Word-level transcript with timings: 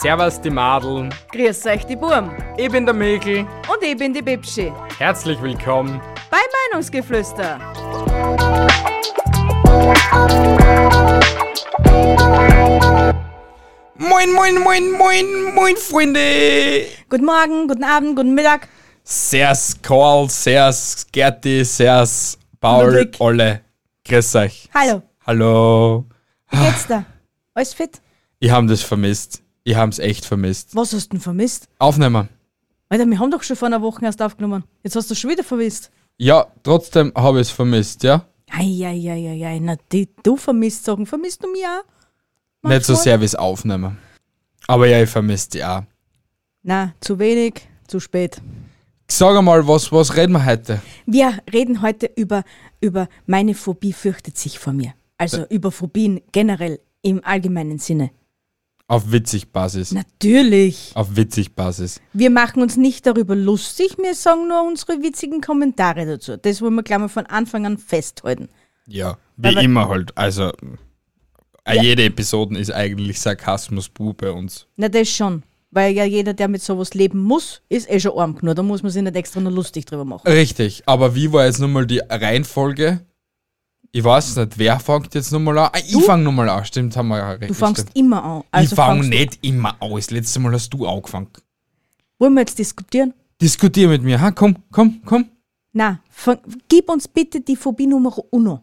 Servus 0.00 0.40
die 0.40 0.50
Madeln, 0.50 1.12
Grüß 1.32 1.66
euch, 1.66 1.84
die 1.86 1.96
Burm. 1.96 2.30
ich 2.56 2.70
bin 2.70 2.84
der 2.84 2.94
Mikl. 2.94 3.40
Und 3.68 3.82
ich 3.82 3.96
bin 3.96 4.12
die 4.12 4.22
Bibschi. 4.22 4.72
Herzlich 4.98 5.40
willkommen. 5.42 6.00
Bei 6.30 6.38
Meinungsgeflüster. 6.70 7.58
Moin, 13.98 14.32
moin, 14.32 14.54
moin, 14.62 14.90
moin, 14.92 15.26
moin, 15.54 15.76
Freunde. 15.76 16.86
Guten 17.08 17.24
Morgen, 17.24 17.68
guten 17.68 17.84
Abend, 17.84 18.16
guten 18.16 18.34
Mittag. 18.34 18.68
Servus 19.04 19.74
Karl, 19.82 20.28
servus 20.28 21.06
Gerti, 21.12 21.64
servus 21.64 22.38
Paul, 22.60 22.86
Ludwig. 22.92 23.20
alle. 23.20 23.60
Grüß 24.08 24.36
euch. 24.36 24.68
Hallo, 24.72 25.02
Hallo. 25.26 26.04
wie 26.50 26.58
geht's 26.58 26.86
dir? 26.86 27.04
Alles 27.54 27.74
fit? 27.74 28.00
Ich 28.38 28.50
hab 28.50 28.66
das 28.68 28.82
vermisst. 28.82 29.42
Ich 29.64 29.74
hab's 29.74 29.98
echt 29.98 30.24
vermisst. 30.24 30.76
Was 30.76 30.92
hast 30.92 31.06
du 31.08 31.16
denn 31.16 31.20
vermisst? 31.20 31.68
Aufnehmen. 31.80 32.28
Alter, 32.88 33.04
wir 33.06 33.18
haben 33.18 33.32
doch 33.32 33.42
schon 33.42 33.56
vor 33.56 33.66
einer 33.66 33.82
Woche 33.82 34.04
erst 34.04 34.22
aufgenommen. 34.22 34.62
Jetzt 34.84 34.94
hast 34.94 35.10
du 35.10 35.16
schon 35.16 35.30
wieder 35.30 35.42
vermisst. 35.42 35.90
Ja, 36.18 36.46
trotzdem 36.62 37.12
habe 37.16 37.40
ich 37.40 37.48
es 37.48 37.50
vermisst, 37.50 38.04
ja? 38.04 38.24
Eieieiei, 38.50 39.58
na 39.60 39.74
die, 39.90 40.08
du 40.22 40.36
vermisst 40.36 40.84
Sachen. 40.84 41.04
Vermisst 41.04 41.42
du 41.42 41.50
mich 41.50 41.64
auch? 41.64 41.82
Nicht 42.68 42.84
so 42.84 42.92
Manchmal? 42.92 42.96
sehr 43.02 43.20
wie 43.20 43.24
es 43.24 43.34
Aufnehmen. 43.34 43.98
Aber 44.68 44.86
ja, 44.86 45.02
ich 45.02 45.10
vermisst 45.10 45.54
die 45.54 45.64
auch. 45.64 45.82
Na, 46.62 46.94
zu 47.00 47.18
wenig, 47.18 47.54
zu 47.88 47.98
spät. 47.98 48.40
Sag 49.08 49.36
einmal, 49.36 49.66
was, 49.66 49.92
was 49.92 50.16
reden 50.16 50.32
wir 50.32 50.44
heute? 50.44 50.80
Wir 51.06 51.38
reden 51.52 51.80
heute 51.82 52.10
über, 52.16 52.42
über 52.80 53.08
meine 53.26 53.54
Phobie 53.54 53.92
fürchtet 53.92 54.36
sich 54.36 54.58
vor 54.58 54.72
mir. 54.72 54.94
Also 55.16 55.46
über 55.48 55.70
Phobien 55.70 56.20
generell 56.32 56.80
im 57.02 57.24
allgemeinen 57.24 57.78
Sinne. 57.78 58.10
Auf 58.88 59.10
witzig 59.10 59.50
Basis. 59.52 59.92
Natürlich. 59.92 60.92
Auf 60.94 61.16
witzig 61.16 61.54
Basis. 61.54 62.00
Wir 62.12 62.30
machen 62.30 62.62
uns 62.62 62.76
nicht 62.76 63.06
darüber 63.06 63.34
lustig, 63.34 63.96
wir 63.98 64.14
sagen 64.14 64.48
nur 64.48 64.62
unsere 64.66 65.02
witzigen 65.02 65.40
Kommentare 65.40 66.06
dazu. 66.06 66.36
Das 66.36 66.60
wollen 66.60 66.74
wir 66.74 66.82
gleich 66.82 66.98
mal 66.98 67.08
von 67.08 67.26
Anfang 67.26 67.66
an 67.66 67.78
festhalten. 67.78 68.48
Ja, 68.86 69.18
wie 69.36 69.48
Aber- 69.48 69.62
immer 69.62 69.88
halt. 69.88 70.16
Also, 70.16 70.52
äh, 71.64 71.80
jede 71.82 72.04
Episode 72.04 72.58
ist 72.58 72.70
eigentlich 72.72 73.18
Sarkasmus 73.20 73.88
pur 73.88 74.14
bei 74.16 74.30
uns. 74.30 74.66
Na, 74.76 74.88
das 74.88 75.08
schon. 75.08 75.42
Weil 75.76 75.92
ja 75.94 76.04
jeder, 76.04 76.32
der 76.32 76.48
mit 76.48 76.62
sowas 76.62 76.94
leben 76.94 77.20
muss, 77.22 77.60
ist 77.68 77.90
eh 77.90 78.00
schon 78.00 78.18
arm 78.18 78.34
genug. 78.34 78.56
Da 78.56 78.62
muss 78.62 78.82
man 78.82 78.90
sich 78.90 79.02
nicht 79.02 79.14
extra 79.14 79.40
nur 79.40 79.52
lustig 79.52 79.84
drüber 79.84 80.06
machen. 80.06 80.26
Richtig, 80.26 80.82
aber 80.86 81.14
wie 81.14 81.30
war 81.34 81.44
jetzt 81.44 81.58
nochmal 81.60 81.86
die 81.86 81.98
Reihenfolge? 81.98 83.04
Ich 83.92 84.02
weiß 84.02 84.36
nicht, 84.36 84.56
wer 84.56 84.80
fängt 84.80 85.14
jetzt 85.14 85.32
nochmal 85.32 85.58
an? 85.58 85.70
Ah, 85.74 85.78
ich 85.78 85.92
Du? 85.92 86.00
fang 86.00 86.22
nochmal 86.22 86.48
an, 86.48 86.64
stimmt, 86.64 86.96
haben 86.96 87.08
wir 87.08 87.18
ja 87.18 87.30
recht. 87.32 87.50
Du 87.50 87.54
stimmt. 87.54 87.90
immer 87.94 88.24
an. 88.24 88.42
Also 88.50 88.72
ich 88.72 88.74
fang 88.74 88.86
fangst 89.00 89.12
du- 89.12 89.16
nicht 89.18 89.44
immer 89.44 89.76
an. 89.82 89.90
Das 89.94 90.10
letzte 90.10 90.40
Mal 90.40 90.52
hast 90.54 90.70
du 90.70 90.86
angefangen. 90.86 91.28
Wollen 92.18 92.32
wir 92.32 92.40
jetzt 92.40 92.58
diskutieren? 92.58 93.12
Diskutier 93.42 93.88
mit 93.88 94.02
mir, 94.02 94.18
ha? 94.18 94.30
Komm, 94.30 94.56
komm, 94.72 95.02
komm. 95.04 95.28
Na, 95.74 96.00
gib 96.70 96.88
uns 96.88 97.06
bitte 97.06 97.42
die 97.42 97.54
Phobie 97.54 97.86
Nummer 97.86 98.14
uno. 98.30 98.62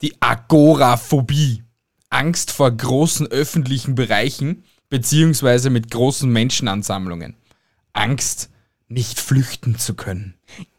Die 0.00 0.14
Agoraphobie. 0.20 1.64
Angst 2.08 2.52
vor 2.52 2.70
großen 2.70 3.26
öffentlichen 3.26 3.96
Bereichen 3.96 4.62
beziehungsweise 4.92 5.70
mit 5.70 5.90
großen 5.90 6.30
Menschenansammlungen. 6.30 7.34
Angst, 7.94 8.50
nicht 8.88 9.18
flüchten 9.18 9.78
zu 9.78 9.94
können. 9.94 10.34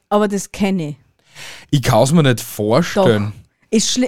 Aber 0.09 0.28
das 0.28 0.52
kenne 0.52 0.89
ich. 0.89 0.95
Ich 1.72 1.81
kann 1.81 2.03
es 2.03 2.11
mir 2.11 2.22
nicht 2.22 2.39
vorstellen. 2.39 3.34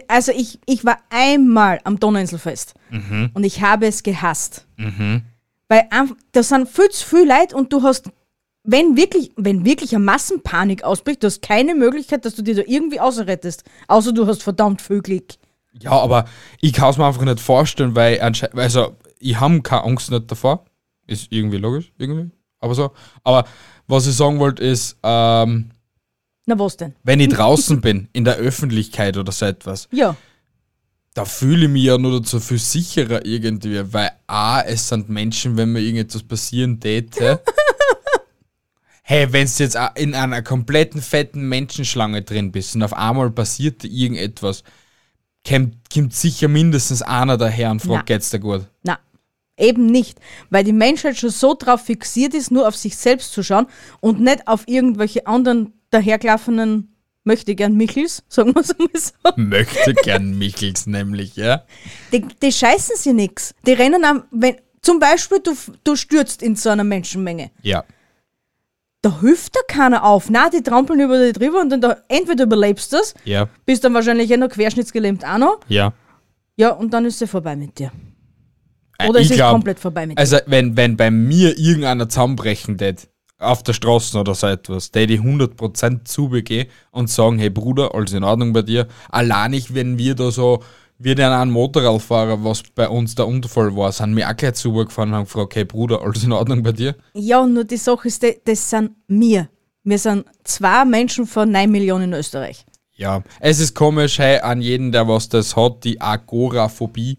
Also 0.08 0.32
ich, 0.32 0.60
ich 0.68 0.86
war 0.86 1.00
einmal 1.10 1.80
am 1.86 2.00
Donauinselfest 2.00 2.76
Mhm. 2.92 3.32
und 3.34 3.44
ich 3.44 3.62
habe 3.64 3.88
es 3.88 4.04
gehasst. 4.04 4.68
Weil 4.78 5.82
einf- 5.90 6.16
da 6.34 6.44
sind 6.44 6.70
viel 6.70 6.90
zu 6.90 7.04
viele 7.04 7.26
Leute 7.40 7.56
und 7.56 7.74
du 7.74 7.82
hast, 7.82 8.12
wenn 8.64 8.96
wirklich, 8.96 9.32
wenn 9.38 9.66
wirklich 9.66 9.96
eine 9.96 10.04
Massenpanik 10.04 10.84
ausbricht, 10.84 11.24
du 11.24 11.28
hast 11.28 11.42
keine 11.42 11.74
Möglichkeit, 11.74 12.26
dass 12.26 12.36
du 12.36 12.44
dir 12.44 12.54
da 12.54 12.62
irgendwie 12.68 13.00
ausrettest. 13.00 13.64
Außer 13.88 14.12
du 14.14 14.28
hast 14.28 14.44
verdammt 14.44 14.84
viel 14.84 15.02
Glück. 15.02 15.34
Ja, 15.80 15.94
aber 15.94 16.26
ich 16.62 16.74
kann 16.74 16.92
es 16.92 16.98
mir 16.98 17.06
einfach 17.08 17.24
nicht 17.26 17.40
vorstellen, 17.40 17.96
weil 17.96 18.20
also 18.22 18.96
ich 19.26 19.40
habe 19.40 19.62
keine 19.62 19.84
Angst 19.84 20.12
nicht 20.12 20.30
davor. 20.32 20.66
Ist 21.08 21.28
irgendwie 21.32 21.58
logisch, 21.58 21.92
irgendwie. 21.98 22.32
Aber 22.60 22.76
so. 22.76 22.92
Aber 23.24 23.46
was 23.88 24.08
ich 24.08 24.16
sagen 24.16 24.40
wollte 24.40 24.64
ist, 24.64 24.98
ähm, 25.04 25.72
Na 26.46 26.58
was 26.58 26.78
denn? 26.78 26.96
wenn 27.04 27.20
ich 27.20 27.30
draußen 27.30 27.82
bin, 27.82 28.08
in 28.14 28.24
der 28.26 28.36
Öffentlichkeit 28.36 29.18
oder 29.18 29.32
so 29.32 29.46
etwas, 29.46 29.88
Ja, 29.92 30.16
da 31.14 31.24
fühle 31.26 31.66
ich 31.66 31.72
mich 31.72 31.84
ja 31.84 31.98
nur 31.98 32.20
dazu 32.20 32.40
viel 32.40 32.60
sicherer 32.60 33.26
irgendwie, 33.26 33.94
weil 33.94 34.12
A, 34.28 34.62
es 34.62 34.90
sind 34.90 35.10
Menschen, 35.10 35.56
wenn 35.58 35.72
mir 35.72 35.80
irgendetwas 35.80 36.24
passieren 36.24 36.80
täte. 36.80 37.42
hey, 39.04 39.32
wenn 39.32 39.48
du 39.48 39.64
jetzt 39.64 39.78
in 39.96 40.14
einer 40.14 40.42
kompletten 40.42 41.02
fetten 41.02 41.48
Menschenschlange 41.48 42.24
drin 42.24 42.52
bist 42.52 42.76
und 42.76 42.84
auf 42.84 42.94
einmal 42.94 43.30
passiert 43.32 43.84
dir 43.84 43.92
irgendetwas, 43.92 44.64
kommt, 45.48 45.76
kommt 45.94 46.14
sicher 46.14 46.48
mindestens 46.48 47.02
einer 47.02 47.38
daher 47.38 47.72
und 47.72 47.82
fragt, 47.82 48.08
geht's 48.08 48.32
dir 48.32 48.40
gut? 48.40 48.66
na, 48.84 48.98
eben 49.58 49.86
nicht. 49.86 50.20
Weil 50.50 50.64
die 50.64 50.74
Menschheit 50.74 51.18
schon 51.18 51.30
so 51.30 51.54
drauf 51.54 51.82
fixiert 51.82 52.34
ist, 52.34 52.52
nur 52.52 52.68
auf 52.68 52.76
sich 52.76 52.98
selbst 52.98 53.32
zu 53.34 53.44
schauen 53.44 53.68
und 54.02 54.20
nicht 54.20 54.48
auf 54.48 54.68
irgendwelche 54.68 55.28
anderen 55.28 55.74
dahergelaufenen 55.92 56.92
möchte 57.24 57.56
gern 57.56 57.76
Michels, 57.76 58.24
sagen 58.30 58.54
wir 58.54 58.62
es 58.62 58.78
mal 58.78 58.88
so. 58.94 59.12
Möchte 59.42 59.94
gern 59.96 60.38
Michels 60.38 60.86
nämlich, 60.88 61.36
ja? 61.36 61.64
Die, 62.12 62.22
die 62.22 62.52
scheißen 62.52 62.96
sie 62.98 63.14
nix. 63.14 63.54
Die 63.66 63.74
rennen 63.74 64.06
am, 64.06 64.24
wenn, 64.32 64.58
zum 64.82 65.00
Beispiel 65.00 65.40
du, 65.40 65.56
du 65.84 65.96
stürzt 65.96 66.44
in 66.44 66.56
so 66.56 66.70
einer 66.70 66.84
Menschenmenge. 66.84 67.50
Ja. 67.64 67.84
Da 69.02 69.22
hilft 69.22 69.56
da 69.56 69.60
keiner 69.68 70.04
auf. 70.04 70.30
Na, 70.30 70.50
die 70.50 70.62
trampeln 70.64 71.00
über 71.00 71.18
dich 71.20 71.34
drüber 71.34 71.62
und 71.62 71.70
dann 71.70 71.82
da, 71.82 71.98
entweder 72.08 72.44
überlebst 72.46 72.92
du 72.92 72.98
das, 72.98 73.14
Ja, 73.24 73.48
bist 73.66 73.84
dann 73.84 73.94
wahrscheinlich 73.94 74.30
eh 74.32 74.38
noch 74.38 74.50
querschnittsgelähmt 74.50 75.24
auch 75.26 75.38
noch. 75.38 75.60
ja. 75.68 75.94
Ja, 76.58 76.70
und 76.70 76.94
dann 76.94 77.04
ist 77.04 77.22
es 77.22 77.30
vorbei 77.30 77.56
mit 77.58 77.78
dir. 77.78 77.92
Äh, 78.98 79.10
Oder 79.10 79.20
ich 79.20 79.26
es 79.26 79.32
ist 79.32 79.38
glaub- 79.38 79.52
komplett 79.52 79.80
vorbei 79.80 80.06
mit 80.06 80.18
dir. 80.18 80.22
Also, 80.22 80.38
wenn, 80.46 80.78
wenn 80.78 80.98
bei 80.98 81.12
mir 81.12 81.58
irgendeiner 81.58 82.08
zusammenbrechen 82.10 82.78
tät, 82.78 83.08
auf 83.38 83.64
der 83.64 83.74
Straße 83.74 84.18
oder 84.18 84.34
so 84.34 84.48
etwas, 84.48 84.92
der 84.92 85.08
die 85.08 85.20
100% 85.20 86.06
zubegehen 86.06 86.68
und 86.92 87.10
sagen, 87.10 87.38
hey 87.38 87.50
Bruder, 87.50 87.94
alles 87.94 88.14
in 88.14 88.24
Ordnung 88.24 88.54
bei 88.54 88.62
dir. 88.62 88.88
Allein 89.10 89.52
nicht, 89.52 89.74
wenn 89.76 89.98
wir 89.98 90.16
da 90.16 90.32
so, 90.32 90.64
wir 90.98 91.16
dann 91.16 91.34
einen 91.34 91.52
Motorradfahrer, 91.52 92.44
was 92.46 92.64
bei 92.74 92.88
uns 92.88 93.16
der 93.16 93.28
Unfall 93.28 93.76
war, 93.76 93.92
sind 93.92 94.16
wir 94.16 94.30
auch 94.30 94.36
gleich 94.38 94.54
zugefahren 94.54 95.10
und 95.10 95.16
haben 95.16 95.24
gefragt, 95.26 95.56
hey 95.56 95.66
Bruder, 95.66 96.02
alles 96.02 96.24
in 96.24 96.32
Ordnung 96.32 96.64
bei 96.64 96.72
dir? 96.72 96.96
Ja, 97.14 97.46
nur 97.46 97.66
die 97.66 97.76
Sache 97.78 98.08
ist, 98.08 98.26
das 98.46 98.70
sind 98.70 98.92
wir. 99.08 99.50
Wir 99.84 100.00
sind 100.00 100.26
zwei 100.46 100.86
Menschen 100.86 101.28
von 101.28 101.52
9 101.52 101.70
Millionen 101.70 102.06
in 102.06 102.14
Österreich. 102.14 102.66
Ja, 102.96 103.22
es 103.42 103.60
ist 103.60 103.76
komisch, 103.76 104.18
hey, 104.20 104.40
an 104.40 104.62
jeden, 104.62 104.94
der 104.94 105.06
was 105.10 105.28
das 105.28 105.58
hat, 105.58 105.84
die 105.84 106.00
Agoraphobie. 106.00 107.18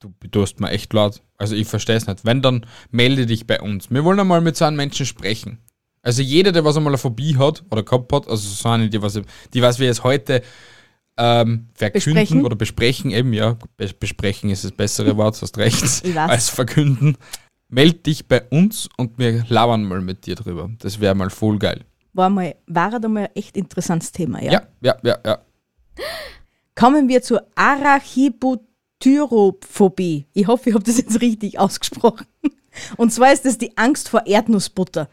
Du 0.00 0.12
tust 0.30 0.60
mir 0.60 0.70
echt 0.70 0.92
laut. 0.94 1.22
Also 1.36 1.54
ich 1.54 1.68
verstehe 1.68 1.96
es 1.96 2.06
nicht. 2.06 2.24
Wenn, 2.24 2.40
dann 2.40 2.66
melde 2.90 3.26
dich 3.26 3.46
bei 3.46 3.60
uns. 3.60 3.90
Wir 3.90 4.02
wollen 4.02 4.18
einmal 4.18 4.40
mit 4.40 4.56
so 4.56 4.64
einem 4.64 4.78
Menschen 4.78 5.04
sprechen. 5.04 5.58
Also 6.02 6.22
jeder, 6.22 6.52
der 6.52 6.64
was 6.64 6.76
einmal 6.76 6.92
eine 6.92 6.98
Phobie 6.98 7.36
hat 7.36 7.62
oder 7.70 7.82
gehabt 7.82 8.10
hat, 8.12 8.26
also 8.26 8.48
so 8.48 8.68
eine, 8.70 8.88
die 8.88 9.02
was, 9.02 9.20
die 9.52 9.60
was 9.60 9.78
wir 9.78 9.86
jetzt 9.86 10.02
heute 10.02 10.42
ähm, 11.18 11.68
verkünden 11.74 12.14
Besprechen. 12.14 12.44
oder 12.46 12.56
besprechen, 12.56 13.10
eben, 13.10 13.34
ja, 13.34 13.58
Bes 13.76 13.92
besprechen 13.92 14.48
ist 14.48 14.64
das 14.64 14.72
bessere 14.72 15.16
Wort, 15.18 15.40
hast 15.42 15.58
recht, 15.58 15.84
als 16.16 16.48
verkünden. 16.48 17.18
Meld 17.68 18.06
dich 18.06 18.26
bei 18.26 18.42
uns 18.48 18.88
und 18.96 19.18
wir 19.18 19.44
labern 19.48 19.84
mal 19.84 20.00
mit 20.00 20.24
dir 20.24 20.34
drüber. 20.34 20.70
Das 20.78 20.98
wäre 20.98 21.14
mal 21.14 21.28
voll 21.28 21.58
geil. 21.58 21.84
War, 22.14 22.30
mal, 22.30 22.56
war 22.66 22.98
da 22.98 23.08
mal 23.08 23.24
ein 23.24 23.36
echt 23.36 23.56
interessantes 23.56 24.10
Thema, 24.10 24.42
ja? 24.42 24.52
Ja, 24.52 24.62
ja, 24.80 24.96
ja, 25.04 25.18
ja. 25.24 25.38
Kommen 26.74 27.08
wir 27.08 27.22
zur 27.22 27.46
Arachibutyrophobie. 29.00 30.26
Ich 30.32 30.46
hoffe, 30.46 30.70
ich 30.70 30.74
habe 30.74 30.84
das 30.84 30.98
jetzt 30.98 31.20
richtig 31.20 31.58
ausgesprochen. 31.58 32.26
Und 32.96 33.12
zwar 33.12 33.32
ist 33.32 33.46
es 33.46 33.58
die 33.58 33.76
Angst 33.76 34.08
vor 34.08 34.26
Erdnussbutter. 34.26 35.08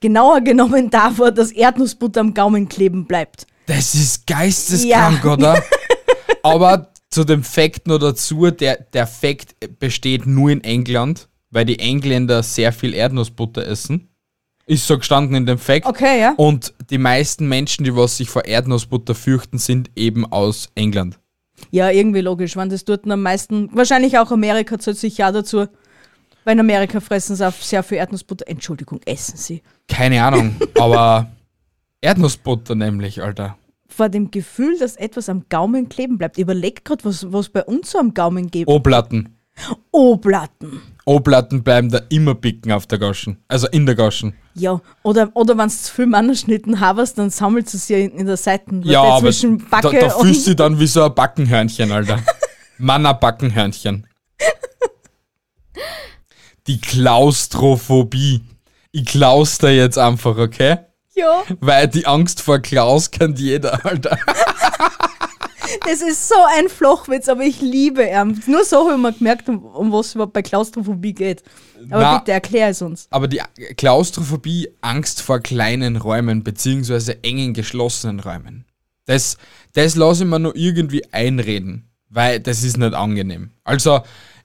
Genauer 0.00 0.40
genommen 0.42 0.90
davor, 0.90 1.30
dass 1.30 1.52
Erdnussbutter 1.52 2.20
am 2.20 2.34
Gaumen 2.34 2.68
kleben 2.68 3.06
bleibt. 3.06 3.46
Das 3.66 3.94
ist 3.94 4.26
geisteskrank, 4.26 5.24
Ja. 5.24 5.32
oder? 5.32 5.62
Aber 6.42 6.92
zu 7.10 7.24
dem 7.24 7.42
Fakt 7.42 7.86
noch 7.86 7.98
dazu, 7.98 8.50
der, 8.50 8.76
der 8.92 9.06
Fakt 9.06 9.54
besteht 9.78 10.26
nur 10.26 10.50
in 10.50 10.62
England, 10.62 11.28
weil 11.50 11.64
die 11.64 11.78
Engländer 11.78 12.42
sehr 12.42 12.72
viel 12.72 12.94
Erdnussbutter 12.94 13.66
essen. 13.66 14.08
Ist 14.66 14.86
so 14.86 14.98
gestanden 14.98 15.34
in 15.34 15.46
dem 15.46 15.58
Fakt. 15.58 15.86
Okay, 15.86 16.20
ja? 16.20 16.34
Und 16.36 16.74
die 16.90 16.98
meisten 16.98 17.48
Menschen, 17.48 17.84
die 17.84 17.96
was 17.96 18.18
sich 18.18 18.28
vor 18.28 18.44
Erdnussbutter 18.44 19.14
fürchten, 19.14 19.56
sind 19.58 19.90
eben 19.96 20.30
aus 20.30 20.68
England. 20.74 21.18
Ja, 21.70 21.90
irgendwie 21.90 22.20
logisch, 22.20 22.56
wenn 22.56 22.68
das 22.68 22.84
dort 22.84 23.10
am 23.10 23.22
meisten, 23.22 23.68
wahrscheinlich 23.72 24.18
auch 24.18 24.30
Amerika 24.30 24.78
zählt 24.78 24.98
sich 24.98 25.18
ja 25.18 25.32
dazu. 25.32 25.66
Weil 26.44 26.54
in 26.54 26.60
Amerika 26.60 27.00
fressen 27.00 27.36
sie 27.36 27.46
auch 27.46 27.52
sehr 27.52 27.82
viel 27.82 27.98
Erdnussbutter. 27.98 28.48
Entschuldigung, 28.48 29.00
essen 29.04 29.36
sie. 29.36 29.62
Keine 29.88 30.22
Ahnung, 30.22 30.56
aber 30.78 31.30
Erdnussbutter 32.00 32.74
nämlich, 32.74 33.22
Alter. 33.22 33.58
vor 33.88 34.08
dem 34.08 34.30
Gefühl, 34.30 34.78
dass 34.78 34.96
etwas 34.96 35.28
am 35.28 35.44
Gaumen 35.48 35.88
kleben 35.88 36.16
bleibt. 36.16 36.38
Überleg 36.38 36.84
gerade, 36.84 37.04
was, 37.04 37.30
was 37.32 37.48
bei 37.48 37.64
uns 37.64 37.90
so 37.90 37.98
am 37.98 38.14
Gaumen 38.14 38.50
gibt. 38.50 38.70
O-Platten. 38.70 39.36
O-Platten. 39.90 40.80
O-Platten 41.08 41.62
bleiben 41.62 41.90
da 41.90 42.00
immer 42.10 42.34
picken 42.34 42.70
auf 42.70 42.86
der 42.86 42.98
Gaschen. 42.98 43.38
Also 43.48 43.66
in 43.68 43.86
der 43.86 43.94
Gaschen. 43.94 44.34
Ja, 44.54 44.80
oder, 45.02 45.30
oder 45.34 45.56
wenn 45.56 45.68
du 45.68 45.74
zu 45.74 45.92
viel 45.92 46.06
Mannerschnitten 46.06 46.80
hast, 46.80 47.14
dann 47.18 47.30
sammelt 47.30 47.72
es 47.72 47.88
ja 47.88 47.96
in, 47.98 48.10
in 48.10 48.26
der 48.26 48.36
Seite 48.36 48.80
Ja, 48.82 49.02
aber 49.02 49.20
zwischen 49.20 49.58
da, 49.58 49.80
Backe 49.80 49.98
da 49.98 50.10
fühlst 50.10 50.46
du 50.46 50.54
dann 50.54 50.78
wie 50.78 50.86
so 50.86 51.02
ein 51.04 51.14
Backenhörnchen, 51.14 51.90
Alter. 51.90 52.20
Manna-Backenhörnchen. 52.78 54.06
Die 56.66 56.80
Klaustrophobie. 56.80 58.42
Ich 58.92 59.06
klaus 59.06 59.58
da 59.58 59.70
jetzt 59.70 59.96
einfach, 59.96 60.36
okay? 60.36 60.76
Ja, 61.14 61.42
Weil 61.60 61.88
die 61.88 62.06
Angst 62.06 62.42
vor 62.42 62.58
Klaus 62.58 63.10
kennt 63.10 63.38
jeder, 63.38 63.84
Alter. 63.84 64.18
das 65.86 66.02
ist 66.02 66.28
so 66.28 66.34
ein 66.56 66.68
Flochwitz, 66.68 67.28
aber 67.28 67.42
ich 67.42 67.60
liebe 67.60 68.04
ihn. 68.04 68.42
Nur 68.46 68.64
so 68.64 68.88
habe 68.88 68.94
ich 68.94 69.02
mir 69.02 69.12
gemerkt, 69.12 69.48
um, 69.48 69.64
um 69.64 69.92
was 69.92 70.08
es 70.08 70.14
überhaupt 70.14 70.32
bei 70.32 70.42
Klaustrophobie 70.42 71.14
geht. 71.14 71.42
Aber 71.90 72.02
Na. 72.02 72.18
bitte 72.18 72.32
erklär 72.32 72.68
es 72.68 72.82
uns. 72.82 73.06
Aber 73.10 73.28
die 73.28 73.40
Klaustrophobie, 73.76 74.68
Angst 74.80 75.22
vor 75.22 75.40
kleinen 75.40 75.96
Räumen, 75.96 76.44
beziehungsweise 76.44 77.22
engen, 77.22 77.54
geschlossenen 77.54 78.20
Räumen. 78.20 78.64
Das, 79.06 79.38
das 79.72 79.96
lasse 79.96 80.24
ich 80.24 80.30
mir 80.30 80.38
nur 80.38 80.54
irgendwie 80.56 81.04
einreden, 81.12 81.90
weil 82.08 82.40
das 82.40 82.62
ist 82.62 82.76
nicht 82.76 82.94
angenehm. 82.94 83.52
Also, 83.64 84.00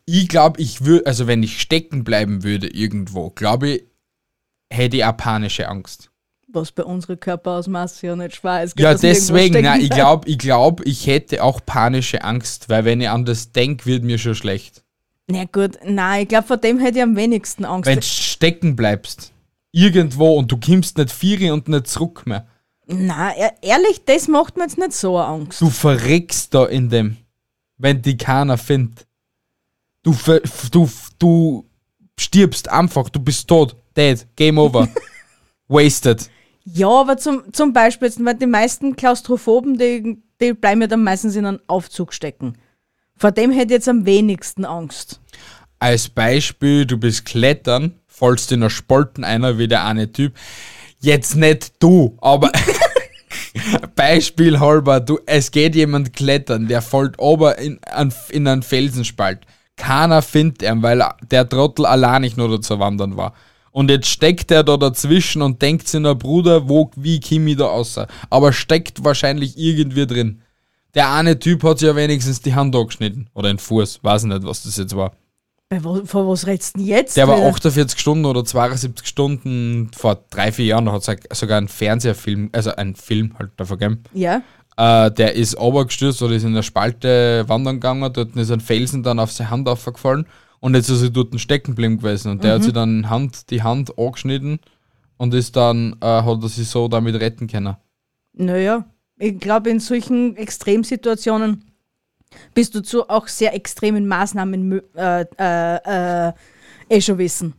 ich 0.06 0.28
glaube, 0.28 0.62
ich 0.62 0.86
würde, 0.86 1.06
also 1.06 1.28
wenn 1.28 1.44
ich 1.44 1.62
stecken 1.62 2.04
bleiben 2.04 2.44
würde 2.44 2.68
irgendwo, 2.68 3.30
glaube 3.30 3.70
ich, 3.70 3.84
hätte 4.70 4.98
ich 4.98 5.06
auch 5.06 5.16
panische 5.16 5.68
Angst. 5.68 6.10
Was 6.54 6.72
bei 6.72 6.84
unseren 6.84 7.20
Körperausmaß 7.20 8.02
ja 8.04 8.16
nicht 8.16 8.36
schwer 8.36 8.64
ist. 8.64 8.80
Ja, 8.80 8.94
deswegen, 8.94 9.64
nein, 9.64 9.82
ich 9.82 9.90
glaube, 9.90 10.30
ich, 10.30 10.38
glaub, 10.38 10.86
ich 10.86 11.08
hätte 11.08 11.44
auch 11.44 11.60
panische 11.66 12.24
Angst, 12.24 12.70
weil 12.70 12.86
wenn 12.86 13.02
ich 13.02 13.10
an 13.10 13.26
das 13.26 13.52
denke, 13.52 13.86
wird 13.86 14.04
mir 14.04 14.20
schon 14.20 14.36
schlecht. 14.36 14.84
Na 15.28 15.46
gut, 15.46 15.80
nein, 15.86 16.24
ich 16.24 16.28
glaube, 16.28 16.48
vor 16.48 16.58
dem 16.58 16.80
hätte 16.80 17.00
ich 17.00 17.04
am 17.04 17.16
wenigsten 17.16 17.66
Angst. 17.66 17.88
Wenn 17.88 18.00
du 18.00 18.06
stecken 18.06 18.76
bleibst, 18.76 19.32
irgendwo 19.72 20.38
und 20.38 20.52
du 20.52 20.60
kommst 20.60 20.98
nicht 20.98 21.12
vier 21.12 21.54
und 21.54 21.68
nicht 21.68 21.88
zurück 21.88 22.26
mehr. 22.26 22.46
Na, 22.86 23.36
e- 23.36 23.54
ehrlich, 23.62 24.04
das 24.06 24.28
macht 24.28 24.58
mir 24.58 24.64
jetzt 24.64 24.78
nicht 24.78 24.94
so 24.94 25.18
Angst. 25.18 25.62
Du 25.62 25.70
verreckst 25.70 26.54
da 26.54 26.66
in 26.66 26.90
dem, 26.90 27.18
wenn 27.78 28.02
die 28.02 28.18
keiner 28.18 28.58
findet. 28.58 29.08
Du, 30.04 30.16
du, 30.72 30.90
du 31.18 31.66
stirbst 32.20 32.70
einfach, 32.70 33.10
du 33.10 33.20
bist 33.20 33.48
tot, 33.48 33.76
dead, 33.96 34.28
game 34.36 34.58
over, 34.58 34.88
wasted. 35.68 36.30
Ja, 36.66 36.88
aber 36.90 37.18
zum, 37.18 37.52
zum 37.54 37.74
Beispiel, 37.74 38.12
weil 38.20 38.36
die 38.36 38.46
meisten 38.46 38.96
Klaustrophoben, 38.96 39.78
die, 39.78 40.22
die 40.40 40.54
bleiben 40.54 40.82
ja 40.82 40.88
dann 40.88 41.04
meistens 41.04 41.36
in 41.36 41.46
einem 41.46 41.60
Aufzug 41.68 42.14
stecken. 42.14 42.58
Vor 43.16 43.32
dem 43.32 43.52
hätte 43.52 43.68
ich 43.74 43.78
jetzt 43.80 43.90
am 43.90 44.06
wenigsten 44.06 44.66
Angst. 44.66 45.20
Als 45.80 46.08
Beispiel, 46.10 46.86
du 46.86 46.98
bist 46.98 47.26
klettern, 47.26 48.00
fallst 48.08 48.52
in 48.52 48.62
einer 48.62 48.70
Spalten 48.70 49.24
einer 49.24 49.58
wie 49.58 49.68
der 49.68 49.86
eine 49.86 50.12
Typ. 50.12 50.34
Jetzt 51.00 51.36
nicht 51.36 51.74
du, 51.84 52.18
aber 52.22 52.50
Beispiel 53.96 54.60
halber, 54.60 55.00
du, 55.00 55.20
es 55.26 55.52
geht 55.52 55.76
jemand 55.76 56.14
klettern, 56.14 56.68
der 56.68 56.82
fällt 56.82 57.20
ober 57.20 57.58
in, 57.58 57.80
an, 57.84 58.14
in 58.30 58.48
einen 58.48 58.64
Felsenspalt. 58.64 59.42
Keiner 59.76 60.22
findet 60.22 60.62
ihn, 60.62 60.82
weil 60.82 61.02
er- 61.02 61.18
der 61.30 61.48
Trottel 61.48 61.86
allein 61.86 62.22
nicht 62.22 62.38
nur 62.38 62.50
dazu 62.50 62.80
wandern 62.80 63.18
war. 63.18 63.34
Und 63.74 63.90
jetzt 63.90 64.08
steckt 64.08 64.52
er 64.52 64.64
da 64.64 64.78
dazwischen 64.78 65.42
und 65.42 65.60
denkt 65.62 65.88
sich, 65.88 66.00
na 66.00 66.14
Bruder, 66.14 66.70
wo, 66.70 66.92
wie 66.96 67.20
ich 67.20 67.58
da 67.58 67.66
raus? 67.66 68.00
Aber 68.30 68.54
steckt 68.54 69.04
wahrscheinlich 69.04 69.58
irgendwie 69.58 70.06
drin. 70.06 70.42
Der 70.94 71.12
eine 71.12 71.40
Typ 71.40 71.64
hat 71.64 71.80
sich 71.80 71.88
ja 71.88 71.96
wenigstens 71.96 72.40
die 72.40 72.54
Hand 72.54 72.76
angeschnitten. 72.76 73.32
Oder 73.34 73.48
den 73.48 73.58
Fuß, 73.58 74.04
weiß 74.04 74.26
nicht, 74.26 74.44
was 74.44 74.62
das 74.62 74.78
jetzt 74.78 74.96
war. 74.96 75.14
Vor 76.06 76.30
was 76.30 76.46
redest 76.46 76.76
du 76.76 76.80
denn 76.80 76.88
jetzt? 76.88 77.18
Der 77.18 77.28
war 77.28 77.38
wieder? 77.38 77.48
48 77.48 78.00
Stunden 78.00 78.26
oder 78.26 78.46
72 78.46 79.08
Stunden 79.08 79.90
vor 79.98 80.24
drei, 80.30 80.52
vier 80.52 80.66
Jahren, 80.66 80.86
da 80.86 80.92
hat 80.92 81.04
sogar 81.32 81.58
einen 81.58 81.68
Fernsehfilm, 81.68 82.50
also 82.52 82.76
einen 82.76 82.94
Film 82.94 83.34
halt 83.40 83.54
davon 83.58 83.80
gegeben. 83.80 84.04
Ja, 84.14 84.44
Äh, 84.78 85.10
der 85.12 85.34
ist 85.34 85.58
runtergestürzt 85.58 86.22
oder 86.22 86.36
ist 86.36 86.44
in 86.44 86.54
der 86.54 86.62
Spalte 86.62 87.44
wandern 87.48 87.78
gegangen, 87.78 88.14
dort 88.14 88.36
ist 88.36 88.52
ein 88.52 88.60
Felsen 88.60 89.02
dann 89.02 89.20
auf 89.20 89.32
seine 89.32 89.50
Hand 89.50 89.68
aufgefallen 89.68 90.28
und 90.64 90.76
jetzt 90.76 90.88
ist 90.88 91.02
er 91.02 91.10
dort 91.10 91.38
stecken 91.42 91.72
geblieben 91.72 91.98
gewesen 91.98 92.32
und 92.32 92.44
der 92.46 92.54
hat 92.54 92.64
sich 92.64 92.72
dann 92.72 93.10
Hand, 93.10 93.50
die 93.50 93.64
Hand 93.64 94.00
angeschnitten 94.00 94.60
und 95.18 95.34
ist 95.34 95.58
dann, 95.58 95.98
äh, 96.00 96.06
hat 96.06 96.42
er 96.42 96.48
sich 96.48 96.70
so 96.70 96.88
damit 96.88 97.16
retten 97.16 97.48
können. 97.48 97.76
naja, 98.32 98.86
ich 99.20 99.38
glaube, 99.40 99.70
in 99.70 99.82
solchen 99.82 100.38
Extremsituationen 100.38 101.66
bist 102.54 102.74
du 102.76 102.82
zu 102.82 103.10
auch 103.10 103.28
sehr 103.28 103.54
extremen 103.54 104.08
Maßnahmen 104.08 104.82
äh, 104.96 105.26
äh, 105.38 106.28
äh, 106.30 106.34
eh 106.90 107.02
schon 107.02 107.18
wissen. 107.18 107.56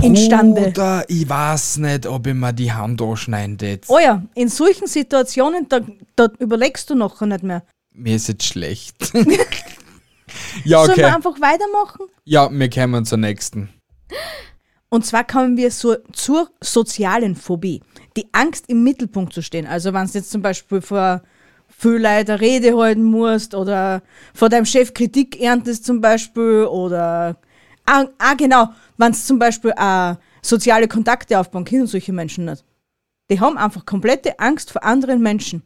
Imstande. 0.00 0.62
Bruder, 0.62 1.04
ich 1.08 1.28
weiß 1.28 1.78
nicht, 1.78 2.06
ob 2.06 2.24
ich 2.28 2.34
mir 2.34 2.52
die 2.52 2.72
Hand 2.72 3.02
anschneiden 3.02 3.58
tät. 3.58 3.84
Oh 3.88 3.98
ja, 3.98 4.22
in 4.36 4.48
solchen 4.48 4.86
Situationen, 4.86 5.66
da, 5.68 5.80
da 6.14 6.28
überlegst 6.38 6.88
du 6.88 6.94
nachher 6.94 7.26
nicht 7.26 7.42
mehr. 7.42 7.64
Mir 7.92 8.14
ist 8.14 8.28
jetzt 8.28 8.44
schlecht. 8.44 9.12
ja, 10.64 10.78
Sollen 10.78 10.90
okay. 10.90 11.00
wir 11.00 11.14
einfach 11.14 11.40
weitermachen? 11.40 12.06
Ja, 12.24 12.50
wir 12.50 12.70
kommen 12.70 13.04
zur 13.04 13.18
nächsten. 13.18 13.70
Und 14.88 15.04
zwar 15.04 15.24
kommen 15.24 15.56
wir 15.56 15.70
so, 15.70 15.96
zur 16.12 16.50
sozialen 16.60 17.34
Phobie. 17.34 17.82
Die 18.16 18.28
Angst 18.32 18.66
im 18.68 18.84
Mittelpunkt 18.84 19.32
zu 19.32 19.42
stehen. 19.42 19.66
Also 19.66 19.92
wenn 19.92 20.06
du 20.06 20.12
jetzt 20.12 20.30
zum 20.30 20.42
Beispiel 20.42 20.80
vor 20.80 21.22
viel 21.68 21.92
Leuten 21.96 22.30
eine 22.30 22.40
Rede 22.40 22.76
halten 22.76 23.02
musst 23.02 23.54
oder 23.54 24.02
vor 24.32 24.48
deinem 24.48 24.66
Chef 24.66 24.94
Kritik 24.94 25.40
erntest 25.40 25.84
zum 25.84 26.00
Beispiel 26.00 26.66
oder 26.70 27.36
ah, 27.86 28.04
ah 28.18 28.34
genau, 28.34 28.68
wenn 28.96 29.12
es 29.12 29.26
zum 29.26 29.38
Beispiel 29.38 29.72
auch 29.72 30.16
soziale 30.42 30.88
Kontakte 30.88 31.38
aufbauen 31.38 31.64
können 31.64 31.86
solche 31.86 32.12
Menschen 32.12 32.44
nicht. 32.44 32.64
Die 33.30 33.40
haben 33.40 33.56
einfach 33.56 33.86
komplette 33.86 34.38
Angst 34.38 34.70
vor 34.70 34.84
anderen 34.84 35.20
Menschen. 35.20 35.62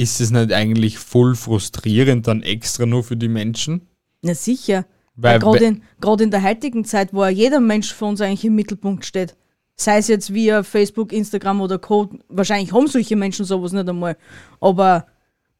Ist 0.00 0.18
es 0.18 0.30
nicht 0.30 0.50
eigentlich 0.50 0.98
voll 0.98 1.34
frustrierend 1.34 2.26
dann 2.26 2.42
extra 2.42 2.86
nur 2.86 3.04
für 3.04 3.18
die 3.18 3.28
Menschen? 3.28 3.86
Na 4.22 4.32
sicher. 4.32 4.86
Weil- 5.14 5.38
gerade 5.38 5.64
in, 5.66 5.82
gerade 6.00 6.24
in 6.24 6.30
der 6.30 6.42
heutigen 6.42 6.86
Zeit, 6.86 7.12
wo 7.12 7.22
ja 7.22 7.28
jeder 7.28 7.60
Mensch 7.60 7.92
für 7.92 8.06
uns 8.06 8.22
eigentlich 8.22 8.46
im 8.46 8.54
Mittelpunkt 8.54 9.04
steht, 9.04 9.36
sei 9.76 9.98
es 9.98 10.08
jetzt 10.08 10.32
via 10.32 10.62
Facebook, 10.62 11.12
Instagram 11.12 11.60
oder 11.60 11.78
Code, 11.78 12.18
wahrscheinlich 12.28 12.72
haben 12.72 12.86
solche 12.86 13.14
Menschen 13.14 13.44
sowas 13.44 13.72
nicht 13.72 13.86
einmal, 13.90 14.16
aber 14.58 15.06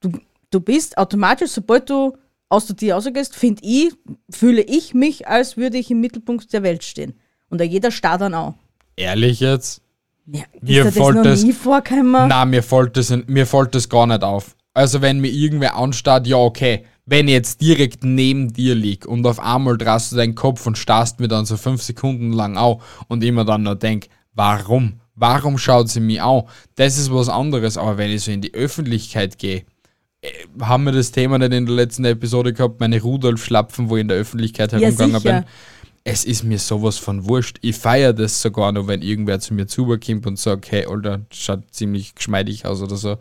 du, 0.00 0.10
du 0.50 0.60
bist 0.60 0.96
automatisch, 0.96 1.50
sobald 1.50 1.90
du 1.90 2.16
aus 2.48 2.64
der 2.64 2.76
Tür 2.76 2.94
rausgehst, 2.94 3.36
finde 3.36 3.60
ich, 3.62 3.92
fühle 4.30 4.62
ich 4.62 4.94
mich, 4.94 5.28
als 5.28 5.58
würde 5.58 5.76
ich 5.76 5.90
im 5.90 6.00
Mittelpunkt 6.00 6.50
der 6.54 6.62
Welt 6.62 6.82
stehen. 6.82 7.12
Und 7.50 7.60
da 7.60 7.64
jeder 7.64 7.90
starrt 7.90 8.22
dann 8.22 8.32
auch. 8.32 8.54
Ehrlich 8.96 9.40
jetzt? 9.40 9.82
Ja, 10.26 10.42
ist 10.52 10.62
Mir 10.62 10.84
das 10.84 10.94
fällt 10.94 11.24
das- 11.26 11.42
nie 11.42 11.52
vorgekommen? 11.52 12.28
Na, 12.28 12.44
mir 12.44 12.62
fällt 12.62 12.96
das, 12.96 13.12
mir 13.26 13.46
fällt 13.46 13.74
das 13.74 13.88
gar 13.88 14.06
nicht 14.06 14.22
auf. 14.22 14.54
Also 14.74 15.02
wenn 15.02 15.20
mir 15.20 15.30
irgendwer 15.30 15.76
anstarrt, 15.76 16.26
ja 16.26 16.36
okay. 16.36 16.84
Wenn 17.06 17.26
ich 17.26 17.34
jetzt 17.34 17.60
direkt 17.60 18.04
neben 18.04 18.52
dir 18.52 18.74
lieg 18.76 19.04
und 19.06 19.26
auf 19.26 19.40
einmal 19.40 19.76
drast 19.76 20.12
du 20.12 20.16
deinen 20.16 20.36
Kopf 20.36 20.64
und 20.66 20.78
starrst 20.78 21.18
mir 21.18 21.26
dann 21.26 21.44
so 21.44 21.56
fünf 21.56 21.82
Sekunden 21.82 22.32
lang 22.32 22.56
auf 22.56 23.04
und 23.08 23.24
immer 23.24 23.44
dann 23.44 23.64
noch 23.64 23.74
denk, 23.74 24.06
warum? 24.32 25.00
Warum 25.16 25.58
schaut 25.58 25.88
sie 25.88 25.98
mich 26.00 26.22
an? 26.22 26.44
Das 26.76 26.96
ist 26.98 27.12
was 27.12 27.28
anderes. 27.28 27.76
Aber 27.76 27.98
wenn 27.98 28.10
ich 28.10 28.22
so 28.22 28.30
in 28.30 28.40
die 28.40 28.54
Öffentlichkeit 28.54 29.38
gehe, 29.38 29.64
äh, 30.22 30.28
haben 30.62 30.84
wir 30.84 30.92
das 30.92 31.10
Thema 31.10 31.38
nicht 31.38 31.52
in 31.52 31.66
der 31.66 31.74
letzten 31.74 32.04
Episode 32.04 32.52
gehabt, 32.52 32.78
meine 32.78 33.00
Rudolf-Schlapfen, 33.02 33.90
wo 33.90 33.96
ich 33.96 34.02
in 34.02 34.08
der 34.08 34.18
Öffentlichkeit 34.18 34.70
herumgegangen 34.72 35.20
sicher. 35.20 35.40
bin. 35.40 35.44
Es 36.04 36.24
ist 36.24 36.44
mir 36.44 36.58
sowas 36.58 36.96
von 36.98 37.28
wurscht. 37.28 37.58
Ich 37.60 37.76
feiere 37.76 38.12
das 38.12 38.40
sogar 38.40 38.72
noch, 38.72 38.86
wenn 38.86 39.02
irgendwer 39.02 39.38
zu 39.40 39.54
mir 39.54 39.66
zukommt 39.66 40.26
und 40.26 40.38
sagt, 40.38 40.70
hey, 40.70 40.86
Alter, 40.86 41.20
schaut 41.30 41.72
ziemlich 41.72 42.14
geschmeidig 42.14 42.64
aus 42.64 42.80
oder 42.80 42.96
so. 42.96 43.18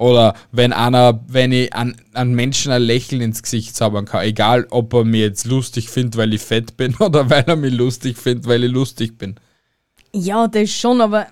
Oder 0.00 0.34
wenn 0.50 0.72
einer, 0.72 1.20
wenn 1.28 1.52
ich 1.52 1.74
an, 1.74 1.94
an 2.14 2.32
Menschen 2.32 2.72
ein 2.72 2.80
Lächeln 2.80 3.20
ins 3.20 3.42
Gesicht 3.42 3.76
zaubern 3.76 4.06
kann, 4.06 4.24
egal 4.24 4.66
ob 4.70 4.94
er 4.94 5.04
mir 5.04 5.20
jetzt 5.20 5.44
lustig 5.44 5.90
findet, 5.90 6.16
weil 6.16 6.32
ich 6.32 6.40
fett 6.40 6.78
bin 6.78 6.94
oder 7.00 7.28
weil 7.28 7.44
er 7.46 7.56
mich 7.56 7.74
lustig 7.74 8.16
findet, 8.16 8.46
weil 8.46 8.64
ich 8.64 8.72
lustig 8.72 9.18
bin. 9.18 9.34
Ja, 10.14 10.48
das 10.48 10.70
schon, 10.70 11.02
aber 11.02 11.26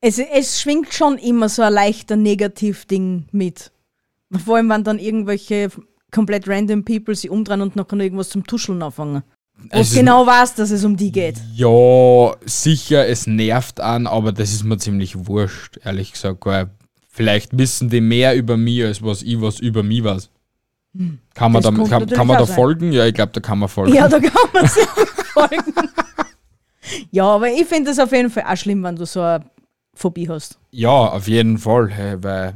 es, 0.00 0.18
es 0.18 0.60
schwingt 0.60 0.94
schon 0.94 1.18
immer 1.18 1.48
so 1.48 1.62
ein 1.62 1.72
leichter 1.72 2.16
Negativ-Ding 2.16 3.26
mit. 3.32 3.72
Vor 4.44 4.56
allem, 4.56 4.70
wenn 4.70 4.84
dann 4.84 4.98
irgendwelche 5.00 5.70
komplett 6.12 6.48
random 6.48 6.84
People 6.84 7.14
sich 7.16 7.28
umdrehen 7.30 7.60
und 7.60 7.76
noch 7.76 7.90
irgendwas 7.92 8.28
zum 8.28 8.46
Tuscheln 8.46 8.82
anfangen. 8.82 9.22
Es 9.68 9.74
Und 9.76 9.80
ist- 9.80 9.94
genau 9.94 10.26
weiß, 10.26 10.54
dass 10.54 10.70
es 10.70 10.84
um 10.84 10.96
die 10.96 11.12
geht. 11.12 11.36
Ja, 11.54 12.34
sicher, 12.44 13.06
es 13.06 13.26
nervt 13.26 13.80
an, 13.80 14.06
aber 14.06 14.32
das 14.32 14.52
ist 14.52 14.64
mir 14.64 14.78
ziemlich 14.78 15.26
wurscht, 15.26 15.78
ehrlich 15.84 16.12
gesagt, 16.12 16.44
weil 16.46 16.70
vielleicht 17.08 17.56
wissen 17.56 17.88
die 17.90 18.00
mehr 18.00 18.34
über 18.34 18.56
mich, 18.56 18.82
als 18.84 19.02
was 19.02 19.22
ich 19.22 19.40
was 19.40 19.60
über 19.60 19.82
mich 19.82 20.02
weiß. 20.02 20.30
Kann 21.34 21.52
man 21.52 21.62
Das 21.62 21.72
da, 21.74 21.84
kann, 21.84 22.06
kann 22.08 22.26
man 22.26 22.38
da 22.38 22.46
sein. 22.46 22.56
folgen? 22.56 22.92
Ja, 22.92 23.06
ich 23.06 23.14
glaube, 23.14 23.30
da 23.32 23.40
kann 23.40 23.58
man 23.60 23.68
folgen. 23.68 23.94
Ja, 23.94 24.08
da 24.08 24.18
kann 24.18 24.32
man 24.52 24.66
sich 24.66 24.84
folgen. 25.32 25.72
Ja, 27.12 27.24
aber 27.26 27.48
ich 27.52 27.64
finde 27.66 27.90
es 27.92 27.98
auf 28.00 28.10
jeden 28.12 28.30
Fall 28.30 28.44
auch 28.48 28.56
schlimm, 28.56 28.82
wenn 28.82 28.96
du 28.96 29.06
so 29.06 29.20
eine 29.20 29.44
Phobie 29.94 30.28
hast. 30.28 30.58
Ja, 30.72 30.88
auf 30.90 31.28
jeden 31.28 31.58
Fall, 31.58 31.90
hey, 31.90 32.16
weil 32.22 32.54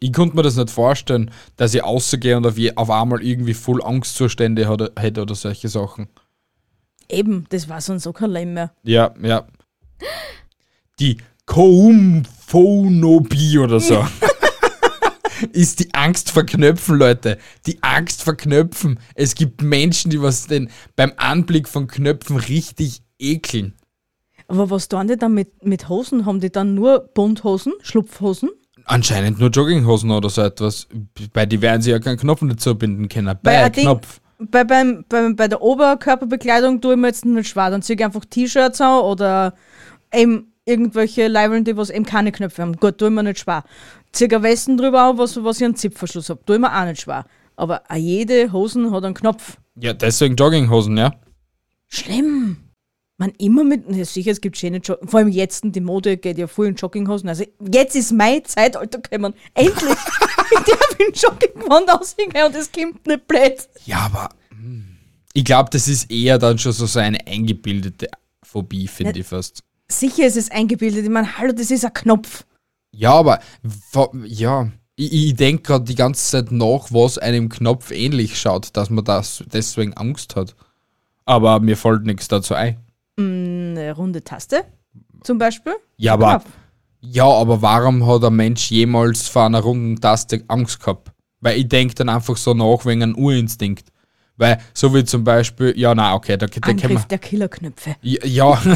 ich 0.00 0.12
konnte 0.12 0.34
mir 0.34 0.42
das 0.42 0.56
nicht 0.56 0.70
vorstellen, 0.70 1.30
dass 1.56 1.74
ich 1.74 1.82
rausgehe 1.84 2.36
und 2.36 2.46
auf, 2.46 2.58
je, 2.58 2.72
auf 2.74 2.90
einmal 2.90 3.22
irgendwie 3.22 3.54
voll 3.54 3.80
Angstzustände 3.82 4.68
hätte 4.98 5.22
oder 5.22 5.34
solche 5.36 5.68
Sachen. 5.68 6.08
Eben, 7.08 7.46
das 7.50 7.68
war 7.68 7.80
sonst 7.80 8.06
auch 8.06 8.12
kein 8.12 8.30
Leben 8.30 8.54
mehr. 8.54 8.72
Ja, 8.82 9.14
ja. 9.22 9.46
Die 10.98 11.18
Koumphonobie 11.46 13.58
oder 13.58 13.80
so. 13.80 14.06
ist 15.52 15.80
die 15.80 15.94
Angst 15.94 16.30
vor 16.30 16.44
Knöpfen, 16.44 16.98
Leute. 16.98 17.38
Die 17.66 17.82
Angst 17.82 18.22
vor 18.22 18.34
Knöpfen. 18.36 18.98
Es 19.14 19.34
gibt 19.34 19.62
Menschen, 19.62 20.10
die 20.10 20.20
was 20.20 20.46
denn 20.46 20.70
beim 20.96 21.12
Anblick 21.16 21.68
von 21.68 21.86
Knöpfen 21.86 22.36
richtig 22.36 23.02
ekeln. 23.18 23.74
Aber 24.48 24.70
was 24.70 24.88
tun 24.88 25.08
die 25.08 25.16
dann 25.16 25.34
mit, 25.34 25.64
mit 25.64 25.88
Hosen? 25.88 26.24
Haben 26.24 26.40
die 26.40 26.50
dann 26.50 26.74
nur 26.74 27.00
Bunthosen, 27.14 27.72
Schlupfhosen? 27.82 28.50
Anscheinend 28.84 29.40
nur 29.40 29.50
Jogginghosen 29.50 30.10
oder 30.12 30.30
so 30.30 30.42
etwas. 30.42 30.86
Bei 31.32 31.46
die 31.46 31.60
werden 31.60 31.82
sie 31.82 31.90
ja 31.90 31.98
keinen 31.98 32.18
Knopf 32.18 32.40
dazu 32.42 32.76
binden 32.76 33.08
können. 33.08 33.36
Bei, 33.42 33.68
Ding- 33.68 33.82
Knopf. 33.84 34.20
Bei, 34.38 34.64
beim, 34.64 35.04
bei, 35.08 35.32
bei 35.32 35.48
der 35.48 35.62
Oberkörperbekleidung 35.62 36.80
tue 36.80 36.94
ich 36.94 37.00
mir 37.00 37.08
jetzt 37.08 37.24
nicht 37.24 37.48
schwer. 37.48 37.70
Dann 37.70 37.82
ziehe 37.82 37.96
ich 37.98 38.04
einfach 38.04 38.24
T-Shirts 38.24 38.80
an 38.80 39.00
oder 39.00 39.54
eben 40.12 40.52
irgendwelche 40.66 41.28
Leibeln, 41.28 41.64
die 41.64 41.76
was 41.76 41.90
eben 41.90 42.04
keine 42.04 42.32
Knöpfe 42.32 42.62
haben. 42.62 42.76
Gut, 42.76 42.98
tue 42.98 43.08
ich 43.08 43.14
mir 43.14 43.22
nicht 43.22 43.38
schwer. 43.38 43.64
Ziehe 44.12 44.30
eine 44.30 44.42
Westen 44.42 44.76
drüber 44.76 45.02
an, 45.02 45.18
was, 45.18 45.42
was 45.42 45.58
ich 45.58 45.64
einen 45.64 45.76
Zipfverschluss 45.76 46.28
habe. 46.28 46.44
Tue 46.44 46.56
ich 46.56 46.60
mir 46.60 46.74
auch 46.76 46.84
nicht 46.84 47.00
schwer. 47.00 47.24
Aber 47.56 47.82
jede 47.94 48.52
Hosen 48.52 48.92
hat 48.92 49.04
einen 49.04 49.14
Knopf. 49.14 49.56
Ja, 49.76 49.92
deswegen 49.94 50.36
Jogginghosen, 50.36 50.96
ja. 50.96 51.14
Schlimm. 51.88 52.58
Man 53.18 53.32
immer 53.38 53.64
mit, 53.64 53.84
ja 53.88 54.04
sicher, 54.04 54.30
es 54.30 54.42
gibt 54.42 54.58
schöne 54.58 54.78
Jog 54.78 54.98
vor 55.06 55.20
allem 55.20 55.30
jetzt, 55.30 55.62
die 55.64 55.80
Mode 55.80 56.18
geht 56.18 56.36
ja 56.36 56.46
voll 56.46 56.66
in 56.66 56.74
Jogginghosen. 56.74 57.30
Also 57.30 57.44
jetzt 57.72 57.96
ist 57.96 58.12
mein 58.12 58.44
Zeitalter 58.44 58.98
gekommen. 58.98 59.32
Endlich! 59.54 59.96
ich 60.50 60.58
darf 60.64 60.96
in 60.98 61.12
Jogginghose 61.12 62.00
aussehen 62.00 62.32
und 62.46 62.54
es 62.54 62.70
kommt 62.72 63.06
nicht 63.06 63.26
blöd. 63.26 63.68
Ja, 63.84 63.98
aber 64.00 64.28
hm, 64.50 64.96
ich 65.32 65.44
glaube, 65.44 65.70
das 65.70 65.88
ist 65.88 66.10
eher 66.10 66.38
dann 66.38 66.58
schon 66.58 66.72
so, 66.72 66.86
so 66.86 66.98
eine 66.98 67.26
eingebildete 67.26 68.08
Phobie, 68.42 68.88
finde 68.88 69.18
ich 69.18 69.26
fast. 69.26 69.62
Sicher 69.88 70.26
ist 70.26 70.36
es 70.36 70.50
eingebildet. 70.50 71.04
Ich 71.04 71.10
meine, 71.10 71.38
hallo, 71.38 71.52
das 71.52 71.70
ist 71.70 71.84
ein 71.84 71.92
Knopf. 71.92 72.44
Ja, 72.90 73.12
aber 73.12 73.40
ja, 74.24 74.70
ich, 74.96 75.12
ich 75.12 75.34
denke 75.36 75.62
gerade 75.62 75.84
die 75.84 75.94
ganze 75.94 76.24
Zeit 76.30 76.50
nach, 76.50 76.90
was 76.90 77.18
einem 77.18 77.48
Knopf 77.48 77.90
ähnlich 77.90 78.40
schaut, 78.40 78.76
dass 78.76 78.90
man 78.90 79.04
das 79.04 79.44
deswegen 79.52 79.94
Angst 79.94 80.34
hat. 80.36 80.56
Aber 81.24 81.60
mir 81.60 81.76
fällt 81.76 82.04
nichts 82.04 82.28
dazu 82.28 82.54
ein. 82.54 82.78
Eine 83.18 83.92
runde 83.94 84.22
Taste 84.22 84.64
zum 85.22 85.38
Beispiel. 85.38 85.74
Ja, 85.96 86.14
aber, 86.14 86.40
Knopf. 86.40 86.46
Ja, 87.00 87.24
aber 87.24 87.62
warum 87.62 88.06
hat 88.06 88.24
ein 88.24 88.34
Mensch 88.34 88.70
jemals 88.70 89.28
vor 89.28 89.46
einer 89.46 89.60
runden 89.60 90.00
Taste 90.00 90.42
Angst 90.48 90.80
gehabt? 90.80 91.12
Weil 91.40 91.58
ich 91.58 91.68
denke 91.68 91.94
dann 91.94 92.08
einfach 92.08 92.36
so 92.36 92.54
nach 92.54 92.84
wegen 92.86 93.02
einem 93.02 93.16
Urinstinkt. 93.16 93.90
Weil, 94.36 94.60
so 94.74 94.94
wie 94.94 95.04
zum 95.04 95.24
Beispiel, 95.24 95.72
ja, 95.76 95.94
na, 95.94 96.14
okay, 96.14 96.36
da, 96.36 96.46
da 96.46 96.60
können 96.60 96.78
wir. 96.78 96.90
Angriff 96.90 97.04
der 97.06 97.18
Killerknöpfe. 97.18 97.96
Ja, 98.02 98.24
ja, 98.24 98.62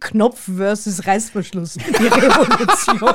Knopf 0.00 0.48
versus 0.56 1.06
Reißverschluss. 1.06 1.74
Die 1.74 2.06
Revolution. 2.06 3.14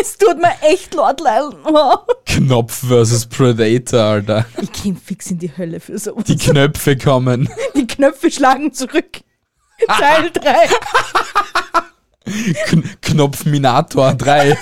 es 0.00 0.18
tut 0.18 0.38
mir 0.38 0.52
echt 0.62 0.94
leid, 0.94 1.20
leid. 1.20 1.52
Knopf 2.26 2.86
versus 2.88 3.26
Predator, 3.26 4.00
Alter. 4.00 4.46
Ich 4.60 4.72
komm 4.72 4.96
fix 4.96 5.30
in 5.30 5.38
die 5.38 5.56
Hölle 5.56 5.80
für 5.80 5.98
sowas. 5.98 6.24
Die 6.24 6.36
Knöpfe 6.36 6.96
kommen. 6.96 7.48
Die 7.76 7.86
Knöpfe 7.86 8.30
schlagen 8.30 8.72
zurück. 8.72 9.20
Teil 9.86 10.30
3. 10.30 10.68
Kn 12.66 12.84
Knopf 13.00 13.44
Minator 13.44 14.14
3. 14.14 14.56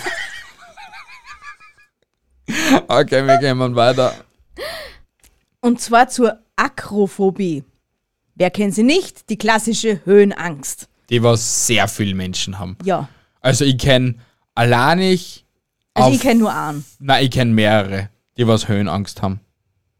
okay, 2.88 3.26
wir 3.26 3.38
gehen 3.38 3.58
mal 3.58 3.74
weiter. 3.74 4.14
Und 5.60 5.80
zwar 5.80 6.08
zur 6.08 6.38
Akrophobie. 6.56 7.64
Wer 8.34 8.50
kennt 8.50 8.74
sie 8.74 8.82
nicht? 8.82 9.30
Die 9.30 9.38
klassische 9.38 10.04
Höhenangst. 10.04 10.88
Die 11.10 11.22
was 11.22 11.66
sehr 11.66 11.88
viele 11.88 12.14
Menschen 12.14 12.58
haben. 12.58 12.76
Ja. 12.84 13.08
Also 13.40 13.64
ich 13.64 13.78
kenne 13.78 14.16
allein 14.54 15.00
ich. 15.00 15.44
Also 15.94 16.12
ich 16.12 16.20
kenne 16.20 16.40
nur 16.40 16.54
einen. 16.54 16.84
Nein, 16.98 17.24
ich 17.24 17.30
kenne 17.30 17.52
mehrere, 17.52 18.10
die 18.36 18.46
was 18.46 18.68
Höhenangst 18.68 19.22
haben. 19.22 19.40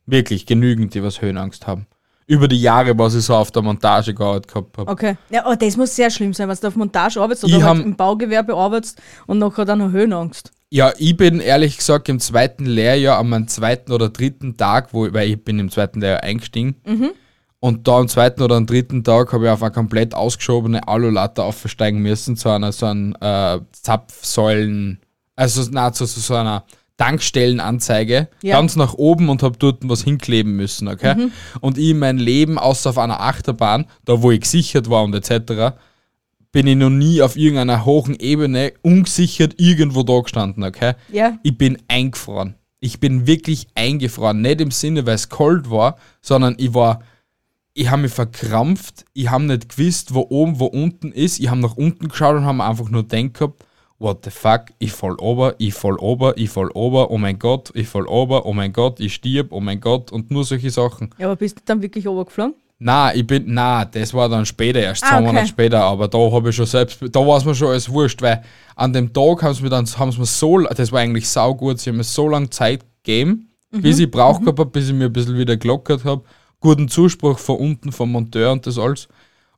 Wirklich, 0.05 0.47
genügend, 0.47 0.95
die 0.95 1.03
was 1.03 1.21
Höhenangst 1.21 1.67
haben. 1.67 1.87
Über 2.27 2.49
die 2.49 2.61
Jahre, 2.61 2.99
was 2.99 3.15
ich 3.15 3.25
so 3.25 3.35
auf 3.35 3.51
der 3.53 3.63
Montage 3.63 4.13
gearbeitet 4.13 4.49
gehabt 4.49 4.79
habe. 4.79 4.91
Okay. 4.91 5.17
Ja, 5.31 5.45
oh, 5.47 5.55
das 5.55 5.77
muss 5.77 5.95
sehr 5.95 6.11
schlimm 6.11 6.35
sein, 6.35 6.49
wenn 6.49 6.57
du 6.57 6.67
auf 6.67 6.77
Montage 6.77 7.21
arbeitest 7.21 7.45
oder 7.45 7.63
halt 7.63 7.85
im 7.85 7.95
Baugewerbe 7.95 8.55
arbeitest 8.55 9.01
und 9.27 9.39
nachher 9.39 9.65
dann 9.65 9.79
noch 9.79 9.93
Höhenangst. 9.93 10.51
Ja, 10.71 10.93
ich 10.99 11.17
bin 11.17 11.39
ehrlich 11.39 11.77
gesagt 11.77 12.09
im 12.09 12.19
zweiten 12.19 12.67
Lehrjahr, 12.67 13.19
an 13.19 13.29
meinem 13.29 13.47
zweiten 13.47 13.93
oder 13.93 14.09
dritten 14.09 14.57
Tag, 14.57 14.93
wo, 14.93 15.13
weil 15.13 15.31
ich 15.31 15.45
bin 15.45 15.61
im 15.61 15.71
zweiten 15.71 16.01
Lehrjahr 16.01 16.25
eingestiegen, 16.25 16.75
und 17.61 17.89
da 17.89 17.99
am 17.99 18.09
zweiten 18.09 18.43
oder 18.43 18.57
am 18.57 18.67
dritten 18.67 19.03
Tag 19.03 19.33
habe 19.33 19.47
ich 19.47 19.51
auf 19.51 19.63
eine 19.63 19.73
komplett 19.73 20.15
ausgeschobene 20.15 20.87
Alulatte 20.87 21.43
aufsteigen 21.43 22.01
müssen, 22.01 22.37
zu 22.37 22.49
einer 22.51 22.71
so 22.73 22.87
einer 22.87 23.57
äh, 23.57 23.61
Zapfsäulen, 23.73 25.01
also 25.37 25.63
na, 25.71 25.93
zu, 25.93 26.05
zu 26.05 26.21
so 26.21 26.35
einer 26.35 26.65
Tankstellenanzeige, 26.97 28.29
Ja. 28.43 28.57
ganz 28.57 28.77
nach 28.77 28.95
oben 28.95 29.29
und 29.29 29.43
habe 29.43 29.57
dort 29.59 29.87
was 29.89 30.03
hinkleben 30.03 30.57
müssen, 30.57 30.89
okay? 30.89 31.29
Und 31.61 31.79
ich 31.79 31.95
mein 31.95 32.19
Leben, 32.19 32.59
außer 32.59 32.91
auf 32.91 32.99
einer 32.99 33.21
Achterbahn, 33.21 33.87
da 34.05 34.23
wo 34.23 34.31
ich 34.31 34.41
gesichert 34.41 34.89
war 34.89 35.05
und 35.05 35.15
etc., 35.15 35.77
bin 36.53 36.67
ich 36.67 36.77
noch 36.77 36.91
nie 36.91 37.21
auf 37.21 37.37
irgendeiner 37.37 37.85
hohen 37.85 38.15
Ebene 38.19 38.73
ungesichert 38.83 39.55
irgendwo 39.59 40.03
da 40.03 40.21
gestanden, 40.21 40.65
okay? 40.65 40.95
Ja. 41.13 41.39
Ich 41.43 41.59
bin 41.59 41.77
eingefroren. 41.89 42.55
Ich 42.81 42.99
bin 43.01 43.27
wirklich 43.27 43.67
eingefroren. 43.75 44.41
Nicht 44.41 44.61
im 44.63 44.71
Sinne, 44.71 45.05
weil 45.05 45.17
es 45.17 45.29
kalt 45.29 45.69
war, 45.71 45.97
sondern 46.23 46.55
ich 46.59 46.73
war, 46.73 47.03
ich 47.75 47.91
habe 47.91 48.03
mich 48.03 48.13
verkrampft. 48.13 49.05
Ich 49.13 49.29
habe 49.31 49.45
nicht 49.45 49.69
gewusst, 49.77 50.15
wo 50.15 50.27
oben, 50.31 50.59
wo 50.59 50.67
unten 50.67 51.13
ist. 51.13 51.41
Ich 51.41 51.49
habe 51.51 51.61
nach 51.61 51.77
unten 51.77 52.09
geschaut 52.09 52.37
und 52.37 52.45
habe 52.47 52.65
einfach 52.65 52.89
nur 52.89 53.07
gedacht 53.07 53.35
gehabt, 53.35 53.65
what 53.99 54.25
the 54.25 54.31
fuck, 54.31 54.67
ich 54.79 54.93
fall 54.93 55.15
ober, 55.19 55.55
ich 55.59 55.73
fall 55.75 55.97
ober, 55.99 56.35
ich 56.37 56.51
fall 56.51 56.71
ober, 56.75 57.11
oh 57.11 57.19
mein 57.19 57.39
Gott, 57.39 57.71
ich 57.75 57.89
fall 57.89 58.07
ober, 58.07 58.45
oh 58.47 58.53
mein 58.53 58.73
Gott, 58.73 59.01
ich 59.01 59.15
stirb, 59.15 59.49
oh 59.53 59.61
mein 59.61 59.81
Gott 59.81 60.13
und 60.13 60.31
nur 60.31 60.45
solche 60.45 60.71
Sachen. 60.71 61.11
Ja, 61.19 61.27
aber 61.27 61.37
bist 61.37 61.59
du 61.59 61.63
dann 61.65 61.81
wirklich 61.83 62.07
runtergeflogen? 62.07 62.55
Na, 62.79 63.15
ich 63.15 63.27
bin, 63.27 63.45
na, 63.47 63.87
das 63.87 64.13
war 64.13 64.29
dann 64.29 64.45
später, 64.45 64.81
erst 64.81 65.03
Ah, 65.05 65.09
zwei 65.09 65.17
okay. 65.17 65.27
Monate 65.27 65.47
später, 65.47 65.83
aber 65.83 66.09
da 66.09 66.19
habe 66.31 66.51
ich 66.51 66.57
schon 66.57 66.67
selbst, 66.67 66.99
da 67.11 67.21
war 67.27 67.39
es 67.39 67.45
mir 67.47 67.55
schon 67.55 67.69
alles 67.69 67.89
wurscht, 67.91 68.21
weil 68.21 68.43
an 68.75 68.93
dem 68.93 69.11
Tag 69.15 69.43
haben 69.43 69.55
sie 69.55 69.63
mir 69.63 69.71
dann, 69.71 69.87
haben 69.99 70.13
sie 70.13 70.19
mir 70.19 70.27
so, 70.27 70.59
das 70.59 70.93
war 70.93 71.01
eigentlich 71.01 71.27
saugut, 71.27 71.81
sie 71.81 71.89
haben 71.89 71.97
mir 71.97 72.05
so 72.05 72.29
lange 72.29 72.51
Zeit 72.51 72.85
gegeben, 73.03 73.51
Mhm. 73.73 73.81
bis 73.83 73.99
ich 73.99 74.11
braucht 74.11 74.43
gehabt 74.43 74.59
habe, 74.61 74.71
bis 74.71 74.89
ich 74.89 74.95
mir 74.95 75.07
ein 75.07 75.13
bisschen 75.13 75.37
wieder 75.39 75.57
gelockert 75.57 76.05
habe, 76.05 76.23
guten 76.61 76.87
Zuspruch 76.89 77.39
von 77.39 77.57
unten 77.57 77.91
vom 77.93 78.13
Monteur 78.13 78.53
und 78.53 78.65
das 78.67 78.79
alles 78.79 79.09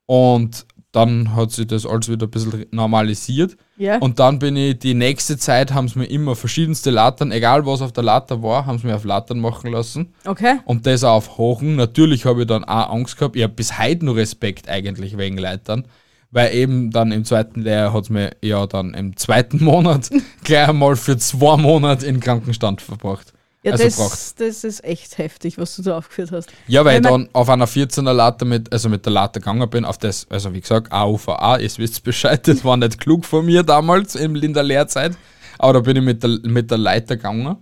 und 0.07 0.65
dann 0.93 1.35
hat 1.37 1.51
sich 1.53 1.67
das 1.67 1.85
alles 1.85 2.09
wieder 2.09 2.27
ein 2.27 2.31
bisschen 2.31 2.65
normalisiert 2.71 3.57
Ja. 3.77 3.99
und 3.99 4.19
dann 4.19 4.39
bin 4.39 4.57
ich, 4.57 4.79
die 4.79 4.95
nächste 4.95 5.37
Zeit 5.37 5.75
haben 5.75 5.87
sie 5.89 5.99
mir 5.99 6.07
immer 6.07 6.35
verschiedenste 6.35 6.91
Lattern, 6.91 7.31
egal 7.31 7.67
was 7.67 7.83
auf 7.83 7.93
der 7.93 8.05
Latter 8.05 8.43
war, 8.43 8.65
haben 8.67 8.79
sie 8.79 8.87
mir 8.87 8.97
auf 8.97 9.05
Lattern 9.05 9.39
machen 9.39 9.71
lassen 9.71 10.15
Okay. 10.25 10.61
und 10.65 10.87
das 10.87 11.05
auch 11.05 11.17
auf 11.17 11.37
Hochen. 11.39 11.77
Natürlich 11.77 12.25
habe 12.25 12.43
ich 12.43 12.47
dann 12.47 12.65
auch 12.65 12.91
Angst 12.91 13.19
gehabt. 13.19 13.37
Ich 13.37 13.43
habe 13.43 13.53
bis 13.53 13.79
heute 13.79 14.05
nur 14.07 14.17
Respekt 14.17 14.69
eigentlich 14.69 15.19
wegen 15.19 15.37
Leitern. 15.39 15.85
Weil 16.31 16.55
eben 16.55 16.91
dann 16.91 17.11
im 17.11 17.25
zweiten 17.25 17.63
Lehrjahr 17.63 17.95
hat 17.95 18.03
es 18.05 18.11
mir 18.11 18.33
ja 18.43 18.67
dann 18.67 18.93
im 18.93 19.17
zweiten 19.17 19.65
Monat 19.65 20.11
gleich 20.45 20.69
einmal 20.69 20.95
für 20.97 21.17
zwei 21.17 21.57
Monate 21.57 22.05
in 22.07 22.21
Krankenstand 22.21 22.83
verbracht. 22.83 23.33
Ja, 23.69 23.73
also 23.73 23.85
das, 23.85 23.97
gebracht. 23.97 24.41
das 24.41 24.65
ist 24.65 24.85
echt 24.85 25.19
heftig, 25.19 25.59
was 25.59 25.77
du 25.77 25.83
da 25.83 25.99
aufgeführt 25.99 26.33
hast. 26.33 26.51
Ja, 26.67 26.85
weil 26.85 26.97
Weil 26.97 27.01
ich 27.03 27.09
dann 27.09 27.29
auf 27.33 27.49
einer 27.49 27.67
14er 27.67 28.13
Latte 28.13 28.45
mit, 28.45 28.73
also 28.73 28.89
mit 28.89 29.05
der 29.05 29.13
Latte 29.13 29.41
gegangen 29.41 29.69
bin, 29.71 29.85
auf 29.85 29.99
das, 29.99 30.27
also 30.31 30.53
wie 30.53 30.61
gesagt, 30.61 30.93
AUVA, 30.93 31.59
ihr 31.59 31.71
wisst 31.77 32.03
Bescheid, 32.03 32.47
das 32.47 32.65
war 32.65 32.77
nicht 32.77 33.01
klug 33.01 33.25
von 33.25 33.45
mir 33.45 33.63
damals 33.63 34.15
in, 34.15 34.35
der 34.53 34.63
Lehrzeit, 34.63 35.17
aber 35.59 35.75
da 35.75 35.81
bin 35.81 35.97
ich 35.97 36.03
mit 36.03 36.23
der, 36.23 36.39
mit 36.43 36.71
der 36.71 36.79
Leiter 36.79 37.17
gegangen 37.17 37.57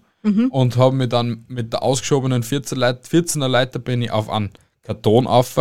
und 0.50 0.76
habe 0.76 0.96
mir 0.96 1.08
dann 1.08 1.44
mit 1.48 1.72
der 1.72 1.82
ausgeschobenen 1.82 2.42
14er 2.42 2.76
Leiter, 2.76 3.00
14er 3.08 3.48
Leiter 3.48 3.78
bin 3.78 4.02
ich 4.02 4.10
auf 4.10 4.28
einen 4.28 4.50
Karton 4.82 5.26
auf 5.26 5.54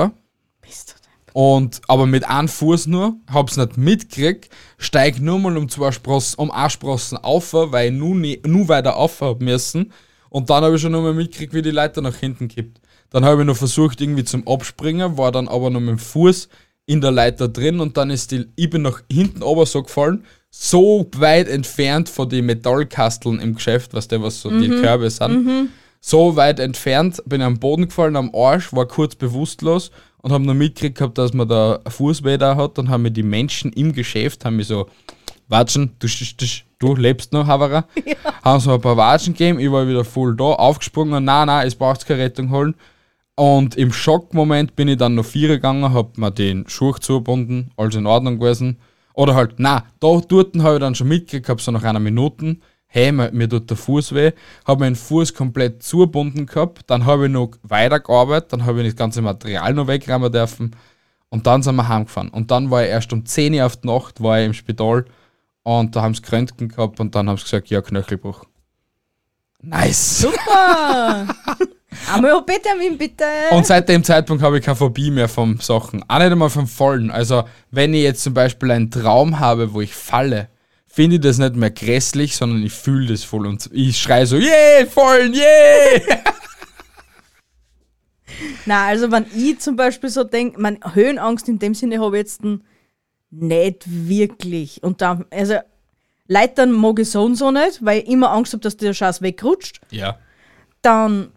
Bist 0.61 0.89
du 0.89 0.93
denn? 0.93 1.05
und 1.35 1.81
aber 1.89 2.05
mit 2.05 2.25
einem 2.25 2.47
Fuß 2.47 2.87
nur, 2.87 3.17
hab's 3.29 3.57
nicht 3.57 3.75
mitgekriegt, 3.77 4.49
steig 4.77 5.19
nur 5.19 5.37
mal 5.37 5.57
um 5.57 5.67
zwei 5.67 5.91
Sprossen, 5.91 6.39
um 6.39 6.49
eine 6.49 6.69
Sprossen 6.69 7.17
auf, 7.17 7.51
weil 7.51 7.91
ich 7.91 7.99
nur, 7.99 8.15
nie, 8.15 8.41
nur 8.45 8.69
weiter 8.69 8.95
auf 8.95 9.19
hab 9.19 9.41
müssen. 9.41 9.91
Und 10.36 10.50
dann 10.50 10.63
habe 10.63 10.75
ich 10.75 10.82
schon 10.82 10.92
noch 10.92 11.01
mal 11.01 11.13
mitgekriegt, 11.13 11.54
wie 11.54 11.62
die 11.62 11.72
Leiter 11.72 12.01
nach 12.01 12.15
hinten 12.15 12.50
kippt. 12.50 12.82
Dann 13.10 13.24
habe 13.24 13.42
ich 13.42 13.48
noch 13.48 13.56
versucht, 13.56 14.01
irgendwie 14.01 14.25
zum 14.25 14.46
Abspringen, 14.46 15.18
war 15.18 15.32
dann 15.32 15.48
aber 15.48 15.70
noch 15.70 15.80
mit 15.80 15.89
dem 15.89 16.00
Fuß 16.00 16.50
in 16.88 17.00
der 17.00 17.12
Leiter 17.12 17.48
drin 17.48 17.80
und 17.80 17.96
dann 17.96 18.10
ist 18.10 18.32
die, 18.32 18.46
ich 18.58 18.70
bin 18.70 18.82
nach 18.82 19.01
hinten 19.10 19.44
ober 19.44 19.65
so 19.65 19.82
gefallen, 19.84 20.25
so 20.50 21.10
weit 21.15 21.48
entfernt 21.48 22.10
von 22.10 22.27
den 22.27 22.48
Metallkasteln 22.48 23.39
im 23.39 23.56
Geschäft, 23.56 23.94
was 23.94 24.10
der 24.10 24.22
was 24.22 24.42
so 24.42 24.50
die 24.50 24.70
Körbe 24.70 25.10
sind 25.10 25.70
so 26.06 26.36
weit 26.36 26.60
entfernt, 26.60 27.24
bin 27.25 27.42
am 27.42 27.58
Boden 27.58 27.88
gefallen, 27.88 28.15
am 28.15 28.30
Arsch, 28.36 28.72
war 28.74 28.88
kurz 28.88 29.15
bewusstlos 29.15 29.89
und 30.18 30.32
habe 30.32 30.46
noch 30.46 30.54
mitgekriegt 30.54 31.00
gehabt, 31.00 31.18
dass 31.18 31.34
man 31.34 31.48
da 31.48 31.80
Fußweh 31.88 32.38
da 32.38 32.56
hat. 32.56 32.77
Dann 32.77 32.89
haben 32.89 33.01
mir 33.01 33.12
die 33.12 33.24
Menschen 33.24 33.74
im 33.74 33.92
Geschäft 33.92 34.46
haben 34.46 34.58
mich 34.58 34.68
so 34.68 34.88
Watschen, 35.48 35.96
du, 35.98 36.08
du, 36.08 36.46
du 36.79 36.96
lebst 36.96 37.34
noch, 37.34 37.48
Havara. 37.48 37.86
Ja. 38.05 38.15
Haben 38.44 38.60
so 38.60 38.74
ein 38.74 38.82
paar 38.82 38.98
Watschen 38.98 39.34
gegeben, 39.34 39.60
ich 39.60 39.72
war 39.72 39.88
wieder 39.88 40.05
voll 40.05 40.36
da, 40.36 40.44
aufgesprungen, 40.44 41.24
nein, 41.24 41.48
nein, 41.48 41.67
es 41.67 41.75
braucht 41.75 42.05
keine 42.05 42.22
Rettung 42.22 42.51
holen. 42.51 42.75
Und 43.36 43.75
im 43.75 43.91
Schockmoment 43.91 44.75
bin 44.75 44.88
ich 44.88 44.98
dann 44.98 45.15
noch 45.15 45.25
vier 45.25 45.48
gegangen, 45.48 45.94
hab 45.94 46.17
mir 46.17 46.32
den 46.32 46.67
Schuh 46.70 46.94
zugebunden, 46.94 47.72
alles 47.75 47.96
in 47.96 48.05
Ordnung 48.05 48.39
gewesen. 48.39 48.77
Oder 49.13 49.36
halt, 49.36 49.55
na, 49.58 49.84
da 50.00 50.22
dort 50.27 50.55
habe 50.60 50.75
ich 50.75 50.79
dann 50.79 50.96
schon 50.96 51.08
mitgekriegt, 51.08 51.50
hab 51.50 51.62
so 51.62 51.72
nach 51.72 51.84
einer 51.84 52.00
Minute, 52.00 52.58
hey, 52.88 53.12
mir, 53.12 53.32
mir 53.32 53.50
tut 53.50 53.70
der 53.70 53.77
Fuß 53.77 54.13
weh, 54.13 54.32
habe 54.65 54.82
meinen 54.82 54.96
Fuß 54.96 55.34
komplett 55.34 55.84
zugebunden 55.84 56.46
gehabt, 56.46 56.84
dann 56.88 57.05
habe 57.05 57.25
ich 57.25 57.32
noch 57.32 57.51
weitergearbeitet, 57.63 58.53
dann 58.53 58.65
habe 58.65 58.82
ich 58.82 58.88
das 58.88 58.96
ganze 58.96 59.22
Material 59.22 59.74
noch 59.74 59.88
wegräumen 59.88 60.32
dürfen 60.32 60.75
und 61.29 61.46
dann 61.46 61.62
sind 61.62 61.75
wir 61.75 61.89
heimgefahren. 61.89 62.29
Und 62.29 62.51
dann 62.51 62.72
war 62.72 62.84
ich 62.84 62.89
erst 62.89 63.12
um 63.12 63.25
10 63.25 63.53
Uhr 63.55 63.65
auf 63.65 63.75
die 63.75 63.88
Nacht, 63.88 64.24
war 64.24 64.39
ich 64.39 64.46
im 64.46 64.53
Spital 64.53 65.05
und 65.65 65.95
da 65.95 66.03
haben 66.03 66.13
sie 66.13 66.22
Krönken 66.22 66.69
gehabt 66.69 67.00
und 67.00 67.15
dann 67.15 67.27
haben 67.27 67.38
sie 67.38 67.43
gesagt, 67.43 67.69
ja, 67.69 67.81
Knöchelbruch. 67.81 68.45
Nice! 69.62 70.19
Super! 70.19 71.25
Amyopetamin 72.13 73.00
bitte! 73.00 73.25
Und 73.50 73.65
seit 73.65 73.89
dem 73.89 74.03
Zeitpunkt 74.03 74.43
habe 74.43 74.60
ich 74.60 74.63
keine 74.63 74.75
Phobie 74.75 75.10
mehr 75.10 75.27
vom 75.27 75.60
Sachen. 75.60 76.07
Auch 76.07 76.19
nicht 76.19 76.31
einmal 76.31 76.51
vom 76.51 76.67
Fallen. 76.67 77.10
Also, 77.10 77.45
wenn 77.72 77.95
ich 77.95 78.03
jetzt 78.03 78.22
zum 78.22 78.36
Beispiel 78.36 78.69
einen 78.69 78.91
Traum 78.91 79.39
habe, 79.39 79.74
wo 79.74 79.81
ich 79.81 79.95
falle, 79.95 80.50
finde 80.86 81.15
ich 81.15 81.24
das 81.24 81.39
nicht 81.39 81.55
mehr 81.55 81.72
grässlich, 81.72 82.36
sondern 82.36 82.62
ich 82.62 82.74
fühle 82.74 83.07
das 83.07 83.24
voll 83.24 83.48
und 83.48 83.67
ich 83.74 83.98
schreie 83.98 84.27
so, 84.27 84.38
yeah, 84.38 84.86
fallen, 84.86 85.34
yeah! 85.34 86.19
Na, 88.67 88.86
also 88.86 89.12
wenn 89.12 89.25
ich 89.36 89.60
zum 89.60 89.75
Beispiel 89.75 90.12
so 90.12 90.24
denke, 90.24 90.62
man 90.62 90.77
Höhenangst 90.93 91.50
in 91.50 91.57
dem 91.57 91.74
Sinne 91.74 92.00
habe 92.00 92.17
ich 92.17 92.22
jetzt 92.22 92.43
nicht 93.39 93.84
wirklich. 93.88 94.82
Und 94.84 95.01
dann, 95.01 95.25
also 95.32 95.56
Leitern 96.27 96.72
mag 96.72 97.00
ich 97.00 97.10
so 97.12 97.24
und 97.24 97.36
so 97.36 97.51
nicht, 97.51 97.84
weil 97.84 98.00
ich 98.01 98.08
immer 98.10 98.32
Angst 98.32 98.54
habe, 98.54 98.62
dass 98.62 98.77
der 98.77 98.94
Scheiß 98.94 99.22
wegrutscht. 99.22 99.82
Ja. 99.92 100.18
Dann, 100.82 101.30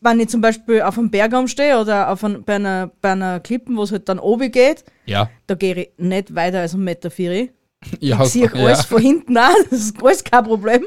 wenn 0.00 0.20
ich 0.20 0.28
zum 0.28 0.40
Beispiel 0.40 0.82
auf 0.82 0.98
einem 0.98 1.10
Bergarm 1.10 1.48
stehe 1.48 1.78
oder 1.80 2.10
auf 2.10 2.22
ein, 2.24 2.44
bei, 2.44 2.54
einer, 2.56 2.90
bei 3.00 3.12
einer 3.12 3.40
Klippen, 3.40 3.76
wo 3.76 3.82
es 3.82 3.92
halt 3.92 4.08
dann 4.08 4.18
oben 4.18 4.50
geht, 4.50 4.84
Ja. 5.06 5.30
da 5.46 5.54
gehe 5.54 5.74
ich 5.74 5.88
nicht 5.98 6.34
weiter 6.34 6.60
als 6.60 6.74
1,4 6.74 6.78
Meter. 6.78 7.10
vier. 7.10 7.48
ja 8.00 8.22
Ich 8.22 8.30
sehe 8.30 8.52
alles 8.54 8.84
von 8.84 9.02
hinten 9.02 9.36
an, 9.36 9.54
das 9.70 9.80
ist 9.80 10.02
alles 10.02 10.24
kein 10.24 10.44
Problem. 10.44 10.84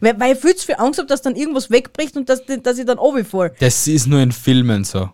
Weil, 0.00 0.20
weil 0.20 0.34
ich 0.34 0.38
viel 0.40 0.54
zu 0.54 0.66
viel 0.66 0.74
Angst 0.76 0.98
habe, 0.98 1.06
dass 1.08 1.22
dann 1.22 1.34
irgendwas 1.34 1.70
wegbricht 1.70 2.16
und 2.16 2.28
dass, 2.28 2.42
dass 2.62 2.78
ich 2.78 2.84
dann 2.84 2.98
oben 2.98 3.24
fall. 3.24 3.54
Das 3.58 3.86
ist 3.88 4.06
nur 4.06 4.20
in 4.20 4.32
Filmen 4.32 4.84
so. 4.84 5.08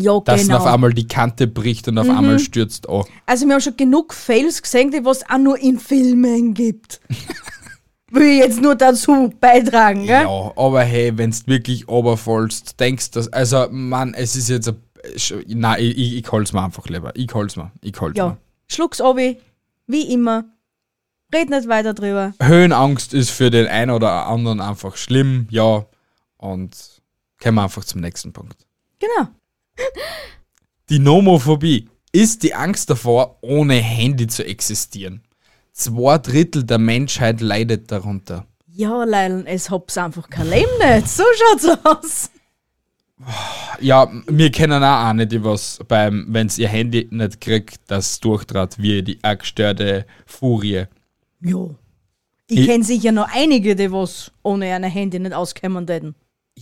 Ja, 0.00 0.20
Dass 0.20 0.42
genau. 0.42 0.58
auf 0.58 0.66
einmal 0.66 0.92
die 0.92 1.08
Kante 1.08 1.46
bricht 1.48 1.88
und 1.88 1.98
auf 1.98 2.08
einmal 2.08 2.38
stürzt 2.38 2.88
an. 2.88 3.04
Also 3.26 3.46
wir 3.46 3.54
haben 3.54 3.60
schon 3.60 3.76
genug 3.76 4.14
Fails 4.14 4.62
gesehen, 4.62 4.90
die 4.92 5.04
was 5.04 5.28
auch 5.28 5.38
nur 5.38 5.58
in 5.58 5.78
Filmen 5.78 6.54
gibt. 6.54 7.00
Will 8.10 8.22
ich 8.22 8.38
jetzt 8.38 8.62
nur 8.62 8.74
dazu 8.74 9.32
beitragen, 9.38 10.06
gell? 10.06 10.22
Ja, 10.22 10.52
aber 10.56 10.82
hey, 10.82 11.16
wenn 11.18 11.30
du 11.30 11.36
wirklich 11.46 11.88
oberfallst, 11.88 12.78
denkst 12.80 13.10
du, 13.10 13.20
also, 13.32 13.66
Mann, 13.70 14.14
es 14.14 14.34
ist 14.36 14.48
jetzt 14.48 14.68
ein. 14.68 14.76
Nein, 15.46 15.80
ich, 15.82 15.98
ich, 15.98 16.16
ich 16.16 16.32
hol's 16.32 16.52
mir 16.52 16.62
einfach 16.62 16.86
lieber. 16.86 17.12
Ich 17.14 17.32
hol's 17.34 17.56
mir. 17.56 17.70
Ich 17.82 18.00
hol's 18.00 18.16
Ja. 18.16 18.28
mir. 18.28 18.38
Schluck's 18.68 19.00
obi, 19.00 19.38
wie 19.86 20.12
immer. 20.12 20.44
Red 21.34 21.50
nicht 21.50 21.68
weiter 21.68 21.92
drüber. 21.92 22.32
Höhenangst 22.40 23.12
ist 23.12 23.30
für 23.30 23.50
den 23.50 23.66
einen 23.66 23.90
oder 23.90 24.26
anderen 24.26 24.60
einfach 24.60 24.96
schlimm, 24.96 25.46
ja. 25.50 25.84
Und 26.38 26.76
kommen 27.42 27.56
wir 27.56 27.64
einfach 27.64 27.84
zum 27.84 28.00
nächsten 28.00 28.32
Punkt. 28.32 28.66
Genau. 28.98 29.28
Die 30.88 30.98
Nomophobie 30.98 31.88
ist 32.12 32.42
die 32.42 32.54
Angst 32.54 32.88
davor, 32.90 33.38
ohne 33.42 33.74
Handy 33.74 34.26
zu 34.26 34.44
existieren. 34.44 35.22
Zwei 35.72 36.18
Drittel 36.18 36.64
der 36.64 36.78
Menschheit 36.78 37.40
leidet 37.40 37.90
darunter. 37.92 38.46
Ja, 38.66 39.04
Leilon, 39.04 39.46
es 39.46 39.70
hab's 39.70 39.98
einfach 39.98 40.28
kein 40.30 40.48
Leben 40.50 40.70
nicht. 40.80 41.08
So 41.08 41.24
schaut's 41.36 41.78
aus. 41.84 42.30
Ja, 43.80 44.08
wir 44.28 44.50
kennen 44.52 44.82
auch 44.82 45.04
eine, 45.06 45.26
die 45.26 45.42
was 45.42 45.80
beim, 45.88 46.26
wenn 46.28 46.48
ihr 46.56 46.68
Handy 46.68 47.08
nicht 47.10 47.40
kriegt, 47.40 47.80
das 47.88 48.20
durchtrat 48.20 48.78
wie 48.80 49.02
die 49.02 49.18
gestörte 49.20 50.06
Furie. 50.24 50.84
Ja. 51.40 51.66
Ich, 52.46 52.60
Ich- 52.60 52.66
kenn 52.66 52.82
sicher 52.84 53.12
noch 53.12 53.28
einige, 53.34 53.74
die 53.76 53.90
was 53.92 54.30
ohne 54.42 54.72
ein 54.72 54.84
Handy 54.84 55.18
nicht 55.18 55.34
auskommen 55.34 55.86
hätten. 55.88 56.14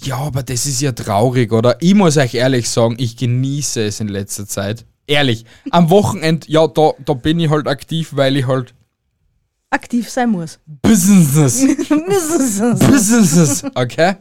Ja, 0.04 0.18
aber 0.18 0.42
das 0.42 0.66
ist 0.66 0.80
ja 0.80 0.92
traurig, 0.92 1.52
oder? 1.52 1.76
Ich 1.80 1.94
muss 1.94 2.16
euch 2.16 2.35
ehrlich 2.35 2.68
sagen, 2.68 2.96
ich 2.98 3.16
genieße 3.16 3.82
es 3.85 4.00
in 4.00 4.09
letzter 4.09 4.46
Zeit. 4.46 4.85
Ehrlich. 5.06 5.44
Am 5.70 5.88
Wochenende, 5.90 6.46
ja, 6.50 6.66
da, 6.66 6.92
da 7.04 7.14
bin 7.14 7.40
ich 7.40 7.48
halt 7.48 7.66
aktiv, 7.66 8.11
weil 8.14 8.37
ich 8.37 8.46
halt 8.46 8.74
Aktiv 9.70 10.09
sein 10.09 10.30
muss. 10.30 10.59
Business. 10.66 11.61
Business. 11.88 13.64
Okay? 13.74 14.14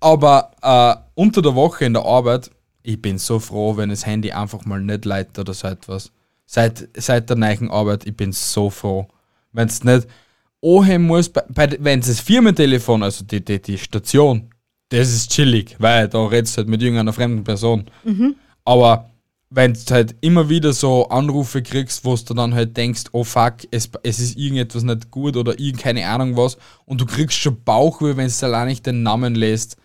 Aber 0.00 0.50
äh, 0.62 0.94
unter 1.14 1.40
der 1.42 1.54
Woche 1.54 1.86
in 1.86 1.94
der 1.94 2.04
Arbeit, 2.04 2.50
ich 2.82 3.00
bin 3.00 3.18
so 3.18 3.38
froh, 3.38 3.76
wenn 3.76 3.88
das 3.88 4.04
Handy 4.04 4.32
einfach 4.32 4.64
mal 4.64 4.80
nicht 4.80 5.04
leitet 5.04 5.38
oder 5.38 5.54
so 5.54 5.68
etwas. 5.68 6.12
Seit, 6.46 6.88
seit 6.96 7.30
der 7.30 7.36
neuen 7.36 7.70
Arbeit, 7.70 8.06
ich 8.06 8.16
bin 8.16 8.32
so 8.32 8.68
froh. 8.68 9.08
Wenn 9.52 9.68
es 9.68 9.82
nicht 9.82 10.06
anheben 10.62 11.06
muss, 11.06 11.30
wenn 11.48 12.00
es 12.00 12.06
das 12.06 12.20
Firmentelefon, 12.20 13.02
also 13.02 13.24
die, 13.24 13.44
die, 13.44 13.60
die 13.60 13.78
Station, 13.78 14.51
das 14.92 15.08
ist 15.08 15.30
chillig, 15.30 15.76
weil 15.78 16.08
da 16.08 16.24
redest 16.26 16.56
du 16.56 16.58
halt 16.58 16.68
mit 16.68 16.82
irgendeiner 16.82 17.12
fremden 17.12 17.44
Person. 17.44 17.86
Aber 18.64 19.10
wenn 19.48 19.74
du 19.74 19.80
halt 19.90 20.14
immer 20.20 20.48
wieder 20.48 20.72
so 20.72 21.08
Anrufe 21.08 21.62
kriegst, 21.62 22.04
wo 22.04 22.14
du 22.16 22.34
dann 22.34 22.54
halt 22.54 22.76
denkst, 22.76 23.04
oh 23.12 23.24
fuck, 23.24 23.54
es, 23.70 23.90
es 24.02 24.18
ist 24.18 24.36
irgendetwas 24.36 24.82
nicht 24.82 25.10
gut 25.10 25.36
oder 25.36 25.54
keine 25.78 26.06
Ahnung 26.06 26.36
was 26.36 26.56
und 26.84 27.00
du 27.00 27.06
kriegst 27.06 27.38
schon 27.38 27.62
Bauchweh, 27.64 28.16
wenn 28.16 28.28
du 28.28 28.46
allein 28.46 28.68
nicht 28.68 28.86
den 28.86 29.02
Namen 29.02 29.34
lässt. 29.34 29.76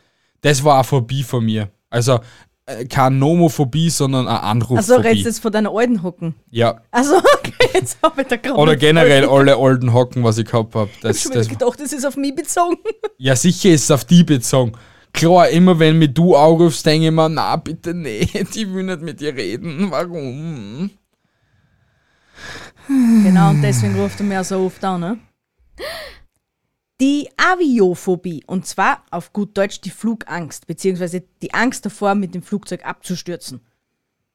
Das 0.41 0.63
war 0.63 0.76
eine 0.76 0.84
Phobie 0.84 1.24
von 1.24 1.43
mir. 1.46 1.70
Also 1.89 2.20
äh, 2.65 2.86
keine 2.86 3.15
Nomophobie, 3.15 3.89
sondern 3.89 4.28
eine 4.28 4.43
Anrufphobie. 4.43 4.78
Also 4.78 4.96
redest 4.96 5.26
du 5.26 5.30
jetzt 5.30 5.39
von 5.41 5.52
deinen 5.52 5.67
alten 5.67 6.04
Hocken. 6.04 6.36
ja. 6.52 6.82
Also, 6.91 7.15
okay, 7.38 7.70
jetzt 7.74 7.98
hab 8.04 8.20
ich 8.20 8.28
da 8.28 8.36
gerade. 8.36 8.60
Oder 8.60 8.76
generell 8.76 9.26
alle 9.26 9.56
alten 9.56 9.93
Hocken, 9.93 10.24
was 10.24 10.38
ich 10.38 10.46
gehabt 10.46 10.76
habe. 10.76 10.89
Ich 10.93 11.02
Das, 11.02 11.17
hab 11.17 11.24
schon 11.24 11.32
das, 11.34 11.50
wieder 11.50 11.60
gedacht, 11.60 11.80
das 11.80 11.93
ist 11.93 12.06
auf 12.06 12.17
mich 12.17 12.36
bezogen. 12.36 12.76
ja, 13.17 13.36
sicher 13.36 13.70
ist 13.70 13.86
es 13.86 13.91
auf 13.91 14.06
die 14.06 14.24
bezogen. 14.24 14.74
Klar, 15.13 15.50
immer 15.50 15.80
wenn 15.80 15.98
mich 15.98 16.13
du 16.13 16.36
anrufst, 16.36 16.86
denke 16.86 17.08
ich 17.08 17.12
mir, 17.12 17.30
na 17.30 17.56
bitte 17.56 17.93
nicht, 17.93 18.36
ich 18.36 18.74
will 18.74 18.84
nicht 18.84 19.02
mit 19.02 19.20
dir 19.20 19.36
reden. 19.36 19.89
Warum? 19.89 20.91
Genau, 22.88 23.50
und 23.50 23.62
deswegen 23.62 24.00
ruft 24.00 24.20
er 24.20 24.26
mir 24.26 24.41
auch 24.41 24.46
so 24.46 24.60
oft 24.60 24.84
an, 24.84 25.02
ne? 25.02 25.20
Die 27.02 27.30
Aviophobie, 27.38 28.43
und 28.48 28.65
zwar 28.65 29.04
auf 29.12 29.34
gut 29.34 29.58
Deutsch 29.58 29.82
die 29.82 29.89
Flugangst, 29.89 30.65
beziehungsweise 30.65 31.24
die 31.41 31.54
Angst 31.54 31.86
davor, 31.86 32.15
mit 32.15 32.34
dem 32.34 32.41
Flugzeug 32.41 32.86
abzustürzen. 32.86 33.62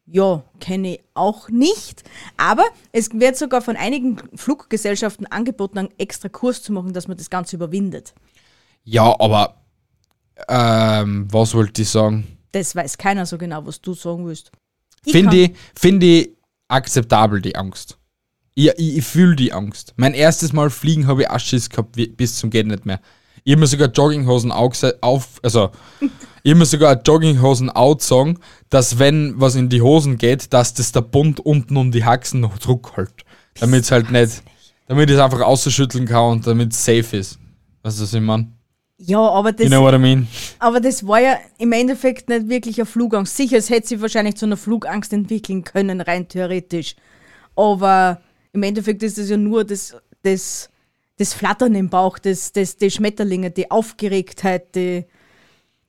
Ja, 0.07 0.45
kenne 0.61 0.95
ich 0.95 1.01
auch 1.15 1.49
nicht, 1.49 2.03
aber 2.37 2.65
es 2.93 3.13
wird 3.13 3.37
sogar 3.37 3.63
von 3.63 3.77
einigen 3.77 4.17
Fluggesellschaften 4.35 5.27
angeboten, 5.27 5.79
einen 5.79 5.95
extra 5.99 6.29
Kurs 6.29 6.63
zu 6.63 6.73
machen, 6.73 6.93
dass 6.93 7.09
man 7.09 7.17
das 7.17 7.31
Ganze 7.31 7.57
überwindet. 7.57 8.13
Ja, 8.85 9.19
aber 9.19 9.62
ähm, 10.49 11.29
was 11.31 11.55
wollte 11.55 11.83
ich 11.83 11.89
sagen? 11.89 12.27
Das 12.53 12.75
weiß 12.77 12.99
keiner 12.99 13.27
so 13.27 13.39
genau, 13.39 13.65
was 13.67 13.81
du 13.81 13.95
sagen 13.95 14.27
willst. 14.27 14.51
Finde 15.05 15.37
ich, 15.37 15.53
find 15.75 16.03
ich 16.03 16.31
akzeptabel, 16.69 17.41
die 17.41 17.57
Angst. 17.57 17.99
Ich, 18.55 18.69
ich, 18.77 18.99
ich 18.99 19.05
fühle 19.05 19.37
die 19.37 19.53
Angst. 19.53 19.95
Mein 19.97 20.15
erstes 20.15 20.53
Mal 20.53 20.71
fliegen 20.71 21.07
habe 21.07 21.23
ich 21.23 21.31
auch 21.31 21.41
Schiss 21.41 21.71
gehabt, 21.71 21.97
wie, 21.97 22.09
bis 22.09 22.37
zum 22.37 22.51
geht 22.51 22.67
nicht 22.67 22.87
mehr. 22.87 23.01
Ich 23.45 23.53
habe 23.53 23.61
mir 23.61 23.67
sogar 23.67 23.89
Jogginghosen 23.89 24.53
auf, 24.53 25.41
also 25.43 25.71
ich 26.43 26.51
habe 26.51 26.59
mir 26.59 26.67
sogar 26.67 27.01
Jogginghosen 27.03 27.71
outsagen, 27.71 28.39
dass 28.69 28.99
wenn 28.99 29.41
was 29.41 29.55
in 29.55 29.69
die 29.69 29.83
Hosen 29.83 30.19
geht, 30.19 30.53
dass 30.53 30.75
das 30.75 30.93
der 30.93 31.01
Bund 31.01 31.41
unten 31.41 31.77
um 31.77 31.91
die 31.91 32.05
Haxen 32.05 32.41
noch 32.41 32.59
Druck 32.59 32.97
hält. 32.97 33.25
Damit 33.59 33.85
es 33.85 33.91
halt 33.91 34.11
nicht, 34.11 34.43
damit 34.87 35.11
ich 35.11 35.17
es 35.17 35.23
einfach 35.23 35.41
ausschütteln 35.41 36.07
kann 36.07 36.33
und 36.33 36.47
damit 36.47 36.73
es 36.73 36.85
safe 36.85 37.17
ist. 37.17 37.39
Weißt 37.83 37.99
du, 37.99 38.03
was 38.03 38.15
ich 38.15 38.21
meine? 38.21 38.53
Ja, 39.05 39.19
aber 39.19 39.51
das, 39.51 39.65
You 39.65 39.71
know 39.71 39.83
what 39.83 39.95
I 39.95 39.99
mean? 39.99 40.29
Aber 40.61 40.79
das 40.81 41.05
war 41.07 41.21
ja 41.21 41.37
im 41.59 41.73
Endeffekt 41.73 42.29
nicht 42.29 42.49
wirklich 42.49 42.79
eine 42.79 42.87
Flugangst. 42.87 43.37
Sicher, 43.37 43.57
es 43.57 43.69
hätte 43.69 43.89
sich 43.89 44.01
wahrscheinlich 44.01 44.37
zu 44.37 44.47
einer 44.47 44.57
Flugangst 44.57 45.13
entwickeln 45.13 45.65
können, 45.65 46.01
rein 46.01 46.29
theoretisch. 46.29 46.95
Aber 47.57 48.21
im 48.53 48.63
Endeffekt 48.63 49.03
ist 49.03 49.19
es 49.19 49.29
ja 49.29 49.37
nur 49.37 49.65
das, 49.65 49.97
das, 50.23 50.71
das 51.17 51.35
Flattern 51.35 51.75
im 51.75 51.89
Bauch, 51.89 52.19
das, 52.21 52.53
das, 52.53 52.77
die 52.77 52.93
Schmetterlinge, 52.93 53.51
die 53.51 53.73
Aufgeregtheit, 53.73 54.77
die, 54.77 55.05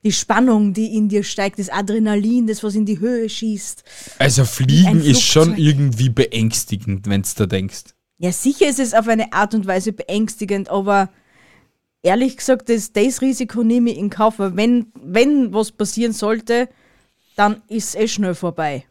die 0.02 0.12
Spannung, 0.12 0.72
die 0.72 0.96
in 0.96 1.08
dir 1.08 1.22
steigt, 1.22 1.60
das 1.60 1.68
Adrenalin, 1.68 2.48
das, 2.48 2.64
was 2.64 2.74
in 2.74 2.84
die 2.84 2.98
Höhe 2.98 3.28
schießt. 3.28 3.84
Also 4.18 4.44
Fliegen 4.44 5.00
ist 5.00 5.22
schon 5.22 5.56
irgendwie 5.56 6.08
beängstigend, 6.08 7.08
wenn 7.08 7.22
du 7.22 7.28
da 7.36 7.46
denkst. 7.46 7.84
Ja, 8.18 8.32
sicher 8.32 8.68
ist 8.68 8.80
es 8.80 8.92
auf 8.92 9.06
eine 9.06 9.32
Art 9.32 9.54
und 9.54 9.68
Weise 9.68 9.92
beängstigend, 9.92 10.68
aber 10.68 11.10
ehrlich 12.04 12.36
gesagt, 12.36 12.68
das, 12.68 12.92
das 12.92 13.20
Risiko 13.20 13.64
nehme 13.64 13.90
ich 13.90 13.98
in 13.98 14.10
Kauf, 14.10 14.38
weil 14.38 14.56
wenn, 14.56 14.92
wenn 15.02 15.52
was 15.52 15.72
passieren 15.72 16.12
sollte, 16.12 16.68
dann 17.34 17.62
ist 17.68 17.88
es 17.88 17.94
eh 17.96 18.06
schnell 18.08 18.34
vorbei. 18.36 18.84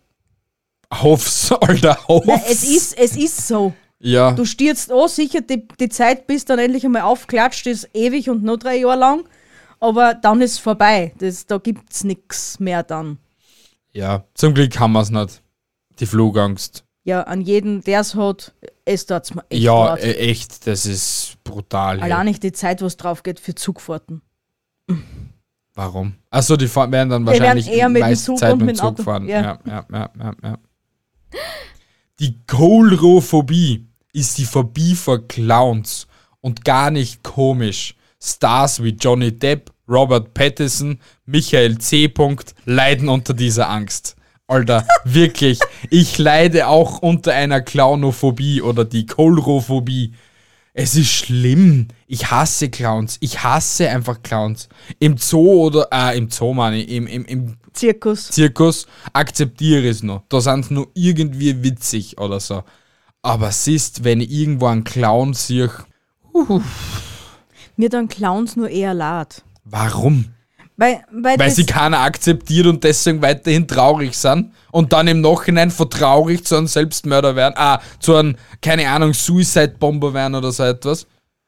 Hoff's, 0.92 1.52
Alter, 1.52 1.98
hoff's. 2.08 2.28
Ja, 2.28 2.42
es, 2.50 2.64
ist, 2.64 2.98
es 2.98 3.16
ist 3.16 3.48
so. 3.48 3.74
Ja, 4.00 4.34
Du 4.34 4.44
stürzt 4.44 4.92
an, 4.92 5.08
sicher 5.08 5.40
die, 5.42 5.66
die 5.80 5.88
Zeit, 5.90 6.28
bis 6.28 6.44
dann 6.44 6.60
endlich 6.60 6.84
einmal 6.86 7.04
aufklatscht, 7.04 7.68
ist 7.68 7.90
ewig 7.94 8.30
und 8.30 8.44
nur 8.44 8.58
drei 8.58 8.78
Jahre 8.80 9.00
lang. 9.00 9.24
Aber 9.80 10.14
dann 10.14 10.42
ist 10.42 10.52
es 10.54 10.60
vorbei. 10.60 11.14
Das, 11.20 11.46
da 11.46 11.58
gibt 11.58 11.94
es 11.94 12.04
nichts 12.04 12.60
mehr 12.60 12.84
dann. 12.84 13.18
ja. 13.94 14.26
Zum 14.34 14.54
Glück 14.54 14.78
haben 14.80 14.92
wir 14.94 15.02
es 15.02 15.10
nicht. 15.10 15.42
Die 16.00 16.06
Flugangst. 16.06 16.84
Ja, 17.06 17.22
an 17.24 17.42
jeden, 17.42 17.82
der 17.84 18.00
es 18.02 18.16
hat, 18.16 18.54
es 18.86 19.06
tut's 19.06 19.34
mir 19.36 19.44
echt 19.50 19.62
ja, 19.62 19.94
leid. 19.96 20.04
äh, 20.04 20.14
echt, 20.16 20.66
das 20.68 20.86
ist 20.86 21.33
brutal. 21.44 22.00
Allein 22.02 22.26
nicht 22.26 22.44
die 22.44 22.52
Zeit, 22.52 22.82
was 22.82 22.98
drauf 22.98 23.24
geht 23.24 23.40
für 23.40 23.56
Zugfahrten. 23.56 24.22
Warum? 25.76 26.16
Achso, 26.30 26.56
die 26.56 26.68
fahren, 26.68 26.92
werden 26.92 27.10
dann 27.10 27.24
Die 27.24 27.32
werden 27.32 27.42
wahrscheinlich 27.42 27.68
eher 27.68 27.90
mit 27.90 28.02
dem 28.02 28.10
meiste 28.10 28.26
Zug 28.26 28.38
Zeit 28.38 28.54
und 28.54 28.60
mit 28.60 28.70
dem 28.70 28.76
Zug 28.76 28.86
Auto. 28.86 29.04
fahren. 29.04 29.28
Ja. 29.28 29.60
Ja, 29.66 29.86
ja, 29.92 30.10
ja, 30.20 30.36
ja. 30.44 30.58
Die 32.20 32.36
Kohlrophobie 32.46 33.88
ist 34.14 34.38
die 34.38 34.46
Phobie 34.46 34.96
vor 34.96 35.28
Clowns 35.28 36.08
und 36.42 36.64
gar 36.64 36.92
nicht 36.92 37.24
komisch. 37.24 37.96
Stars 38.22 38.84
wie 38.84 38.90
Johnny 38.90 39.32
Depp, 39.38 39.72
Robert 39.90 40.34
Pattinson, 40.34 41.00
Michael 41.26 41.80
C. 41.80 42.08
Punkt 42.08 42.54
leiden 42.66 43.10
unter 43.10 43.34
dieser 43.34 43.70
Angst. 43.70 44.16
Alter, 44.48 44.86
wirklich. 45.04 45.60
Ich 45.90 46.18
leide 46.20 46.68
auch 46.68 47.00
unter 47.00 47.34
einer 47.34 47.62
Clownophobie 47.62 48.62
oder 48.62 48.86
die 48.86 49.06
Kohlrophobie. 49.06 50.14
Es 50.74 50.96
ist 50.96 51.10
schlimm. 51.12 51.88
Ich 52.08 52.32
hasse 52.32 52.70
Clowns. 52.70 53.18
Ich 53.20 53.44
hasse 53.44 53.90
einfach 53.90 54.24
Clowns. 54.24 54.70
Im 55.00 55.18
Zoo 55.18 55.66
oder, 55.66 55.88
äh, 55.92 56.18
im 56.18 56.30
Zoo 56.32 56.54
meine 56.54 56.78
ich, 56.82 56.90
im, 56.90 57.06
im, 57.06 57.26
im 57.26 57.58
Zirkus. 57.74 58.30
Zirkus 58.32 58.88
akzeptiere 59.14 59.82
ich 59.82 59.90
es 59.98 60.04
noch. 60.04 60.24
Da 60.30 60.42
sind 60.42 60.66
sie 60.66 60.74
nur 60.74 60.88
irgendwie 60.96 61.64
witzig 61.64 62.18
oder 62.20 62.40
so. 62.40 62.64
Aber 63.22 63.52
siehst, 63.52 64.04
wenn 64.04 64.20
ich 64.22 64.32
irgendwo 64.32 64.66
einen 64.68 64.84
Clown 64.84 65.34
sehe, 65.34 65.70
Mir 67.76 67.90
dann 67.90 68.08
Clowns 68.08 68.56
nur 68.56 68.70
eher 68.70 68.94
leid. 68.94 69.44
warum? 69.64 70.26
Weil, 70.76 71.04
weil, 71.12 71.38
Weil 71.38 71.52
sie 71.52 71.66
keiner 71.66 72.00
akzeptiert 72.00 72.66
und 72.66 72.84
deswegen 72.84 73.22
weiterhin 73.22 73.68
traurig 73.68 74.18
sind 74.18 74.54
und 74.72 74.92
dann 74.92 75.08
im 75.08 75.22
Nachhinein 75.22 75.70
von 75.70 75.90
traurig 75.90 76.44
zu 76.46 76.56
einem 76.56 76.68
Selbstmörder 76.68 77.36
werden, 77.36 77.54
ah, 77.58 77.80
zu 78.00 78.16
einem, 78.16 78.36
keine 78.62 78.90
Ahnung, 78.90 79.14
Suicide-Bomber 79.14 80.14
werden 80.16 80.34
oder 80.34 80.52
so 80.52 80.64
etwas. 80.64 81.06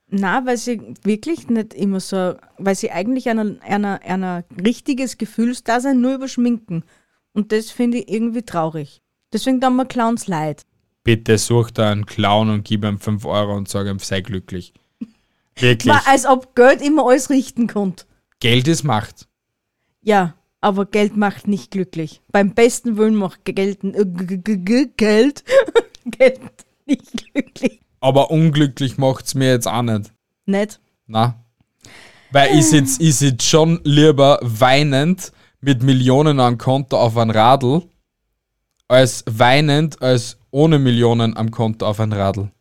Na, 0.08 0.46
weil 0.46 0.58
sie 0.58 0.80
wirklich 1.04 1.50
nicht 1.50 1.74
immer 1.74 2.00
so, 2.00 2.36
weil 2.60 2.76
sie 2.76 2.92
eigentlich 2.92 3.28
einer, 3.28 3.56
einer, 3.62 4.00
einer 4.04 4.44
richtiges 4.64 5.18
Gefühlsdasein 5.18 6.00
nur 6.00 6.14
überschminken. 6.16 6.84
Und 7.34 7.52
das 7.52 7.72
finde 7.72 7.98
ich 7.98 8.10
irgendwie 8.10 8.44
traurig. 8.44 9.02
Deswegen 9.34 9.60
tun 9.60 9.76
mir 9.76 9.88
Clowns 9.88 10.28
leid. 10.28 10.62
Bitte 11.04 11.38
such 11.38 11.72
da 11.72 11.92
einen 11.92 12.06
Clown 12.06 12.50
und 12.50 12.64
gib 12.64 12.86
ihm 12.86 13.00
5 13.00 13.26
Euro 13.26 13.56
und 13.56 13.68
sag 13.68 13.88
ihm, 13.88 14.00
sei 14.00 14.22
glücklich. 14.22 14.74
Wirklich. 15.60 15.94
Ma, 15.94 16.02
als 16.06 16.28
ob 16.28 16.56
Geld 16.56 16.82
immer 16.82 17.08
alles 17.08 17.32
richten 17.32 17.68
konnte. 17.68 18.06
Geld 18.40 18.68
ist 18.68 18.84
Macht. 18.84 19.28
Ja, 20.02 20.36
aber 20.62 20.86
Geld 20.86 21.16
macht 21.18 21.48
nicht 21.48 21.72
glücklich. 21.72 22.22
Beim 22.32 22.54
besten 22.54 22.98
Willen 22.98 23.16
macht 23.16 23.46
Geld, 23.46 23.84
äh, 23.84 24.06
Geld, 24.06 25.44
Geld 26.06 26.40
nicht 26.86 27.34
glücklich. 27.34 27.82
Aber 28.00 28.30
unglücklich 28.32 28.98
macht's 28.98 29.34
mir 29.36 29.50
jetzt 29.50 29.68
auch 29.68 29.82
nicht. 29.82 30.12
Nicht? 30.46 30.80
Na. 31.08 31.44
Weil 32.32 32.58
ich 32.58 32.68
sitz, 32.68 33.00
ich 33.00 33.16
sitz 33.16 33.46
schon 33.46 33.80
lieber 33.84 34.40
weinend 34.42 35.32
mit 35.62 35.82
Millionen 35.82 36.40
am 36.40 36.58
Konto 36.58 36.98
auf 37.00 37.18
ein 37.18 37.32
Radl, 37.32 37.84
als 38.88 39.24
weinend 39.28 40.02
als 40.02 40.38
ohne 40.52 40.78
Millionen 40.78 41.36
am 41.38 41.50
Konto 41.50 41.88
auf 41.88 42.00
ein 42.00 42.14
Radl. 42.14 42.52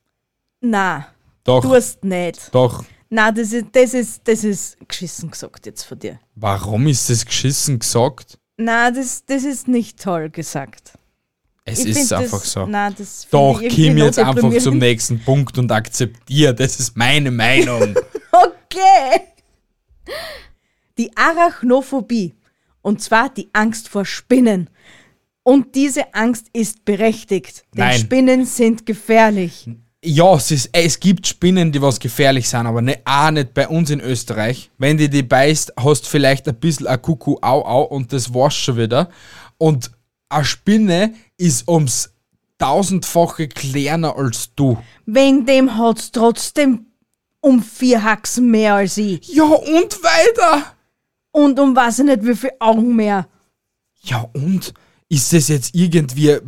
Na, 0.61 1.07
Doch, 1.45 1.63
du 1.63 1.75
hast 1.75 2.05
nicht. 2.05 2.55
doch. 2.55 2.85
Na, 3.17 3.31
das 3.31 3.53
ist, 3.53 3.67
das 3.71 3.95
ist, 3.95 4.23
das 4.25 4.43
ist 4.43 4.77
geschissen 4.89 5.31
gesagt 5.31 5.67
jetzt 5.67 5.85
von 5.85 5.97
dir. 5.97 6.19
Warum 6.35 6.89
ist 6.89 7.09
das 7.09 7.25
geschissen 7.25 7.79
gesagt? 7.79 8.41
Na, 8.57 8.91
das, 8.91 9.25
das 9.25 9.45
ist 9.45 9.69
nicht 9.69 10.03
toll 10.03 10.31
gesagt. 10.31 10.95
Es 11.65 11.85
Ich 11.85 11.91
ist 11.97 12.13
einfach 12.13 12.41
das, 12.41 12.53
so. 12.53 12.67
Find 12.67 13.25
Doch, 13.31 13.61
Kim 13.61 13.99
jetzt 13.99 14.19
einfach 14.19 14.59
zum 14.59 14.79
nächsten 14.79 15.21
Punkt 15.21 15.57
und 15.59 15.71
akzeptier. 15.71 16.53
Das 16.55 16.81
ist 16.81 16.97
meine 16.97 17.31
Meinung. 17.31 17.95
Okay. 18.33 19.21
Die 20.99 21.17
Arachnophobie. 21.17 22.35
Und 22.83 23.01
zwar 23.01 23.29
die 23.29 23.49
Angst 23.53 23.89
vor 23.89 24.05
Spinnen. 24.05 24.69
Und 25.45 25.77
diese 25.77 26.13
Angst 26.15 26.49
ist 26.53 26.85
berechtigt. 26.85 27.65
Denn 27.77 27.85
Nein. 27.85 27.99
Spinnen 28.01 28.45
sind 28.45 28.85
gefährlich. 28.85 29.69
Ja, 30.07 30.35
es, 30.35 30.51
ist, 30.51 30.69
es 30.73 31.01
gibt 31.01 31.27
Spinnen, 31.27 31.73
die 31.73 31.81
was 31.81 31.99
gefährlich 31.99 32.47
sind, 32.47 32.67
aber 32.67 32.83
ne, 32.83 32.99
auch 33.07 33.31
nicht 33.31 33.55
bei 33.55 33.67
uns 33.67 33.89
in 33.89 34.01
Österreich. 34.01 34.71
Wenn 34.77 34.99
die 34.99 35.09
die 35.09 35.23
beißt, 35.23 35.73
hast 35.83 36.07
vielleicht 36.07 36.47
ein 36.47 36.57
bisschen 36.57 36.87
ein 36.87 37.01
Kuckuck 37.01 37.43
au 37.43 37.63
au 37.65 37.83
und 37.85 38.13
das 38.13 38.33
war's 38.35 38.55
schon 38.55 38.77
wieder. 38.77 39.09
Und 39.57 39.91
eine 40.29 40.45
Spinne 40.45 41.15
ist 41.39 41.67
ums 41.69 42.13
tausendfache 42.59 43.49
kleiner 43.49 44.17
als 44.17 44.55
du. 44.55 44.77
Wegen 45.07 45.47
dem 45.47 45.77
hat's 45.79 46.13
trotzdem 46.13 46.87
um 47.41 47.63
vier 47.63 48.03
Haxen 48.03 48.51
mehr 48.51 48.75
als 48.75 48.99
ich. 48.99 49.29
Ja, 49.29 49.45
und 49.45 50.03
weiter. 50.03 50.65
Und 51.31 51.59
um 51.59 51.75
weiß 51.75 52.01
ich 52.01 52.05
nicht 52.05 52.25
wie 52.27 52.37
viel 52.37 52.53
Augen 52.61 52.95
mehr. 52.95 53.27
Ja, 54.03 54.29
und? 54.35 54.75
Ist 55.09 55.33
das 55.33 55.49
jetzt 55.49 55.75
irgendwie 55.75 56.39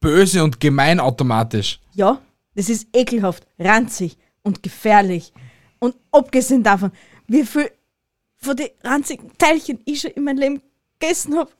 böse 0.00 0.42
und 0.42 0.60
gemein 0.60 1.00
automatisch? 1.00 1.80
Ja, 1.94 2.20
das 2.54 2.68
ist 2.68 2.86
ekelhaft, 2.94 3.46
ranzig 3.58 4.16
und 4.42 4.62
gefährlich. 4.62 5.32
Und 5.78 5.96
abgesehen 6.10 6.62
davon, 6.62 6.92
wie 7.26 7.44
viel 7.44 7.70
von 8.38 8.56
den 8.56 8.68
ranzigen 8.82 9.30
Teilchen 9.38 9.80
ich 9.84 10.00
schon 10.00 10.10
in 10.12 10.24
meinem 10.24 10.38
Leben 10.38 10.62
gegessen 10.98 11.36
habe. 11.36 11.50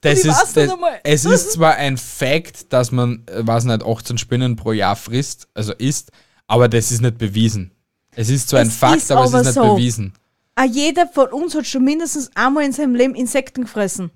Das 0.00 0.20
ich 0.20 0.28
weiß 0.28 0.42
ist, 0.42 0.56
nicht 0.56 0.70
das, 0.70 0.78
es 1.04 1.24
ist 1.24 1.52
zwar 1.52 1.74
ein 1.76 1.96
Fact, 1.96 2.72
dass 2.72 2.90
man, 2.90 3.24
äh, 3.26 3.46
weiß 3.46 3.64
nicht, 3.64 3.84
18 3.84 4.18
Spinnen 4.18 4.56
pro 4.56 4.72
Jahr 4.72 4.96
frisst, 4.96 5.48
also 5.54 5.72
isst, 5.74 6.10
aber 6.48 6.68
das 6.68 6.90
ist 6.90 7.00
nicht 7.00 7.18
bewiesen. 7.18 7.70
Es 8.14 8.28
ist 8.28 8.48
zwar 8.48 8.60
ein 8.60 8.68
Es 8.68 8.76
Fakt, 8.76 8.96
ist 8.96 9.12
aber 9.12 9.24
es 9.24 9.32
aber 9.32 9.40
ist 9.40 9.46
nicht 9.46 9.54
so. 9.54 9.74
bewiesen. 9.74 10.12
Ah, 10.56 10.64
jeder 10.64 11.06
von 11.06 11.28
uns 11.28 11.54
hat 11.54 11.66
schon 11.66 11.84
mindestens 11.84 12.30
einmal 12.34 12.64
in 12.64 12.72
seinem 12.72 12.94
Leben 12.94 13.14
Insekten 13.14 13.62
gefressen. 13.62 14.10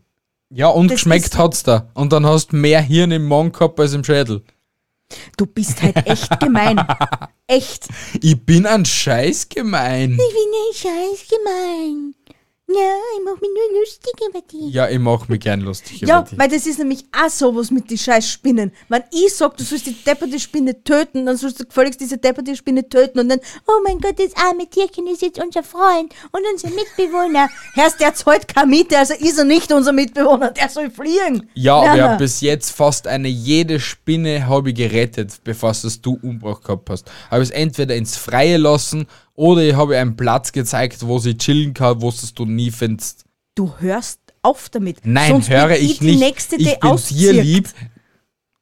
Ja, 0.51 0.69
und 0.69 0.89
Das 0.91 0.97
geschmeckt 0.97 1.37
hat's 1.39 1.63
da. 1.63 1.89
Und 1.95 2.13
dann 2.13 2.27
hast 2.27 2.53
du 2.53 2.57
mehr 2.57 2.81
Hirn 2.83 3.11
im 3.11 3.27
Magen 3.27 3.53
gehabt 3.53 3.81
als 3.81 3.95
im 3.95 4.05
Schädel. 4.05 4.43
Du 5.37 5.47
bist 5.47 5.83
halt 5.83 6.07
echt 6.07 6.41
gemein. 6.41 6.85
Echt. 7.47 7.87
Ich 8.21 8.45
bin 8.45 8.67
ein 8.67 8.85
Scheiß 8.85 9.49
gemein. 9.49 10.13
Ich 10.13 10.17
bin 10.17 10.27
ein 10.27 10.75
Scheiß 10.75 11.29
gemein. 11.29 12.16
Ja, 12.69 12.75
ich 13.17 13.25
mach 13.25 13.41
mich 13.41 13.51
nur 13.55 13.81
lustig 13.81 14.13
über 14.29 14.41
die. 14.51 14.71
Ja, 14.71 14.89
ich 14.89 14.99
mach 14.99 15.29
mich 15.29 15.39
gern 15.39 15.61
lustig 15.61 16.01
Ja, 16.01 16.19
über 16.21 16.29
dich. 16.29 16.39
weil 16.39 16.49
das 16.49 16.67
ist 16.67 16.81
nämlich 16.81 17.05
auch 17.17 17.31
sowas 17.31 17.71
mit 17.71 17.89
den 17.89 17.97
scheiß 17.97 18.29
Spinnen. 18.29 18.73
Wenn 18.89 19.05
ich 19.13 19.33
sag, 19.35 19.57
du 19.57 19.63
sollst 19.63 19.87
die 19.87 19.95
depperte 20.05 20.41
Spinne 20.41 20.83
töten, 20.83 21.27
dann 21.27 21.37
sollst 21.37 21.61
du 21.61 21.65
gefälligst 21.65 22.01
diese 22.01 22.19
depperte 22.19 22.57
Spinne 22.57 22.89
töten 22.89 23.21
und 23.21 23.29
dann, 23.29 23.39
oh 23.69 23.81
mein 23.85 24.01
Gott, 24.01 24.19
das 24.19 24.35
arme 24.35 24.69
Tierchen 24.69 25.07
ist 25.07 25.23
jetzt 25.23 25.39
unser 25.41 25.63
Freund 25.63 26.13
und 26.33 26.43
unser 26.53 26.69
Mitbewohner. 26.71 27.49
Herrst, 27.75 28.01
der 28.01 28.15
zahlt 28.15 28.49
keine 28.49 28.67
Miete, 28.67 28.99
also 28.99 29.15
ist 29.15 29.39
er 29.39 29.45
nicht 29.45 29.71
unser 29.73 29.93
Mitbewohner, 29.93 30.51
der 30.51 30.69
soll 30.69 30.91
fliegen. 30.91 31.49
Ja, 31.55 31.77
aber 31.77 31.87
Nein, 31.87 31.97
ich 31.97 32.03
hab 32.03 32.11
nein. 32.11 32.19
bis 32.19 32.41
jetzt 32.41 32.73
fast 32.73 33.07
eine 33.07 33.29
jede 33.29 33.79
Spinne 33.79 34.49
habe 34.49 34.71
ich 34.71 34.75
gerettet, 34.75 35.35
bevor 35.45 35.71
es 35.71 36.01
du 36.03 36.19
umgebracht 36.21 36.65
gehabt 36.65 36.91
hast. 36.91 37.09
Habe 37.31 37.45
es 37.45 37.51
entweder 37.51 37.95
ins 37.95 38.17
Freie 38.17 38.57
lassen 38.57 39.07
oder 39.37 39.63
ich 39.63 39.75
habe 39.75 39.95
ihr 39.95 40.01
einen 40.01 40.17
Platz 40.17 40.51
gezeigt, 40.53 41.07
wo 41.07 41.19
sie 41.19 41.37
chillen 41.37 41.75
kann, 41.75 42.01
wo 42.01 42.09
es 42.09 42.35
du 42.35 42.45
nie 42.45 42.71
findest. 42.71 43.25
Du 43.55 43.73
hörst 43.79 44.21
auf 44.43 44.69
damit. 44.69 44.99
Nein, 45.05 45.31
Sonst 45.31 45.51
höre 45.51 45.71
ich 45.77 45.99
die 45.99 46.07
nicht. 46.07 46.21
Nächste, 46.21 46.57
ich 46.57 46.79
bin 46.81 46.97
dir 47.11 47.33
lieb. 47.33 47.69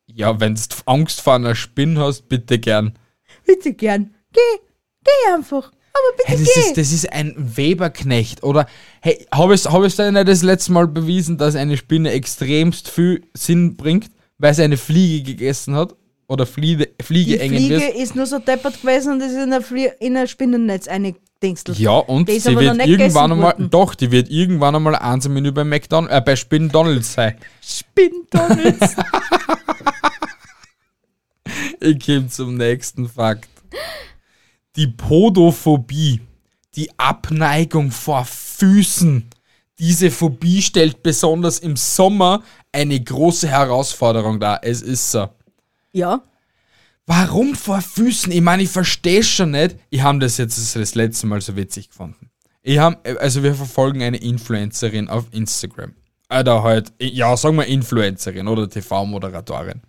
Ja, 0.07 0.39
wenn 0.39 0.55
du 0.55 0.61
Angst 0.87 1.21
vor 1.21 1.35
einer 1.35 1.55
Spinne 1.55 2.01
hast, 2.01 2.29
bitte 2.29 2.59
gern. 2.59 2.99
Bitte 3.45 3.73
gern. 3.73 4.15
Geh, 4.33 4.41
geh 5.05 5.35
einfach. 5.35 5.71
Aber 5.93 6.17
bitte 6.17 6.29
Hey, 6.29 6.39
das, 6.39 6.55
geh. 6.55 6.61
ist, 6.61 6.77
das 6.77 6.93
ist 6.93 7.13
ein 7.13 7.35
Weberknecht, 7.57 8.43
oder? 8.43 8.67
Hey, 9.01 9.27
habe 9.33 9.55
ich 9.55 9.65
es 9.65 9.97
dir 9.97 10.11
nicht 10.13 10.29
das 10.29 10.43
letzte 10.43 10.73
Mal 10.73 10.89
bewiesen, 10.89 11.39
dass 11.39 11.55
eine 11.57 11.77
Spinne 11.77 12.11
extremst 12.13 12.89
viel 12.89 13.27
Sinn 13.35 13.77
bringt, 13.77 14.11
weil 14.39 14.55
sie 14.55 14.63
eine 14.63 14.77
Fliege 14.77 15.33
gegessen 15.35 15.75
hat? 15.77 15.95
Oder 16.27 16.47
Fliege, 16.47 16.91
Fliege 17.03 17.39
die 17.39 17.49
Fliege 17.49 17.89
ist 17.89 18.17
nur 18.17 18.27
so 18.27 18.39
deppert 18.39 18.81
gewesen 18.81 19.13
und 19.13 19.21
ist 19.21 19.35
in 19.35 19.53
ein, 19.53 19.63
Flie 19.63 19.93
in 20.01 20.17
ein 20.17 20.27
Spinnennetz 20.27 20.89
eingedingstelt. 20.89 21.79
Ja, 21.79 21.99
und 21.99 22.29
Die 22.29 22.39
sie 22.39 22.57
wird 22.59 22.87
irgendwann 22.87 23.33
einmal, 23.33 23.55
doch, 23.59 23.95
die 23.95 24.11
wird 24.11 24.31
irgendwann 24.31 24.75
einmal 24.75 24.97
eins 24.97 25.27
im 25.27 25.35
Menü 25.35 25.53
bei 25.53 25.65
McDonald's, 25.65 26.17
äh, 26.17 26.21
bei 26.23 26.35
Spindonalds 26.35 27.13
sein. 27.13 27.37
Spindonalds. 27.61 28.97
Ich 31.81 32.05
komme 32.05 32.29
zum 32.29 32.57
nächsten 32.57 33.09
Fakt. 33.09 33.49
Die 34.77 34.87
Podophobie, 34.87 36.21
die 36.75 36.91
Abneigung 36.99 37.91
vor 37.91 38.25
Füßen. 38.25 39.29
Diese 39.79 40.11
Phobie 40.11 40.63
stellt 40.63 41.03
besonders 41.03 41.59
im 41.59 41.77
Sommer 41.77 42.43
eine 42.73 42.99
große 42.99 43.49
Herausforderung 43.49 44.41
dar. 44.41 44.61
Es 44.63 44.83
ist 44.83 45.11
so. 45.11 45.29
Ja. 45.95 46.23
Warum 47.07 47.55
vor 47.55 47.81
Füßen? 47.81 48.33
Ich 48.33 48.41
meine, 48.41 48.63
ich 48.63 48.71
verstehe 48.71 49.23
schon 49.23 49.51
nicht. 49.51 49.77
Ich 49.91 50.03
habe 50.03 50.19
das 50.19 50.39
jetzt 50.39 50.75
das 50.75 50.95
letzte 50.95 51.27
Mal 51.27 51.41
so 51.41 51.55
witzig 51.55 51.91
gefunden. 51.91 52.31
Ich 52.63 52.79
hab, 52.79 53.07
also 53.21 53.43
wir 53.43 53.55
verfolgen 53.55 54.03
eine 54.03 54.17
Influencerin 54.17 55.09
auf 55.09 55.27
Instagram. 55.33 55.93
Oder 56.31 56.63
halt, 56.63 56.93
ja, 56.99 57.37
sagen 57.37 57.57
wir 57.57 57.67
Influencerin 57.67 58.49
oder 58.49 58.69
TV-Moderatorin. 58.69 59.83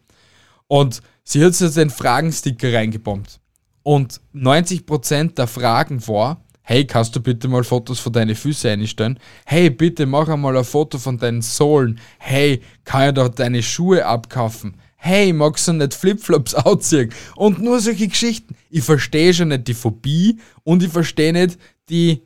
Und 0.67 1.01
sie 1.23 1.43
hat 1.43 1.57
jetzt 1.59 1.77
den 1.77 1.89
Fragensticker 1.89 2.73
reingebombt. 2.73 3.39
Und 3.83 4.19
90% 4.33 5.35
der 5.35 5.47
Fragen 5.47 6.05
war, 6.07 6.43
hey, 6.63 6.85
kannst 6.85 7.15
du 7.15 7.21
bitte 7.21 7.47
mal 7.47 7.63
Fotos 7.63 7.99
von 7.99 8.11
deinen 8.11 8.35
Füßen 8.35 8.71
einstellen? 8.71 9.19
Hey, 9.45 9.69
bitte 9.69 10.05
mach 10.05 10.27
einmal 10.27 10.57
ein 10.57 10.63
Foto 10.65 10.97
von 10.97 11.17
deinen 11.17 11.41
Sohlen. 11.41 11.99
Hey, 12.17 12.61
kann 12.83 13.09
ich 13.09 13.13
da 13.13 13.29
deine 13.29 13.63
Schuhe 13.63 14.05
abkaufen? 14.05 14.75
Hey, 15.05 15.33
magst 15.33 15.67
du 15.67 15.73
nicht 15.73 15.93
Flipflops 15.93 16.55
ausziehen? 16.55 17.13
Und 17.35 17.61
nur 17.61 17.79
solche 17.79 18.07
Geschichten. 18.07 18.55
Ich 18.71 18.83
verstehe 18.83 19.35
schon 19.35 19.49
nicht 19.49 19.67
die 19.67 19.75
Phobie 19.75 20.39
und 20.63 20.81
ich 20.81 20.89
verstehe 20.91 21.31
nicht 21.31 21.59
die 21.87 22.23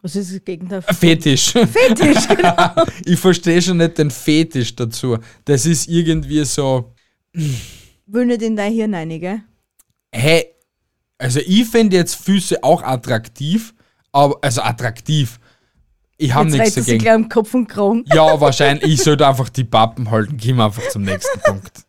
Was 0.00 0.16
ist 0.16 0.32
das 0.34 0.42
Gegenteil? 0.42 0.80
Fetisch. 0.80 1.50
Fetisch, 1.52 2.26
genau. 2.34 2.86
ich 3.04 3.20
verstehe 3.20 3.60
schon 3.60 3.76
nicht 3.76 3.98
den 3.98 4.10
Fetisch 4.10 4.74
dazu. 4.74 5.18
Das 5.44 5.66
ist 5.66 5.86
irgendwie 5.86 6.42
so, 6.46 6.94
Will 8.06 8.24
nicht 8.24 8.40
in 8.40 8.56
dein 8.56 8.72
Hirn 8.72 8.94
rein, 8.94 9.20
gell? 9.20 9.42
hey, 10.14 10.46
also 11.18 11.40
ich 11.40 11.66
finde 11.66 11.96
jetzt 11.96 12.14
Füße 12.14 12.64
auch 12.64 12.82
attraktiv, 12.82 13.74
aber, 14.12 14.38
also 14.40 14.62
attraktiv. 14.62 15.38
Ich 16.22 16.32
habe 16.34 16.48
nichts 16.48 16.74
dagegen. 16.74 16.98
gleich 16.98 17.14
am 17.14 17.28
Kopf 17.28 17.52
und 17.54 17.66
Kragen. 17.66 18.04
Ja, 18.14 18.40
wahrscheinlich. 18.40 18.92
Ich 18.92 19.02
sollte 19.02 19.26
einfach 19.26 19.48
die 19.48 19.64
Pappen 19.64 20.10
halten. 20.10 20.36
Gehen 20.36 20.56
wir 20.56 20.66
einfach 20.66 20.88
zum 20.88 21.02
nächsten 21.02 21.40
Punkt. 21.40 21.84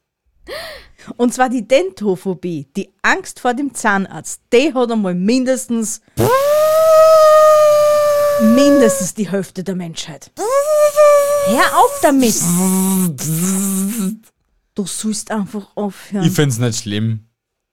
Und 1.18 1.34
zwar 1.34 1.50
die 1.50 1.68
Dentophobie, 1.68 2.68
die 2.76 2.90
Angst 3.02 3.40
vor 3.40 3.54
dem 3.54 3.74
Zahnarzt. 3.74 4.42
Die 4.52 4.74
hat 4.74 4.92
einmal 4.92 5.14
mindestens 5.14 6.02
mindestens 8.42 9.14
die 9.14 9.30
Hälfte 9.30 9.64
der 9.64 9.76
Menschheit. 9.76 10.32
Hör 11.46 11.78
auf 11.78 12.00
damit! 12.02 12.36
Du 14.76 14.86
sollst 14.88 15.30
einfach 15.30 15.68
aufhören. 15.76 16.26
Ich 16.26 16.32
finde 16.34 16.50
es 16.50 16.58
nicht 16.58 16.80
schlimm. 16.82 17.28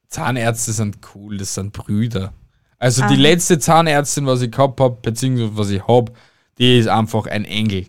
Zahnärzte 0.08 0.72
sind 0.72 0.98
cool, 1.14 1.38
das 1.38 1.54
sind 1.54 1.72
Brüder. 1.72 2.34
Also 2.78 3.02
die 3.02 3.14
Aha. 3.14 3.22
letzte 3.22 3.58
Zahnärztin, 3.58 4.26
was 4.26 4.42
ich 4.42 4.50
gehabt 4.50 4.80
habe, 4.80 4.98
beziehungsweise 5.00 5.56
was 5.56 5.70
ich 5.70 5.86
habe, 5.86 6.12
die 6.60 6.78
ist 6.78 6.88
einfach 6.88 7.26
ein 7.26 7.44
Engel. 7.44 7.86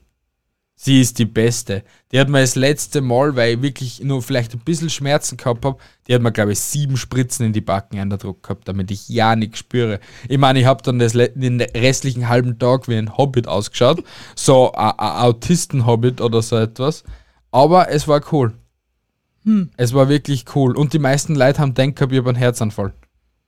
Sie 0.75 0.99
ist 0.99 1.19
die 1.19 1.25
Beste. 1.25 1.83
Die 2.11 2.19
hat 2.19 2.27
mir 2.27 2.41
das 2.41 2.55
letzte 2.55 3.01
Mal, 3.01 3.35
weil 3.35 3.53
ich 3.53 3.61
wirklich 3.61 4.03
nur 4.03 4.23
vielleicht 4.23 4.53
ein 4.55 4.61
bisschen 4.61 4.89
Schmerzen 4.89 5.37
gehabt 5.37 5.63
habe, 5.63 5.77
die 6.07 6.15
hat 6.15 6.23
mir, 6.23 6.31
glaube 6.31 6.53
ich, 6.53 6.59
sieben 6.59 6.97
Spritzen 6.97 7.45
in 7.45 7.53
die 7.53 7.61
Backen 7.61 7.99
eingedruckt 7.99 8.41
gehabt, 8.41 8.67
damit 8.67 8.89
ich 8.89 9.07
ja 9.07 9.35
nichts 9.35 9.59
spüre. 9.59 9.99
Ich 10.27 10.39
meine, 10.39 10.59
ich 10.59 10.65
habe 10.65 10.81
dann 10.81 10.97
den 10.97 11.61
restlichen 11.61 12.29
halben 12.29 12.57
Tag 12.57 12.87
wie 12.87 12.95
ein 12.95 13.15
Hobbit 13.15 13.47
ausgeschaut. 13.47 14.03
So 14.35 14.71
ein 14.71 14.93
Autisten-Hobbit 14.97 16.19
oder 16.19 16.41
so 16.41 16.55
etwas. 16.55 17.03
Aber 17.51 17.89
es 17.91 18.07
war 18.07 18.23
cool. 18.31 18.53
Es 19.77 19.93
war 19.93 20.09
wirklich 20.09 20.45
cool. 20.55 20.75
Und 20.75 20.93
die 20.93 20.99
meisten 20.99 21.35
Leute 21.35 21.59
haben 21.59 21.75
gehabt, 21.75 22.11
ich 22.11 22.17
habe 22.17 22.29
einen 22.29 22.37
Herzanfall. 22.37 22.93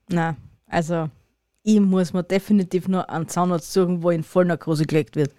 Na, 0.07 0.35
also 0.67 1.09
ich 1.63 1.79
muss 1.79 2.13
mir 2.13 2.23
definitiv 2.23 2.87
nur 2.87 3.09
einen 3.09 3.27
Zahnarzt 3.27 3.71
suchen, 3.73 4.03
wo 4.03 4.09
in 4.11 4.23
Vollnarkose 4.23 4.85
gelegt 4.85 5.15
wird. 5.15 5.33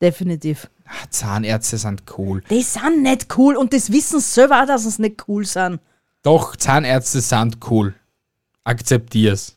Definitiv. 0.00 0.68
Ah, 0.84 1.08
Zahnärzte 1.10 1.76
sind 1.78 2.02
cool. 2.16 2.42
Die 2.50 2.62
sind 2.62 3.02
nicht 3.02 3.26
cool 3.36 3.56
und 3.56 3.72
das 3.72 3.90
wissen 3.92 4.20
sie 4.20 4.30
selber 4.30 4.62
auch, 4.62 4.66
dass 4.66 4.84
sie 4.84 5.02
nicht 5.02 5.24
cool 5.28 5.44
sind. 5.44 5.80
Doch, 6.22 6.56
Zahnärzte 6.56 7.20
sind 7.20 7.58
cool. 7.70 7.94
Akzeptier's. 8.64 9.56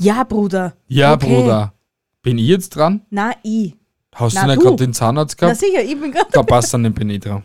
Ja, 0.00 0.24
Bruder. 0.24 0.74
Ja, 0.88 1.14
Okay. 1.14 1.26
Bruder. 1.26 1.72
Bin 2.22 2.38
ich 2.38 2.46
jetzt 2.48 2.70
dran? 2.70 3.02
Na, 3.10 3.32
ich. 3.42 3.74
Hast 4.14 4.34
Na, 4.34 4.42
du 4.42 4.48
nicht 4.48 4.62
gerade 4.62 4.76
den 4.76 4.94
Zahnarzt 4.94 5.36
Na 5.40 5.48
gehabt? 5.48 5.60
sicher, 5.60 5.82
ich 5.82 5.98
bin 6.00 6.10
gerade. 6.12 6.30
Da 6.32 6.42
passt 6.42 6.72
dann 6.72 6.82
den 6.84 6.94
bin 6.94 7.10
ich 7.10 7.20
dran. 7.20 7.42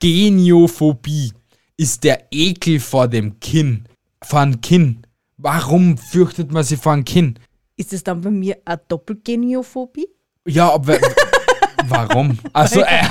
Geniophobie 0.00 1.32
ist 1.76 2.04
der 2.04 2.26
Ekel 2.30 2.80
vor 2.80 3.08
dem 3.08 3.38
Kinn. 3.40 3.86
Vor 4.22 4.44
dem 4.44 4.60
Kinn. 4.60 5.06
Warum 5.42 5.96
fürchtet 5.96 6.52
man 6.52 6.64
sich 6.64 6.78
vor 6.78 6.94
dem 6.94 7.04
Kinn? 7.04 7.38
Ist 7.76 7.94
das 7.94 8.04
dann 8.04 8.20
bei 8.20 8.30
mir 8.30 8.58
eine 8.66 8.78
Doppelgeniophobie? 8.88 10.06
Ja, 10.46 10.70
aber 10.70 10.98
warum? 11.88 12.38
Also, 12.52 12.82
äh, 12.82 13.02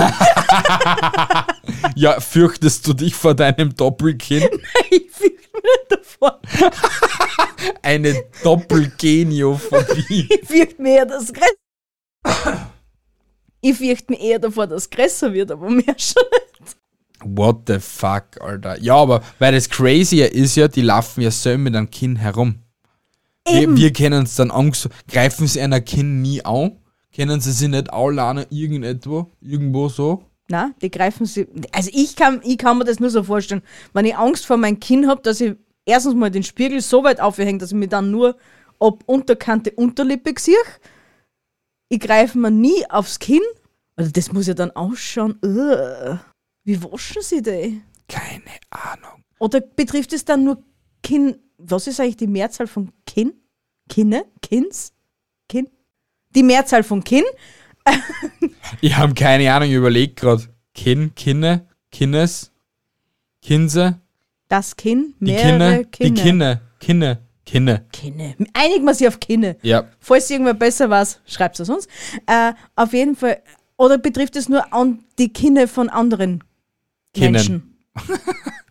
ja, 1.95 2.19
fürchtest 2.19 2.85
du 2.85 2.93
dich 2.93 3.15
vor 3.15 3.33
deinem 3.33 3.75
Doppelkinn? 3.75 4.43
ich 4.91 5.09
fürchte 5.09 5.49
mich 5.53 5.63
nicht 5.63 5.87
davor. 5.89 6.39
Eine 7.81 8.25
Doppelgeniophobie. 8.43 10.27
Ich 10.29 10.47
fürchte 10.47 10.83
mich 10.83 10.91
eher, 10.91 11.07
dass 11.07 11.23
es 11.23 11.33
Ich 13.61 13.75
fürchte 13.75 14.11
mich 14.11 14.21
eher 14.21 14.37
davor, 14.37 14.67
dass 14.67 14.83
es 14.83 14.89
größer 14.91 15.33
wird, 15.33 15.49
aber 15.49 15.67
mehr 15.67 15.95
schon 15.97 16.21
nicht. 16.31 16.77
What 17.23 17.63
the 17.67 17.79
fuck, 17.79 18.39
Alter. 18.39 18.79
Ja, 18.81 18.95
aber 18.95 19.21
weil 19.39 19.53
das 19.53 19.69
Crazy 19.69 20.21
ist 20.21 20.55
ja, 20.55 20.67
die 20.67 20.81
laufen 20.81 21.21
ja 21.21 21.31
so 21.31 21.57
mit 21.57 21.75
einem 21.75 21.89
Kinn 21.89 22.15
herum. 22.15 22.55
Wir, 23.45 23.61
Eben. 23.61 23.77
wir 23.77 23.91
kennen 23.91 24.21
uns 24.21 24.35
dann 24.35 24.51
Angst. 24.51 24.89
Greifen 25.07 25.47
sie 25.47 25.61
einer 25.61 25.81
Kinn 25.81 26.21
nie 26.21 26.43
an? 26.43 26.77
Kennen 27.11 27.41
sie 27.41 27.51
sich 27.51 27.67
nicht 27.67 27.91
alle 27.91 28.47
irgendetwo? 28.49 29.31
Irgendwo 29.41 29.89
so? 29.89 30.23
Na, 30.47 30.71
die 30.81 30.89
greifen 30.89 31.25
sie. 31.25 31.47
Also 31.71 31.89
ich 31.93 32.15
kann, 32.15 32.41
ich 32.43 32.57
kann 32.57 32.77
mir 32.77 32.85
das 32.85 32.99
nur 32.99 33.09
so 33.09 33.23
vorstellen, 33.23 33.61
wenn 33.93 34.05
ich 34.05 34.17
Angst 34.17 34.45
vor 34.45 34.57
meinem 34.57 34.79
Kinn 34.79 35.07
habe, 35.07 35.21
dass 35.21 35.41
ich 35.41 35.55
erstens 35.85 36.15
mal 36.15 36.31
den 36.31 36.43
Spiegel 36.43 36.81
so 36.81 37.03
weit 37.03 37.19
aufhänge, 37.19 37.59
dass 37.59 37.71
ich 37.71 37.77
mir 37.77 37.87
dann 37.87 38.11
nur 38.11 38.35
ob 38.79 39.03
unterkante 39.05 39.71
Unterlippe 39.71 40.33
sehe. 40.37 40.55
Ich 41.89 41.99
greife 41.99 42.37
mir 42.37 42.51
nie 42.51 42.89
aufs 42.89 43.19
Kinn. 43.19 43.41
Also 43.95 44.11
das 44.11 44.31
muss 44.31 44.47
ja 44.47 44.53
dann 44.53 44.71
ausschauen. 44.71 45.37
Ugh. 45.43 46.19
Wie 46.69 46.83
waschen 46.83 47.23
sie 47.23 47.41
die? 47.41 47.81
Keine 48.07 48.43
Ahnung. 48.69 49.23
Oder 49.39 49.59
betrifft 49.59 50.13
es 50.13 50.23
dann 50.23 50.43
nur 50.43 50.63
Kinn? 51.01 51.35
Was 51.57 51.87
ist 51.87 51.99
eigentlich 51.99 52.17
die 52.17 52.27
Mehrzahl 52.27 52.67
von 52.67 52.91
Kinn? 53.07 53.33
Kinne? 53.89 54.25
Kinns? 54.43 54.93
Kinn? 55.47 55.67
Die 56.35 56.43
Mehrzahl 56.43 56.83
von 56.83 57.03
Kinn? 57.03 57.23
Ich 58.81 58.95
habe 58.95 59.15
keine 59.15 59.51
Ahnung, 59.51 59.71
überlegt 59.71 60.19
gerade. 60.19 60.43
Kinn, 60.75 61.15
Kinne, 61.15 61.67
Kinnes, 61.91 62.51
Kinse, 63.41 63.99
Das 64.47 64.75
Kinn? 64.75 65.15
die 65.19 65.31
Mehrere 65.31 65.85
Kinne, 65.85 66.11
die 66.11 66.21
Kinne, 66.21 66.61
Kinne, 66.79 67.19
Kinne. 67.47 67.85
Kinne. 67.91 68.35
Einigen 68.53 68.85
wir 68.85 68.93
sie 68.93 69.07
auf 69.07 69.19
Kinne. 69.19 69.57
Ja, 69.63 69.89
Falls 69.99 70.29
irgendwer 70.29 70.53
besser 70.53 70.87
weiß, 70.87 71.21
schreibt 71.25 71.59
es 71.59 71.67
uns. 71.67 71.87
Äh, 72.27 72.53
auf 72.75 72.93
jeden 72.93 73.15
Fall. 73.15 73.41
Oder 73.75 73.97
betrifft 73.97 74.35
es 74.35 74.49
nur 74.49 74.71
an 74.71 75.03
die 75.17 75.33
Kinne 75.33 75.67
von 75.67 75.89
anderen 75.89 76.43
Kinnen. 77.19 77.31
Menschen? 77.33 77.77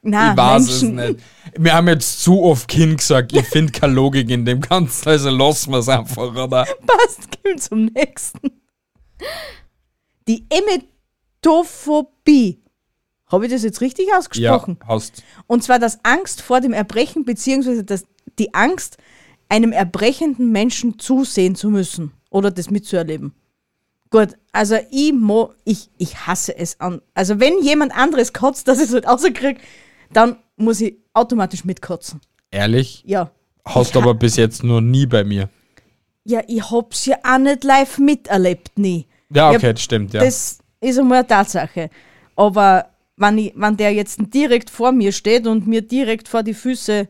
Nein, 0.02 0.30
ich 0.32 0.36
weiß 0.36 0.66
Menschen. 0.66 0.98
es 0.98 1.08
nicht. 1.10 1.20
Wir 1.58 1.74
haben 1.74 1.88
jetzt 1.88 2.20
zu 2.22 2.42
oft 2.42 2.68
Kind 2.68 2.98
gesagt. 2.98 3.32
Ich 3.32 3.46
finde 3.46 3.72
keine 3.72 3.92
Logik 3.94 4.28
in 4.30 4.44
dem 4.44 4.60
Ganzen, 4.60 5.08
also 5.08 5.30
lassen 5.30 5.70
wir 5.72 5.78
es 5.78 5.88
einfach, 5.88 6.30
oder? 6.34 6.46
Passt, 6.86 7.42
gehen 7.42 7.58
zum 7.58 7.86
nächsten. 7.86 8.50
Die 10.28 10.46
Emetophobie. 11.42 12.62
Habe 13.30 13.46
ich 13.46 13.52
das 13.52 13.62
jetzt 13.62 13.80
richtig 13.82 14.08
Ja, 14.08 14.18
ausgesprochen? 14.18 14.78
hast. 14.86 15.22
Und 15.46 15.62
zwar 15.62 15.78
das 15.78 15.98
Angst 16.02 16.40
vor 16.40 16.60
dem 16.60 16.72
Erbrechen, 16.72 17.24
beziehungsweise 17.26 17.84
das, 17.84 18.06
die 18.38 18.54
Angst, 18.54 18.96
einem 19.50 19.72
erbrechenden 19.72 20.50
Menschen 20.52 20.98
zusehen 20.98 21.54
zu 21.54 21.68
müssen 21.70 22.12
oder 22.30 22.50
das 22.50 22.70
mitzuerleben. 22.70 23.32
Gut, 24.10 24.30
also 24.52 24.76
ich, 24.90 25.12
mo, 25.12 25.52
ich, 25.64 25.90
ich 25.98 26.26
hasse 26.26 26.56
es 26.56 26.80
an. 26.80 27.02
Also 27.14 27.40
wenn 27.40 27.62
jemand 27.62 27.94
anderes 27.94 28.32
kotzt, 28.32 28.68
dass 28.68 28.78
ich 28.78 28.86
es 28.86 28.94
halt 28.94 29.06
rauskriege, 29.06 29.60
dann 30.12 30.36
muss 30.56 30.80
ich 30.80 30.96
automatisch 31.12 31.64
mitkotzen. 31.64 32.20
Ehrlich? 32.50 33.02
Ja. 33.06 33.30
Hast 33.64 33.96
aber 33.96 34.14
bis 34.14 34.36
jetzt 34.36 34.64
nur 34.64 34.80
nie 34.80 35.04
bei 35.04 35.24
mir. 35.24 35.50
Ja, 36.24 36.40
ich 36.46 36.70
hab's 36.70 37.04
ja 37.06 37.16
auch 37.22 37.38
nicht 37.38 37.64
live 37.64 37.98
miterlebt, 37.98 38.78
nie. 38.78 39.06
Ja, 39.30 39.50
okay, 39.50 39.72
das 39.72 39.82
stimmt, 39.82 40.14
ja. 40.14 40.24
Das 40.24 40.58
ist 40.80 40.98
einmal 40.98 41.18
eine 41.18 41.26
Tatsache. 41.26 41.90
Aber 42.34 42.88
wenn, 43.16 43.38
ich, 43.38 43.52
wenn 43.56 43.76
der 43.76 43.92
jetzt 43.92 44.18
direkt 44.32 44.70
vor 44.70 44.92
mir 44.92 45.12
steht 45.12 45.46
und 45.46 45.66
mir 45.66 45.82
direkt 45.82 46.28
vor 46.28 46.42
die 46.42 46.54
Füße 46.54 47.08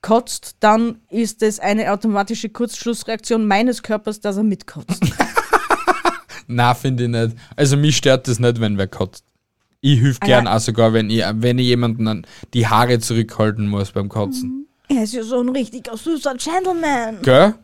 kotzt, 0.00 0.56
dann 0.60 1.00
ist 1.10 1.42
es 1.42 1.60
eine 1.60 1.92
automatische 1.92 2.48
Kurzschlussreaktion 2.48 3.46
meines 3.46 3.82
Körpers, 3.82 4.20
dass 4.20 4.36
er 4.36 4.44
mitkotzt. 4.44 5.02
Na, 6.48 6.74
finde 6.74 7.04
ich 7.04 7.10
nicht. 7.10 7.36
Also 7.56 7.76
mich 7.76 7.96
stört 7.96 8.26
das 8.26 8.38
nicht, 8.40 8.60
wenn 8.60 8.76
wer 8.78 8.88
kotzt. 8.88 9.24
Ich 9.80 10.00
hilf 10.00 10.18
gern 10.18 10.46
Allein- 10.46 10.56
auch 10.56 10.60
sogar, 10.60 10.92
wenn 10.92 11.08
ich, 11.10 11.22
wenn 11.34 11.58
ich 11.58 11.66
jemanden 11.66 12.08
an 12.08 12.26
die 12.52 12.66
Haare 12.66 12.98
zurückhalten 12.98 13.68
muss 13.68 13.92
beim 13.92 14.08
Kotzen. 14.08 14.66
er 14.88 15.04
ist 15.04 15.12
ja 15.14 15.22
so 15.22 15.40
ein 15.40 15.50
richtiger 15.50 15.96
süßer 15.96 16.34
Gentleman. 16.34 17.22
Gell? 17.22 17.54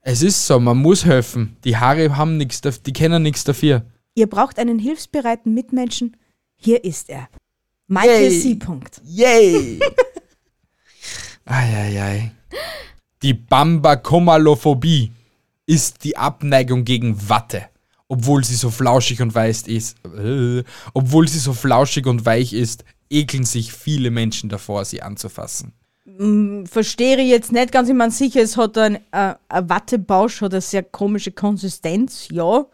Es 0.00 0.22
ist 0.22 0.46
so, 0.46 0.58
man 0.58 0.78
muss 0.78 1.04
helfen. 1.04 1.56
Die 1.64 1.76
Haare 1.76 2.16
haben 2.16 2.38
nichts, 2.38 2.62
die 2.62 2.92
kennen 2.94 3.22
nichts 3.22 3.44
dafür. 3.44 3.84
Ihr 4.14 4.26
braucht 4.28 4.58
einen 4.58 4.78
hilfsbereiten 4.78 5.52
Mitmenschen. 5.52 6.16
Hier 6.56 6.82
ist 6.84 7.10
er. 7.10 7.28
Michael 7.86 8.30
Yay. 8.30 8.40
C. 8.40 8.54
Punkt. 8.54 9.00
Yay! 9.04 9.80
Eieiei. 11.44 12.32
Die 13.22 13.34
Bambakomalophobie 13.34 15.10
ist 15.66 16.04
die 16.04 16.16
Abneigung 16.16 16.84
gegen 16.84 17.28
Watte. 17.28 17.64
Obwohl 18.12 18.42
sie 18.42 18.56
so 18.56 18.70
flauschig 18.70 19.22
und 19.22 19.36
weich 19.36 19.68
ist, 19.68 19.96
äh, 20.04 20.64
obwohl 20.94 21.28
sie 21.28 21.38
so 21.38 21.52
flauschig 21.52 22.06
und 22.06 22.26
weich 22.26 22.52
ist, 22.52 22.84
ekeln 23.08 23.44
sich 23.44 23.72
viele 23.72 24.10
Menschen 24.10 24.50
davor, 24.50 24.84
sie 24.84 25.00
anzufassen. 25.00 25.72
Verstehe 26.66 27.16
ich 27.18 27.28
jetzt 27.28 27.52
nicht 27.52 27.70
ganz, 27.70 27.88
ich 27.88 27.94
meine, 27.94 28.10
sicher, 28.10 28.42
es 28.42 28.56
hat 28.56 28.76
ein, 28.78 28.96
äh, 29.12 29.34
ein 29.48 29.68
Wattebausch, 29.70 30.40
hat 30.40 30.52
eine 30.52 30.60
sehr 30.60 30.82
komische 30.82 31.30
Konsistenz, 31.30 32.26
ja. 32.32 32.66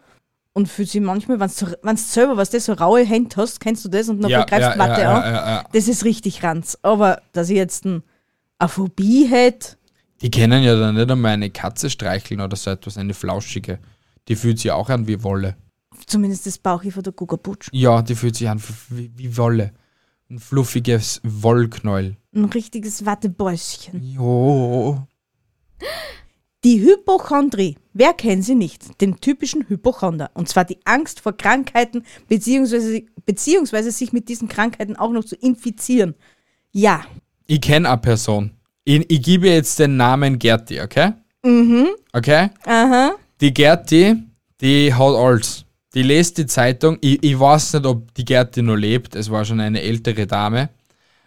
Und 0.55 0.71
für 0.71 0.87
sie 0.87 1.01
manchmal, 1.01 1.39
wenn 1.39 1.51
du 1.51 1.77
wenn's 1.83 2.15
selber, 2.15 2.39
was 2.39 2.49
das 2.49 2.65
so 2.65 2.73
raue 2.73 3.05
Hände 3.05 3.37
hast, 3.37 3.61
kennst 3.61 3.85
du 3.85 3.91
das 3.91 4.09
und 4.09 4.23
dann 4.23 4.31
Ja, 4.31 4.45
greifst 4.45 4.71
ja, 4.71 4.79
Watte 4.79 5.03
ja, 5.03 5.21
an, 5.21 5.35
ja. 5.35 5.65
das 5.71 5.87
ist 5.87 6.05
richtig 6.07 6.43
ranz. 6.43 6.79
Aber 6.81 7.21
dass 7.33 7.51
ich 7.51 7.57
jetzt 7.57 7.85
ein, 7.85 8.03
eine 8.59 8.71
Phobie 8.71 9.27
hätte, 9.27 9.77
Die 10.23 10.31
kennen 10.31 10.63
ja 10.63 10.75
dann 10.77 10.95
nicht 10.95 11.11
einmal 11.11 11.33
eine 11.33 11.51
Katze 11.51 11.91
streicheln 11.91 12.41
oder 12.41 12.57
so 12.57 12.71
etwas, 12.71 12.97
eine 12.97 13.13
flauschige. 13.13 13.81
Die 14.29 14.37
fühlt 14.37 14.59
sich 14.59 14.71
auch 14.73 14.89
an 14.91 15.07
wie 15.07 15.23
Wolle. 15.23 15.57
zumindest 16.07 16.47
das 16.47 16.59
Bauchi 16.59 16.91
von 16.91 17.03
der 17.03 17.13
Guggerbutsch, 17.13 17.69
Ja, 17.73 18.03
die 18.03 18.15
fühlt 18.15 18.37
sich 18.37 18.49
an 18.49 18.61
wie, 18.91 19.11
wie 19.17 19.37
Wolle. 19.37 19.73
Ein 20.29 20.39
fluffiges 20.41 21.21
Wollknäuel. 21.23 22.17
ein 22.35 22.45
richtiges 22.47 23.07
Wattebäuschen. 23.07 24.03
Jo. 24.03 25.07
Die 26.65 26.81
Hypochondrie. 26.81 27.77
Wer 27.93 28.13
kennt 28.13 28.45
sie 28.45 28.57
nicht? 28.57 29.01
Den 29.01 29.21
typischen 29.21 29.69
Hypochonder. 29.69 30.31
Und 30.35 30.49
zwar 30.49 30.65
die 30.65 30.79
Angst 30.85 31.21
vor 31.21 31.33
Krankheiten 31.37 32.03
beziehungsweise, 32.29 33.03
beziehungsweise 33.25 33.93
sich 33.93 34.13
mit 34.13 34.29
diesen 34.29 34.49
Krankheiten 34.49 34.97
auch 34.97 35.13
noch 35.13 35.25
zu 35.25 35.37
infizieren. 35.37 36.15
Ja, 36.73 37.05
Ich 37.47 37.61
kenne 37.61 37.89
eine 37.89 37.99
Person. 38.01 38.51
Ich, 38.85 39.09
ich 39.09 39.23
gebe 39.23 39.49
jetzt 39.49 39.79
den 39.79 39.97
Namen 39.97 40.39
Gerti, 40.41 40.81
okay? 40.81 41.13
Mhm. 41.45 41.89
Okay? 42.13 42.51
aha. 42.65 43.15
Die 43.41 43.53
Gerti, 43.53 44.17
die 44.61 44.95
hat 44.95 45.15
alles. 45.15 45.67
Die 45.95 46.03
liest 46.03 46.39
die 46.39 46.47
Zeitung. 46.47 46.97
Ich, 47.03 47.23
ich 47.23 47.39
weiß 47.39 47.75
nicht, 47.75 47.87
ob 47.87 48.15
die 48.15 48.25
Gerti 48.25 48.63
noch 48.63 48.77
lebt. 48.77 49.15
Es 49.15 49.31
war 49.31 49.45
schon 49.45 49.61
eine 49.61 49.83
ältere 49.83 50.27
Dame. 50.27 50.71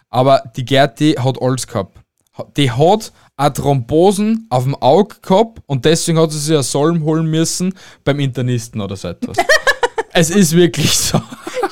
Aber 0.08 0.42
die 0.56 0.64
Gerti 0.64 1.12
hat 1.12 1.40
alles 1.40 1.66
gehabt. 1.66 1.98
Die 2.56 2.70
hat 2.70 3.12
eine 3.36 3.52
Thrombosen 3.52 4.46
auf 4.50 4.64
dem 4.64 4.74
Auge 4.76 5.16
gehabt 5.22 5.62
und 5.66 5.84
deswegen 5.84 6.18
hat 6.18 6.32
sie 6.32 6.38
sich 6.38 6.54
einen 6.54 6.62
Solm 6.62 7.04
holen 7.04 7.26
müssen 7.26 7.74
beim 8.02 8.18
Internisten 8.18 8.80
oder 8.80 8.96
so 8.96 9.08
etwas. 9.08 9.36
es 10.12 10.30
ist 10.30 10.56
wirklich 10.56 10.96
so. 10.96 11.20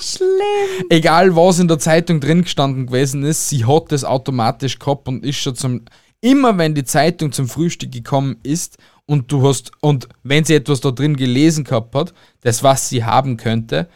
Schlimm. 0.01 0.87
Egal 0.89 1.35
was 1.35 1.59
in 1.59 1.67
der 1.67 1.79
Zeitung 1.79 2.21
drin 2.21 2.43
gestanden 2.43 2.87
gewesen 2.87 3.25
ist, 3.25 3.49
sie 3.49 3.65
hat 3.65 3.91
das 3.91 4.05
automatisch 4.05 4.79
gehabt 4.79 5.09
und 5.09 5.25
ist 5.25 5.39
schon 5.39 5.57
zum. 5.57 5.85
Immer 6.21 6.59
wenn 6.59 6.75
die 6.75 6.85
Zeitung 6.85 7.33
zum 7.33 7.49
Frühstück 7.49 7.93
gekommen 7.93 8.37
ist 8.43 8.79
und 9.07 9.31
du 9.31 9.47
hast, 9.47 9.73
und 9.81 10.09
wenn 10.23 10.45
sie 10.45 10.55
etwas 10.55 10.81
da 10.81 10.91
drin 10.91 11.17
gelesen 11.17 11.65
gehabt 11.65 11.95
hat, 11.95 12.13
das 12.41 12.63
was 12.63 12.89
sie 12.89 13.05
haben 13.05 13.37
könnte, 13.37 13.89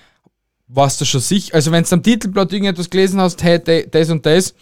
warst 0.68 1.00
du 1.00 1.04
schon 1.04 1.20
sicher. 1.20 1.54
Also 1.54 1.72
wenn 1.72 1.84
du 1.84 1.92
am 1.92 2.02
Titelblatt 2.02 2.52
irgendetwas 2.52 2.88
gelesen 2.88 3.20
hast, 3.20 3.42
hey, 3.42 3.60
das 3.90 4.10
und 4.10 4.24
das, 4.24 4.54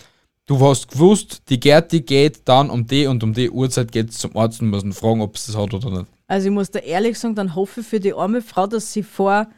du 0.46 0.58
hast 0.60 0.90
gewusst, 0.90 1.42
die 1.48 1.60
Gerti 1.60 2.00
geht 2.00 2.40
dann 2.46 2.70
um 2.70 2.86
die 2.86 3.06
und 3.06 3.22
um 3.22 3.34
die 3.34 3.50
Uhrzeit 3.50 3.92
geht 3.92 4.12
zum 4.12 4.36
Arzt 4.36 4.60
und 4.60 4.70
muss 4.70 4.82
ihn 4.82 4.92
fragen, 4.92 5.20
ob 5.20 5.36
sie 5.38 5.52
das 5.52 5.60
hat 5.60 5.74
oder 5.74 5.90
nicht. 5.90 6.10
Also 6.26 6.48
ich 6.48 6.52
muss 6.52 6.70
da 6.70 6.78
ehrlich 6.78 7.18
sagen, 7.18 7.34
dann 7.34 7.54
hoffe 7.54 7.80
ich 7.80 7.86
für 7.86 8.00
die 8.00 8.14
arme 8.14 8.40
Frau, 8.40 8.66
dass 8.66 8.92
sie 8.92 9.02
vor, 9.02 9.48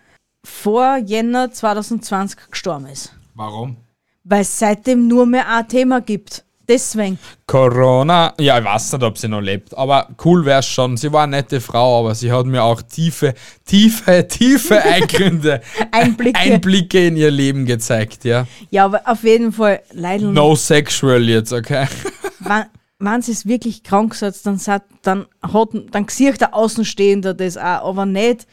vor 0.45 0.97
Jänner 0.97 1.53
2020 1.53 2.51
gestorben 2.51 2.87
ist. 2.87 3.15
Warum? 3.35 3.77
Weil 4.25 4.43
es 4.43 4.59
seitdem 4.59 5.07
nur 5.07 5.27
mehr 5.27 5.49
ein 5.49 5.69
Thema 5.69 6.01
gibt. 6.01 6.45
Deswegen. 6.73 7.19
Corona, 7.47 8.33
ja, 8.41 8.59
ich 8.59 8.65
weiß 8.65 8.95
nicht, 8.95 9.03
ob 9.03 9.19
sie 9.19 9.29
noch 9.29 9.43
lebt, 9.43 9.77
aber 9.77 10.09
cool 10.25 10.47
wär's 10.47 10.67
schon. 10.67 10.97
Sie 10.97 11.13
war 11.13 11.25
eine 11.25 11.37
nette 11.37 11.61
Frau, 11.61 12.01
aber 12.01 12.15
sie 12.15 12.33
hat 12.33 12.47
mir 12.47 12.63
auch 12.63 12.81
tiefe, 12.81 13.35
tiefe, 13.67 14.27
tiefe 14.29 14.83
Eingründe, 14.83 15.61
Einblicke. 15.91 16.41
Einblicke 16.41 17.07
in 17.09 17.19
ihr 17.19 17.31
Leben 17.31 17.67
gezeigt, 17.67 18.25
ja. 18.25 18.47
Ja, 18.71 18.87
aber 18.87 19.03
auf 19.05 19.23
jeden 19.23 19.53
Fall, 19.53 19.83
Leidl, 19.93 20.33
No 20.33 20.55
sexual 20.55 21.29
jetzt, 21.29 21.53
okay? 21.53 21.87
wenn, 22.39 22.65
wenn 22.99 23.21
sie 23.21 23.33
es 23.33 23.45
wirklich 23.45 23.83
krank 23.83 24.15
setzt, 24.15 24.47
dann, 24.47 24.59
dann, 25.03 25.27
hat, 25.43 25.69
dann 25.91 26.09
sieht 26.09 26.41
der 26.41 26.55
Außenstehende 26.55 27.35
das 27.35 27.59
auch, 27.59 27.87
aber 27.87 28.07
nicht 28.07 28.47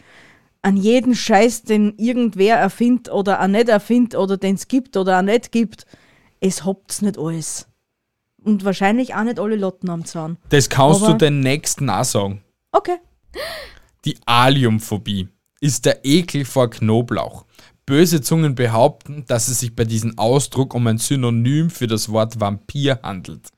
an 0.61 0.75
jeden 0.75 1.15
Scheiß, 1.15 1.63
den 1.63 1.93
irgendwer 1.95 2.57
erfindet 2.57 3.13
oder 3.13 3.41
auch 3.41 3.47
nicht 3.47 3.69
erfindet 3.69 4.15
oder 4.15 4.35
den 4.35 4.55
es 4.55 4.67
gibt 4.67 4.97
oder 4.97 5.19
auch 5.19 5.23
nicht 5.23 5.53
gibt. 5.53 5.85
Es 6.41 6.65
habt's 6.65 7.01
nicht 7.01 7.17
alles. 7.17 7.68
Und 8.43 8.63
wahrscheinlich 8.65 9.15
auch 9.15 9.23
nicht 9.23 9.39
alle 9.39 9.55
Lotten 9.55 9.89
am 9.89 10.05
Zaun. 10.05 10.37
Das 10.49 10.69
kannst 10.69 11.03
Aber- 11.03 11.13
du 11.13 11.17
den 11.17 11.39
nächsten 11.41 11.89
auch 11.89 12.03
sagen. 12.05 12.41
Okay. 12.71 12.97
Die 14.05 14.17
Aliumphobie 14.25 15.27
ist 15.61 15.85
der 15.85 15.99
Ekel 16.05 16.45
vor 16.45 16.69
Knoblauch. 16.69 17.45
Böse 17.85 18.21
Zungen 18.21 18.55
behaupten, 18.55 19.25
dass 19.27 19.47
es 19.47 19.59
sich 19.59 19.75
bei 19.75 19.83
diesem 19.83 20.17
Ausdruck 20.17 20.73
um 20.75 20.85
ein 20.87 20.99
Synonym 20.99 21.69
für 21.69 21.87
das 21.87 22.09
Wort 22.11 22.39
Vampir 22.39 22.99
handelt. 23.03 23.49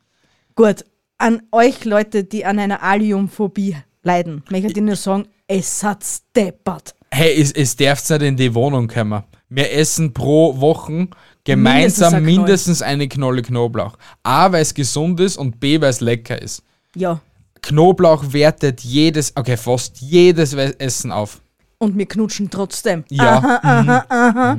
Gut, 0.56 0.86
an 1.18 1.42
euch 1.52 1.84
Leute, 1.86 2.24
die 2.24 2.46
an 2.46 2.58
einer 2.58 2.82
Aliumphobie 2.82 3.76
leiden, 4.04 4.44
möchte 4.50 4.70
ich 4.72 4.78
nur 4.78 4.96
sagen, 4.96 5.28
es 5.48 5.84
hat 5.84 6.04
steppert. 6.04 6.96
Hey, 7.12 7.40
es, 7.42 7.52
es 7.52 7.76
darf 7.76 8.10
nicht 8.10 8.22
in 8.22 8.38
die 8.38 8.54
Wohnung 8.56 8.88
kommen. 8.88 9.24
Wir 9.54 9.70
essen 9.74 10.14
pro 10.14 10.62
Woche 10.62 11.10
gemeinsam 11.44 12.14
Mindestens 12.14 12.14
ein 12.14 12.24
mindestens 12.24 12.82
eine 12.82 13.10
Knolle 13.10 13.42
Knoblauch. 13.42 13.98
A, 14.24 14.50
weil 14.50 14.62
es 14.62 14.74
gesund 14.74 15.20
ist 15.20 15.36
und 15.36 15.60
B, 15.60 15.82
weil 15.82 15.90
es 15.90 16.00
lecker 16.00 16.42
ist. 16.42 16.64
Ja. 16.96 17.20
Knoblauch 17.62 18.32
wertet 18.32 18.80
jedes, 18.80 19.36
okay, 19.36 19.58
fast 19.58 20.00
jedes 20.00 20.54
Essen 20.54 21.12
auf. 21.12 21.42
Und 21.80 21.98
wir 21.98 22.06
knutschen 22.06 22.50
trotzdem. 22.50 23.04
Ja. 23.10 24.58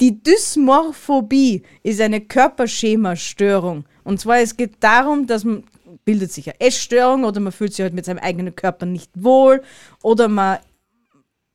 Die 0.00 0.22
Dysmorphobie 0.22 1.64
ist 1.82 2.00
eine 2.00 2.22
Körperschema-Störung. 2.22 3.84
Und 4.04 4.20
zwar, 4.20 4.38
es 4.38 4.56
geht 4.56 4.76
darum, 4.80 5.26
dass 5.26 5.44
man 5.44 5.64
bildet 6.06 6.32
sich 6.32 6.48
eine 6.48 6.58
Essstörung 6.60 7.24
oder 7.24 7.40
man 7.40 7.52
fühlt 7.52 7.74
sich 7.74 7.82
halt 7.82 7.92
mit 7.92 8.06
seinem 8.06 8.20
eigenen 8.20 8.56
Körper 8.56 8.86
nicht 8.86 9.10
wohl 9.14 9.62
oder 10.02 10.28
man 10.28 10.56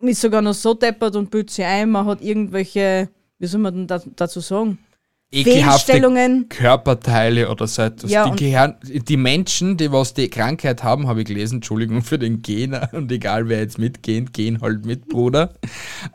ist 0.08 0.22
sogar 0.22 0.42
noch 0.42 0.54
so 0.54 0.74
deppert 0.74 1.16
und 1.16 1.30
bildet 1.30 1.52
sich 1.52 1.66
ein, 1.66 1.90
man 1.90 2.06
hat 2.06 2.22
irgendwelche, 2.22 3.10
wie 3.40 3.48
soll 3.48 3.62
man 3.62 3.74
denn 3.74 3.88
da, 3.88 4.02
dazu 4.16 4.40
sagen? 4.40 4.80
Ekelhafte. 5.34 6.46
Körperteile 6.48 7.50
oder 7.50 7.66
so 7.66 7.82
etwas. 7.82 8.12
Ja, 8.12 8.30
die, 8.30 8.52
gehören, 8.52 8.76
die 8.84 9.18
Menschen, 9.18 9.78
die 9.78 9.92
was 9.92 10.14
die 10.14 10.30
Krankheit 10.30 10.84
haben, 10.84 11.08
habe 11.08 11.22
ich 11.22 11.28
gelesen, 11.28 11.56
Entschuldigung 11.56 12.04
für 12.04 12.20
den 12.20 12.42
Gena 12.44 12.90
und 12.92 13.12
egal 13.12 13.50
wer 13.50 13.60
jetzt 13.60 13.80
mitgeht, 13.80 14.34
gehen 14.34 14.62
halt 14.62 14.86
mit, 14.86 15.08
Bruder. 15.08 15.54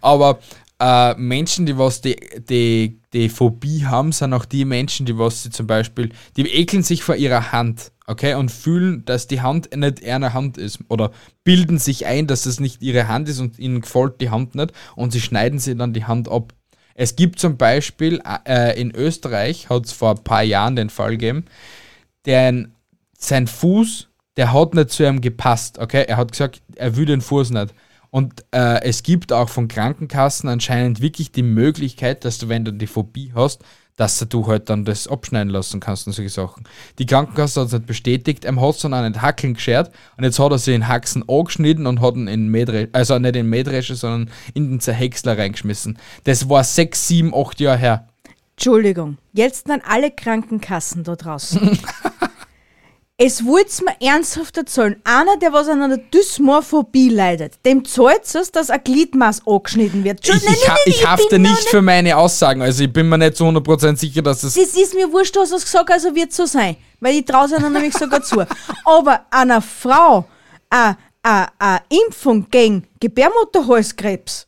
Aber 0.01 0.38
äh, 0.79 1.14
Menschen, 1.14 1.66
die 1.66 1.77
was 1.77 2.01
die, 2.01 2.16
die, 2.48 3.01
die 3.12 3.29
Phobie 3.29 3.85
haben, 3.85 4.12
sind 4.12 4.33
auch 4.33 4.44
die 4.44 4.64
Menschen, 4.64 5.05
die 5.05 5.18
was 5.18 5.42
sie 5.42 5.51
zum 5.51 5.66
Beispiel, 5.66 6.11
die 6.37 6.42
ekeln 6.42 6.85
sich 6.85 7.03
vor 7.03 7.16
ihrer 7.16 7.51
Hand, 7.51 7.90
okay, 8.08 8.34
und 8.34 8.50
fühlen, 8.50 9.04
dass 9.04 9.26
die 9.26 9.42
Hand 9.42 9.76
nicht 9.76 10.00
ihre 10.00 10.32
Hand 10.32 10.56
ist 10.58 10.80
oder 10.88 11.12
bilden 11.44 11.78
sich 11.78 12.06
ein, 12.06 12.26
dass 12.26 12.46
es 12.46 12.58
nicht 12.58 12.82
ihre 12.82 13.06
Hand 13.06 13.28
ist 13.28 13.38
und 13.38 13.58
ihnen 13.58 13.82
gefällt 13.82 14.20
die 14.20 14.30
Hand 14.30 14.54
nicht 14.54 14.72
und 14.96 15.12
sie 15.12 15.20
schneiden 15.20 15.58
sie 15.58 15.76
dann 15.76 15.92
die 15.92 16.06
Hand 16.06 16.28
ab. 16.28 16.54
Es 16.94 17.14
gibt 17.14 17.38
zum 17.38 17.56
Beispiel 17.56 18.20
äh, 18.46 18.80
in 18.80 18.92
Österreich, 18.94 19.68
hat 19.68 19.86
es 19.86 19.92
vor 19.92 20.16
ein 20.16 20.24
paar 20.24 20.42
Jahren 20.42 20.74
den 20.74 20.90
Fall 20.90 21.12
gegeben, 21.12 21.44
der 22.24 22.66
sein 23.16 23.46
Fuß, 23.46 24.08
der 24.36 24.52
hat 24.52 24.74
nicht 24.74 24.90
zu 24.90 25.06
ihm 25.06 25.20
gepasst, 25.20 25.78
okay? 25.78 26.04
Er 26.09 26.16
hat 26.16 26.32
gesagt, 26.32 26.62
er 26.76 26.96
will 26.96 27.04
den 27.04 27.20
Fuß 27.20 27.50
nicht. 27.50 27.74
Und 28.11 28.44
äh, 28.52 28.82
es 28.82 29.02
gibt 29.02 29.32
auch 29.32 29.50
von 29.50 29.68
Krankenkassen 29.68 30.48
anscheinend 30.48 31.02
wirklich 31.02 31.30
die 31.30 31.42
Möglichkeit, 31.42 32.24
dass 32.24 32.38
du, 32.38 32.48
wenn 32.48 32.64
du 32.64 32.72
die 32.72 32.86
Phobie 32.86 33.32
hast, 33.34 33.62
dass 33.99 34.18
du 34.28 34.46
halt 34.46 34.70
dann 34.70 34.86
das 34.86 35.09
abschneiden 35.09 35.53
lassen 35.53 35.80
kannst 35.80 36.07
und 36.07 36.14
solche 36.14 36.30
Sachen. 36.30 36.64
Die 36.99 37.05
Krankenkasse 37.05 37.61
hat 37.61 37.66
es 37.66 37.72
nicht 37.74 37.86
bestätigt, 37.86 38.44
er 38.46 38.59
hat 38.59 38.74
es 38.76 38.80
dann 38.80 39.11
nicht 39.11 39.20
Hackeln 39.20 39.55
geschert 39.55 39.92
und 40.16 40.24
jetzt 40.24 40.38
hat 40.38 40.51
er 40.51 40.59
sich 40.59 40.74
in 40.74 40.88
Haxen 40.88 41.24
angeschnitten 41.28 41.86
und 41.86 42.01
hat 42.01 42.14
ihn 42.14 42.28
in 42.28 42.49
Mähdrescher, 42.49 42.88
also 42.92 43.18
nicht 43.18 43.36
in 43.36 43.51
Mähdrescher, 43.51 43.96
sondern 43.96 44.30
in 44.55 44.70
den 44.70 44.80
Zerhäcksler 44.80 45.36
reingeschmissen. 45.36 45.99
Das 46.24 46.49
war 46.49 46.64
sechs, 46.64 47.09
sieben, 47.09 47.34
acht 47.34 47.61
Jahre 47.61 47.78
her. 47.78 48.09
Entschuldigung, 48.53 49.18
jetzt 49.32 49.68
an 49.70 49.82
alle 49.86 50.11
Krankenkassen 50.11 51.05
da 51.05 51.16
draußen. 51.16 51.78
es 53.20 53.44
wollt's 53.44 53.82
mir 53.82 53.96
ernsthaft 54.00 54.56
erzählen. 54.56 54.94
Einer, 55.02 55.36
der 55.38 55.52
was 55.52 55.66
an 55.68 55.82
einer 55.82 55.96
Dysmorphobie 55.98 57.08
leidet, 57.08 57.54
dem 57.66 57.84
zahlt 57.84 58.32
es, 58.32 58.52
dass 58.52 58.70
ein 58.70 58.82
Gliedmaß 58.84 59.42
angeschnitten 59.44 60.04
wird. 60.04 60.20
Ich, 60.26 60.34
ich, 60.36 60.68
ha- 60.70 60.76
ich 60.86 61.04
hafte 61.06 61.38
nicht 61.40 61.68
für 61.68 61.82
meine 61.82 62.16
Aussagen, 62.16 62.62
also 62.62 62.84
ich 62.84 62.92
bin 62.92 63.08
mir 63.08 63.18
nicht 63.18 63.36
zu 63.36 63.44
100% 63.44 63.96
sicher, 63.96 64.22
dass 64.22 64.44
es 64.44 64.54
Das 64.54 64.74
ist 64.74 64.94
mir 64.94 65.10
wurscht, 65.12 65.34
du 65.34 65.40
hast 65.40 65.50
es 65.50 65.64
gesagt, 65.64 65.90
also 65.90 66.14
wird 66.14 66.32
so 66.32 66.46
sein. 66.46 66.76
Weil 67.00 67.16
ich 67.16 67.24
traue 67.24 67.46
es 67.46 67.50
nämlich 67.60 67.92
sogar 67.94 68.22
zu. 68.22 68.46
Aber 68.84 69.26
einer 69.30 69.62
Frau 69.62 70.24
eine, 70.70 70.96
eine, 71.22 71.48
eine 71.58 71.80
Impfung 72.06 72.46
gegen 72.50 72.86
Gebärmutterhalskrebs 73.00 74.46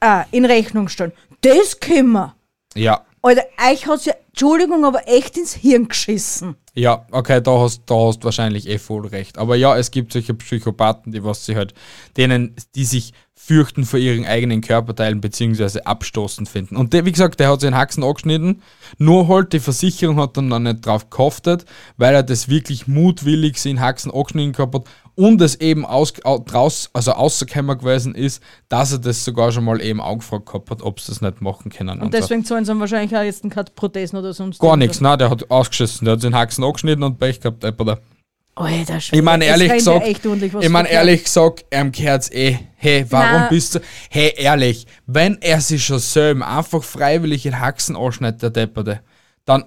auch 0.00 0.24
in 0.30 0.44
Rechnung 0.44 0.88
stellen. 0.88 1.12
Das 1.40 1.80
können 1.80 2.12
wir. 2.12 2.34
Ja, 2.74 3.04
Alter, 3.22 3.44
euch 3.70 3.86
hat's 3.86 4.04
ja, 4.06 4.14
Entschuldigung, 4.30 4.84
aber 4.84 5.08
echt 5.08 5.36
ins 5.36 5.54
Hirn 5.54 5.88
geschissen. 5.88 6.56
ja, 6.74 7.04
okay, 7.10 7.40
da 7.40 7.58
hast 7.58 7.82
da 7.86 7.94
hast 7.94 8.24
wahrscheinlich 8.24 8.68
eh 8.68 8.78
voll 8.78 9.06
recht. 9.06 9.38
Aber 9.38 9.56
ja, 9.56 9.76
es 9.76 9.90
gibt 9.90 10.12
solche 10.12 10.34
Psychopathen, 10.34 11.12
die 11.12 11.24
was 11.24 11.44
sie 11.44 11.56
halt, 11.56 11.74
denen, 12.16 12.54
die 12.74 12.84
sich 12.84 13.12
fürchten 13.34 13.84
vor 13.84 13.98
ihren 13.98 14.26
eigenen 14.26 14.60
Körperteilen 14.60 15.20
beziehungsweise 15.20 15.86
abstoßend 15.86 16.48
finden. 16.48 16.76
Und 16.76 16.92
der, 16.92 17.06
wie 17.06 17.12
gesagt, 17.12 17.40
der 17.40 17.50
hat 17.50 17.62
den 17.62 17.74
Haxen 17.74 18.04
angeschnitten, 18.04 18.62
nur 18.98 19.28
halt 19.28 19.52
die 19.54 19.60
Versicherung 19.60 20.20
hat 20.20 20.36
dann 20.36 20.48
noch 20.48 20.58
nicht 20.58 20.84
drauf 20.84 21.08
gehaftet, 21.08 21.64
weil 21.96 22.14
er 22.14 22.22
das 22.22 22.48
wirklich 22.48 22.86
mutwillig 22.86 23.64
in 23.64 23.80
Haxen 23.80 24.12
angeschnitten 24.12 24.52
gehabt 24.52 24.74
hat 24.74 24.84
und 25.14 25.40
es 25.40 25.56
eben 25.60 25.84
aus, 25.84 26.12
au- 26.24 26.38
draus, 26.38 26.90
also 26.92 27.10
rausgekommen 27.12 27.78
gewesen 27.78 28.14
ist, 28.14 28.42
dass 28.68 28.92
er 28.92 28.98
das 28.98 29.24
sogar 29.24 29.52
schon 29.52 29.64
mal 29.64 29.80
eben 29.80 30.00
angefragt 30.00 30.46
gehabt 30.46 30.70
hat, 30.70 30.82
ob 30.82 31.00
sie 31.00 31.12
das 31.12 31.20
nicht 31.20 31.40
machen 31.40 31.70
können. 31.70 32.00
Und 32.00 32.12
so. 32.14 32.18
deswegen 32.20 32.44
zahlen 32.44 32.64
sie 32.64 32.78
wahrscheinlich 32.78 33.16
auch 33.16 33.22
jetzt 33.22 33.48
keine 33.50 33.64
Prothesen 33.74 34.18
oder 34.18 34.32
sonst 34.32 34.58
Gar 34.60 34.76
nichts, 34.76 35.00
nein, 35.00 35.18
der 35.18 35.30
hat 35.30 35.50
ausgeschissen, 35.50 36.04
der 36.04 36.14
hat 36.14 36.22
den 36.22 36.34
Haxen 36.34 36.64
angeschnitten 36.64 37.02
und 37.04 37.18
Pech 37.18 37.40
gehabt, 37.40 37.64
Alter. 37.64 38.00
Alter, 38.56 38.98
Ich 38.98 39.22
meine, 39.22 39.44
ehrlich 39.46 39.72
gesagt, 39.72 40.04
was 40.04 40.62
ich 40.64 40.68
meine, 40.68 40.90
ehrlich 40.90 41.24
gesagt, 41.24 41.64
ihm 41.72 41.92
gehört's 41.92 42.30
eh. 42.30 42.58
Hey, 42.76 43.06
warum 43.08 43.42
Na. 43.42 43.48
bist 43.48 43.76
du, 43.76 43.80
hey, 44.10 44.34
ehrlich, 44.36 44.86
wenn 45.06 45.38
er 45.40 45.60
sich 45.60 45.84
schon 45.84 45.98
selber 45.98 46.46
einfach 46.46 46.82
freiwillig 46.82 47.46
in 47.46 47.58
Haxen 47.58 47.96
anschneidet, 47.96 48.42
der 48.42 48.50
Depperte, 48.50 49.00
dann, 49.46 49.64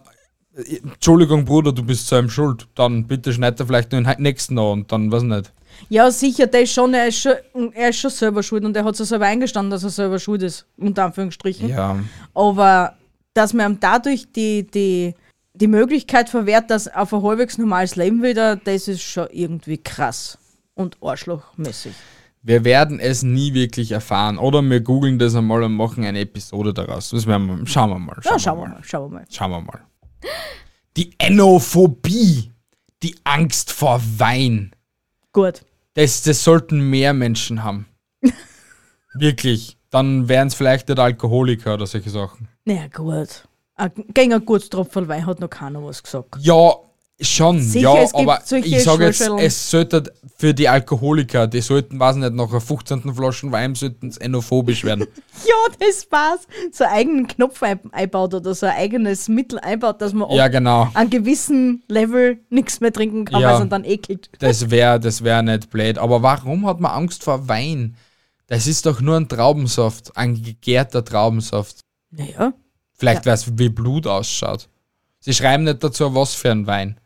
Entschuldigung, 0.55 1.45
Bruder, 1.45 1.71
du 1.71 1.83
bist 1.83 2.07
selber 2.07 2.29
schuld, 2.29 2.67
dann 2.75 3.07
bitte 3.07 3.33
schneid 3.33 3.59
er 3.59 3.65
vielleicht 3.65 3.91
nur 3.91 4.01
den 4.01 4.21
nächsten 4.21 4.57
an 4.59 4.65
und 4.65 4.91
dann, 4.91 5.11
weiß 5.11 5.23
nicht. 5.23 5.51
Ja, 5.89 6.11
sicher, 6.11 6.45
der 6.45 6.61
ist 6.61 6.73
schon, 6.73 6.93
er 6.93 7.07
ist 7.07 7.19
schon, 7.19 7.73
er 7.73 7.89
ist 7.89 7.97
schon 7.97 8.11
selber 8.11 8.43
schuld 8.43 8.63
und 8.63 8.77
er 8.77 8.85
hat 8.85 8.95
sich 8.95 9.07
selber 9.07 9.25
eingestanden, 9.25 9.71
dass 9.71 9.83
er 9.83 9.89
selber 9.89 10.19
schuld 10.19 10.43
ist, 10.43 10.67
unter 10.77 11.05
Anführungsstrichen. 11.05 11.69
Ja, 11.69 11.97
Aber 12.35 12.95
dass 13.33 13.53
man 13.53 13.73
ihm 13.73 13.79
dadurch 13.79 14.31
die, 14.31 14.67
die, 14.67 15.15
die 15.55 15.67
Möglichkeit 15.67 16.29
verwehrt, 16.29 16.69
dass 16.69 16.87
auf 16.87 17.13
ein 17.13 17.23
halbwegs 17.23 17.57
normales 17.57 17.95
Leben 17.95 18.21
wieder, 18.21 18.55
das 18.55 18.87
ist 18.87 19.01
schon 19.01 19.27
irgendwie 19.31 19.77
krass 19.79 20.37
und 20.75 20.97
arschlochmäßig. 21.01 21.93
wir 22.43 22.63
werden 22.63 22.99
es 22.99 23.23
nie 23.23 23.53
wirklich 23.55 23.91
erfahren. 23.91 24.37
Oder 24.37 24.61
wir 24.61 24.81
googeln 24.81 25.17
das 25.17 25.35
einmal 25.35 25.63
und 25.63 25.73
machen 25.73 26.05
eine 26.05 26.19
Episode 26.19 26.73
daraus. 26.73 27.09
Das 27.09 27.25
werden 27.25 27.47
wir, 27.47 27.65
schauen 27.65 27.89
wir 27.89 27.99
mal. 27.99 28.17
Ja, 28.23 28.37
schauen 28.37 28.59
wir 28.59 28.67
mal, 28.67 28.83
schauen 28.83 29.11
wir 29.11 29.19
mal. 29.19 29.25
Schauen 29.29 29.51
wir 29.51 29.61
mal. 29.61 29.79
Die 30.97 31.13
Enophobie, 31.17 32.51
die 33.01 33.15
Angst 33.23 33.71
vor 33.71 34.01
Wein. 34.17 34.75
Gut. 35.31 35.61
Das, 35.95 36.23
das 36.23 36.43
sollten 36.43 36.89
mehr 36.89 37.13
Menschen 37.13 37.63
haben. 37.63 37.87
Wirklich. 39.13 39.77
Dann 39.89 40.27
wären 40.27 40.47
es 40.47 40.55
vielleicht 40.55 40.89
nicht 40.89 40.99
Alkoholiker 40.99 41.75
oder 41.75 41.85
solche 41.85 42.09
Sachen. 42.09 42.47
Naja, 42.65 42.87
gut. 42.87 43.47
Ein, 43.75 43.91
gegen 44.13 44.33
ein 44.33 44.45
gutes 44.45 44.69
Tropfen 44.69 45.07
Wein 45.07 45.25
hat 45.25 45.39
noch 45.39 45.49
keiner 45.49 45.83
was 45.83 46.01
gesagt. 46.01 46.35
Ja, 46.39 46.75
schon. 47.23 47.61
Sicher, 47.61 48.03
ja, 48.03 48.09
aber 48.13 48.41
ich 48.63 48.83
sage 48.83 49.05
jetzt, 49.05 49.21
es 49.21 49.69
sollte 49.71 50.03
für 50.37 50.53
die 50.53 50.67
Alkoholiker, 50.67 51.47
die 51.47 51.61
sollten, 51.61 51.99
weiß 51.99 52.17
nicht, 52.17 52.33
nach 52.33 52.49
einer 52.49 52.61
15. 52.61 53.13
Flaschen 53.15 53.51
Wein 53.51 53.75
sollten 53.75 54.09
es 54.09 54.17
enophobisch 54.17 54.83
werden. 54.83 55.07
Ja, 55.45 55.75
das 55.79 56.07
war's. 56.11 56.41
So 56.71 56.83
einen 56.83 56.93
eigenen 56.93 57.27
Knopf 57.27 57.63
ein, 57.63 57.79
einbaut 57.91 58.33
oder 58.33 58.53
so 58.53 58.65
ein 58.65 58.73
eigenes 58.77 59.27
Mittel 59.27 59.59
einbaut, 59.59 59.99
dass 60.01 60.13
man 60.13 60.29
ja, 60.29 60.47
genau. 60.47 60.89
einem 60.93 61.09
gewissen 61.09 61.83
Level 61.87 62.39
nichts 62.49 62.79
mehr 62.79 62.93
trinken 62.93 63.25
kann, 63.25 63.41
Ja. 63.41 63.55
weil 63.55 63.63
es 63.63 63.69
dann 63.69 63.83
ekelt. 63.83 64.29
Das 64.39 64.69
wäre 64.69 64.99
das 64.99 65.23
wär 65.23 65.41
nicht 65.41 65.69
blöd. 65.69 65.97
Aber 65.97 66.21
warum 66.21 66.67
hat 66.67 66.79
man 66.79 66.91
Angst 66.91 67.23
vor 67.23 67.47
Wein? 67.47 67.95
Das 68.47 68.67
ist 68.67 68.85
doch 68.85 69.01
nur 69.01 69.17
ein 69.17 69.27
Traubensaft, 69.27 70.15
ein 70.15 70.41
gegärter 70.41 71.03
Traubensaft. 71.03 71.79
Naja. 72.11 72.53
Vielleicht 72.93 73.25
weiß 73.25 73.57
wie 73.57 73.69
Blut 73.69 74.07
ausschaut. 74.07 74.69
Sie 75.19 75.33
schreiben 75.33 75.63
nicht 75.63 75.83
dazu, 75.83 76.13
was 76.13 76.35
für 76.35 76.51
ein 76.51 76.67
Wein. 76.67 76.99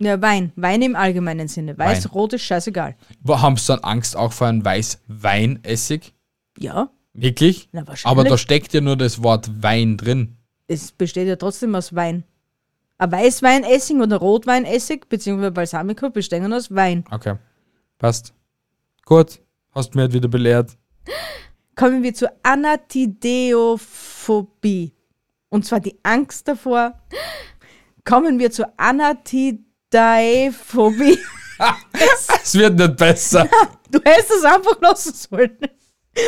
Ja, 0.00 0.20
Wein. 0.22 0.52
Wein 0.56 0.80
im 0.82 0.94
allgemeinen 0.94 1.48
Sinne. 1.48 1.76
Weiß, 1.76 2.04
Wein. 2.04 2.10
rot 2.12 2.32
ist 2.34 2.42
scheißegal. 2.42 2.94
Haben 3.26 3.56
sie 3.56 3.66
dann 3.66 3.80
Angst 3.80 4.16
auch 4.16 4.32
vor 4.32 4.46
einem 4.46 4.64
Weißweinessig? 4.64 6.14
Ja, 6.58 6.90
Wirklich? 7.14 7.68
na 7.72 7.84
wahrscheinlich. 7.86 8.06
Aber 8.20 8.28
da 8.28 8.38
steckt 8.38 8.72
ja 8.74 8.80
nur 8.80 8.96
das 8.96 9.20
Wort 9.22 9.50
Wein 9.62 9.96
drin. 9.96 10.36
es 10.68 10.92
besteht 10.92 11.26
ja 11.26 11.34
trotzdem 11.36 11.74
aus 11.74 11.94
Wein. 11.94 12.22
Ein 12.98 13.12
Weißweinessig 13.12 13.96
oder 13.96 14.16
Rotweinessig, 14.18 15.08
beziehungsweise 15.08 15.52
Balsamico, 15.52 16.10
bestehen 16.10 16.52
aus 16.52 16.72
Wein. 16.74 17.04
Okay. 17.10 17.36
Passt. 17.98 18.34
Gut. 19.04 19.40
Hast 19.72 19.94
mir 19.94 20.02
halt 20.02 20.12
wieder 20.12 20.28
belehrt. 20.28 20.76
Kommen 21.76 22.02
wir 22.02 22.12
zur 22.14 22.30
Anatideophobie. 22.42 24.92
Und 25.48 25.64
zwar 25.64 25.80
die 25.80 25.96
Angst 26.02 26.46
davor. 26.48 27.00
Kommen 28.04 28.38
wir 28.38 28.50
zur 28.50 28.70
Anatidaephobie. 29.92 31.18
Es 32.42 32.54
wird 32.54 32.78
nicht 32.78 32.96
besser. 32.96 33.48
Du 33.90 34.00
hättest 34.04 34.30
es 34.32 34.44
einfach 34.44 34.78
lassen 34.82 35.14
sollen. 35.14 35.56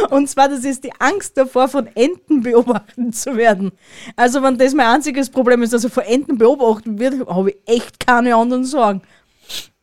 Und 0.08 0.30
zwar, 0.30 0.48
das 0.48 0.64
ist 0.64 0.82
die 0.82 0.92
Angst 0.98 1.36
davor, 1.36 1.68
von 1.68 1.88
Enten 1.88 2.40
beobachtet 2.40 3.14
zu 3.14 3.36
werden. 3.36 3.72
Also, 4.16 4.42
wenn 4.42 4.56
das 4.56 4.72
mein 4.72 4.86
einziges 4.86 5.28
Problem 5.28 5.62
ist, 5.62 5.74
dass 5.74 5.84
er 5.84 5.90
von 5.90 6.04
Enten 6.04 6.38
beobachtet 6.38 6.98
wird, 6.98 7.28
habe 7.28 7.50
ich 7.50 7.56
echt 7.66 8.00
keine 8.00 8.34
anderen 8.34 8.64
Sorgen. 8.64 9.02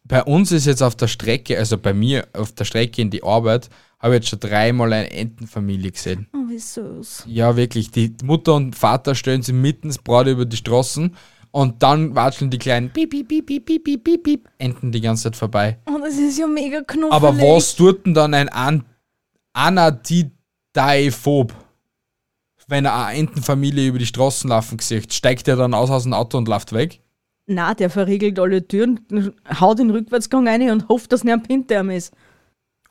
Bei 0.06 0.24
uns 0.24 0.52
ist 0.52 0.66
jetzt 0.66 0.82
auf 0.82 0.96
der 0.96 1.08
Strecke, 1.08 1.56
also 1.56 1.78
bei 1.78 1.94
mir 1.94 2.28
auf 2.34 2.52
der 2.54 2.66
Strecke 2.66 3.00
in 3.00 3.12
die 3.12 3.22
Arbeit, 3.22 3.70
habe 4.00 4.16
ich 4.16 4.22
jetzt 4.22 4.30
schon 4.30 4.40
dreimal 4.40 4.92
eine 4.92 5.12
Entenfamilie 5.12 5.92
gesehen. 5.92 6.28
Oh, 6.34 6.50
wie 6.50 6.58
süß. 6.58 7.26
Ja, 7.28 7.56
wirklich. 7.56 7.92
Die 7.92 8.16
Mutter 8.24 8.56
und 8.56 8.76
Vater 8.76 9.14
stellen 9.14 9.44
sie 9.44 9.54
mitten 9.54 9.94
gerade 10.04 10.32
über 10.32 10.46
die 10.46 10.58
Straßen 10.58 11.16
und 11.58 11.82
dann 11.82 12.14
watscheln 12.14 12.52
die 12.52 12.60
kleinen 12.60 12.92
Piep, 12.92 13.10
Piep, 13.10 13.28
Piep, 13.28 13.48
Piep, 13.48 13.66
Piep, 13.66 13.84
Piep, 13.84 14.04
Piep, 14.04 14.24
Piep, 14.24 14.48
Enten 14.60 14.92
die 14.92 15.02
ganze 15.02 15.24
Zeit 15.24 15.36
vorbei. 15.36 15.80
Oh, 15.88 15.98
das 16.00 16.16
ist 16.16 16.38
ja 16.38 16.46
mega 16.46 16.84
knuffelig. 16.84 17.12
Aber 17.12 17.36
was 17.36 17.76
tut 17.76 18.06
denn 18.06 18.14
dann 18.14 18.36
ein 18.36 18.48
An 18.50 18.86
Anatidaephob? 19.54 21.56
Wenn 22.68 22.86
er 22.86 23.08
eine 23.08 23.18
Entenfamilie 23.18 23.88
über 23.88 23.98
die 23.98 24.06
Straßen 24.06 24.52
laufen 24.52 24.78
sieht, 24.78 25.12
steigt 25.12 25.48
er 25.48 25.56
dann 25.56 25.74
aus 25.74 25.90
aus 25.90 26.04
dem 26.04 26.14
Auto 26.14 26.38
und 26.38 26.48
läuft 26.48 26.74
weg? 26.74 27.02
Na, 27.48 27.74
der 27.74 27.90
verriegelt 27.90 28.38
alle 28.38 28.68
Türen, 28.68 29.00
haut 29.60 29.80
den 29.80 29.90
Rückwärtsgang 29.90 30.48
rein 30.48 30.70
und 30.70 30.88
hofft, 30.90 31.12
dass 31.12 31.24
nicht 31.24 31.48
hinter 31.48 31.80
ihm 31.80 31.90
ist. 31.90 32.14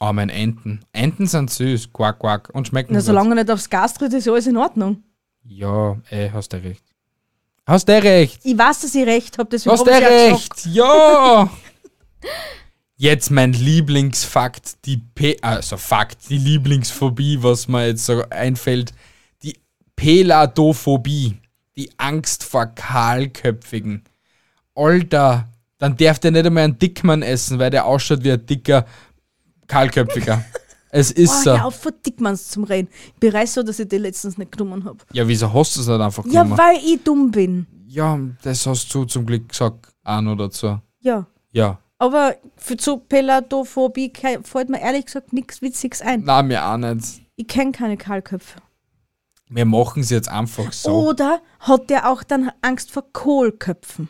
Oh, 0.01 0.13
mein 0.13 0.29
Enten. 0.29 0.81
Enten 0.93 1.29
sind 1.29 1.51
süß, 1.51 1.93
quack, 1.93 2.19
quack 2.19 2.51
und 2.53 2.67
schmecken 2.67 2.95
Na, 2.95 2.99
gut. 2.99 3.07
solange 3.07 3.31
er 3.31 3.45
nicht 3.45 3.51
aufs 3.51 3.71
Gas 3.71 3.95
tritt, 3.95 4.13
ist 4.13 4.27
alles 4.27 4.49
in 4.49 4.57
Ordnung. 4.57 5.05
Ja, 5.45 5.99
ey, 6.11 6.31
hast 6.31 6.53
du 6.53 6.57
recht. 6.57 6.83
Hast 7.67 7.89
du 7.89 8.01
recht. 8.01 8.41
Ich 8.45 8.57
weiß, 8.57 8.81
dass 8.81 8.95
ich 8.95 9.07
recht 9.07 9.39
habe, 9.39 9.49
deswegen 9.51 9.73
Hast 9.73 9.87
du 9.87 9.91
gesagt. 9.91 10.07
recht. 10.07 10.67
Ja. 10.67 11.51
Jetzt 12.99 13.31
mein 13.31 13.53
Lieblingsfakt, 13.53 14.87
die 14.87 14.97
P 14.97 15.37
also 15.43 15.77
Fakt, 15.77 16.31
die 16.31 16.39
Lieblingsphobie, 16.39 17.43
was 17.43 17.69
mir 17.69 17.89
jetzt 17.89 18.07
so 18.07 18.23
einfällt, 18.31 18.95
die 19.43 19.59
Peladophobie, 19.97 21.37
die 21.77 21.91
Angst 21.99 22.43
vor 22.43 22.65
Kahlköpfigen. 22.65 24.03
Alter, 24.75 25.47
dann 25.77 25.99
darf 25.99 26.21
der 26.21 26.31
nicht 26.31 26.47
einmal 26.47 26.65
einen 26.65 26.79
Dickmann 26.79 27.21
essen, 27.21 27.59
weil 27.59 27.69
der 27.69 27.85
ausschaut 27.85 28.25
wie 28.25 28.33
ein 28.33 28.47
dicker 28.47 28.87
Kahlköpfiger. 29.67 30.43
es 30.91 31.11
ist 31.11 31.31
Oh, 31.31 31.43
so. 31.45 31.51
hör 31.53 31.65
auf, 31.67 31.87
Dickmanns 32.05 32.49
zum 32.49 32.65
Reden. 32.65 32.89
Ich 33.15 33.21
bereue 33.21 33.47
so, 33.47 33.63
dass 33.63 33.79
ich 33.79 33.89
die 33.89 33.99
letztens 33.99 34.39
nicht 34.39 34.53
genommen 34.53 34.85
habe. 34.85 34.99
Ja, 35.13 35.27
wieso 35.27 35.53
hast 35.53 35.77
du 35.77 35.81
es 35.81 35.87
nicht 35.89 36.01
einfach 36.01 36.25
Ja, 36.27 36.43
genommen? 36.43 36.59
weil 36.59 36.77
ich 36.77 37.03
dumm 37.03 37.31
bin. 37.31 37.67
Ja, 37.87 38.19
das 38.43 38.67
hast 38.67 38.93
du 38.95 39.05
zum 39.05 39.27
Glück 39.27 39.49
gesagt, 39.49 39.89
ein 40.05 40.27
oder 40.29 40.51
so. 40.51 40.81
Ja. 41.01 41.27
Ja. 41.53 41.79
Aber 41.99 42.37
für 42.57 42.77
zu 42.77 42.99
Peladophobie 42.99 44.13
fällt 44.43 44.69
mir 44.69 44.81
ehrlich 44.81 45.07
gesagt 45.07 45.33
nichts 45.33 45.63
Witziges 45.63 46.03
ein. 46.03 46.23
Na, 46.25 46.43
mir 46.43 46.65
auch 46.67 46.77
nicht. 46.77 47.23
Ich 47.37 47.47
kenne 47.49 47.73
keine 47.73 47.97
Kahlköpfe. 47.97 48.59
Wir 49.49 49.65
machen 49.65 50.03
es 50.03 50.11
jetzt 50.11 50.29
einfach 50.29 50.73
so. 50.73 51.09
Oder 51.09 51.41
hat 51.61 51.89
der 51.89 52.11
auch 52.11 52.23
dann 52.25 52.51
Angst 52.63 52.91
vor 52.91 53.05
Kohlköpfen? 53.13 54.09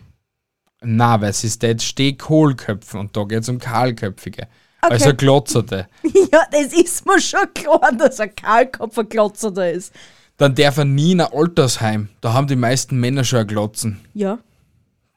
Na, 0.83 1.21
weil 1.21 1.31
es 1.31 1.45
ist 1.45 1.63
jetzt 1.63 1.85
Stehkohlköpfe 1.85 2.99
und 2.99 3.17
da 3.17 3.25
geht 3.25 3.43
es 3.43 3.49
um 3.49 3.59
Kahlköpfige. 3.59 4.49
Okay. 4.83 4.93
Also 4.93 5.15
Glotzerte. 5.15 5.89
ja, 6.33 6.47
das 6.51 6.73
ist 6.73 7.07
mir 7.07 7.21
schon 7.21 7.53
klar, 7.55 7.93
dass 7.93 8.21
ein 8.21 8.35
Kahlkopf 8.35 8.99
ein 8.99 9.09
Glotzer 9.09 9.51
da 9.51 9.67
ist. 9.67 9.93
Dann 10.37 10.55
darf 10.55 10.77
er 10.77 10.85
nie 10.85 11.13
in 11.13 11.21
ein 11.21 11.33
Altersheim. 11.33 12.11
Da 12.21 12.33
haben 12.33 12.47
die 12.47 12.57
meisten 12.57 13.01
Männer 13.01 13.25
schon 13.25 13.41
ein 13.41 13.47
Glotzen. 13.47 14.01
Ja. 14.13 14.39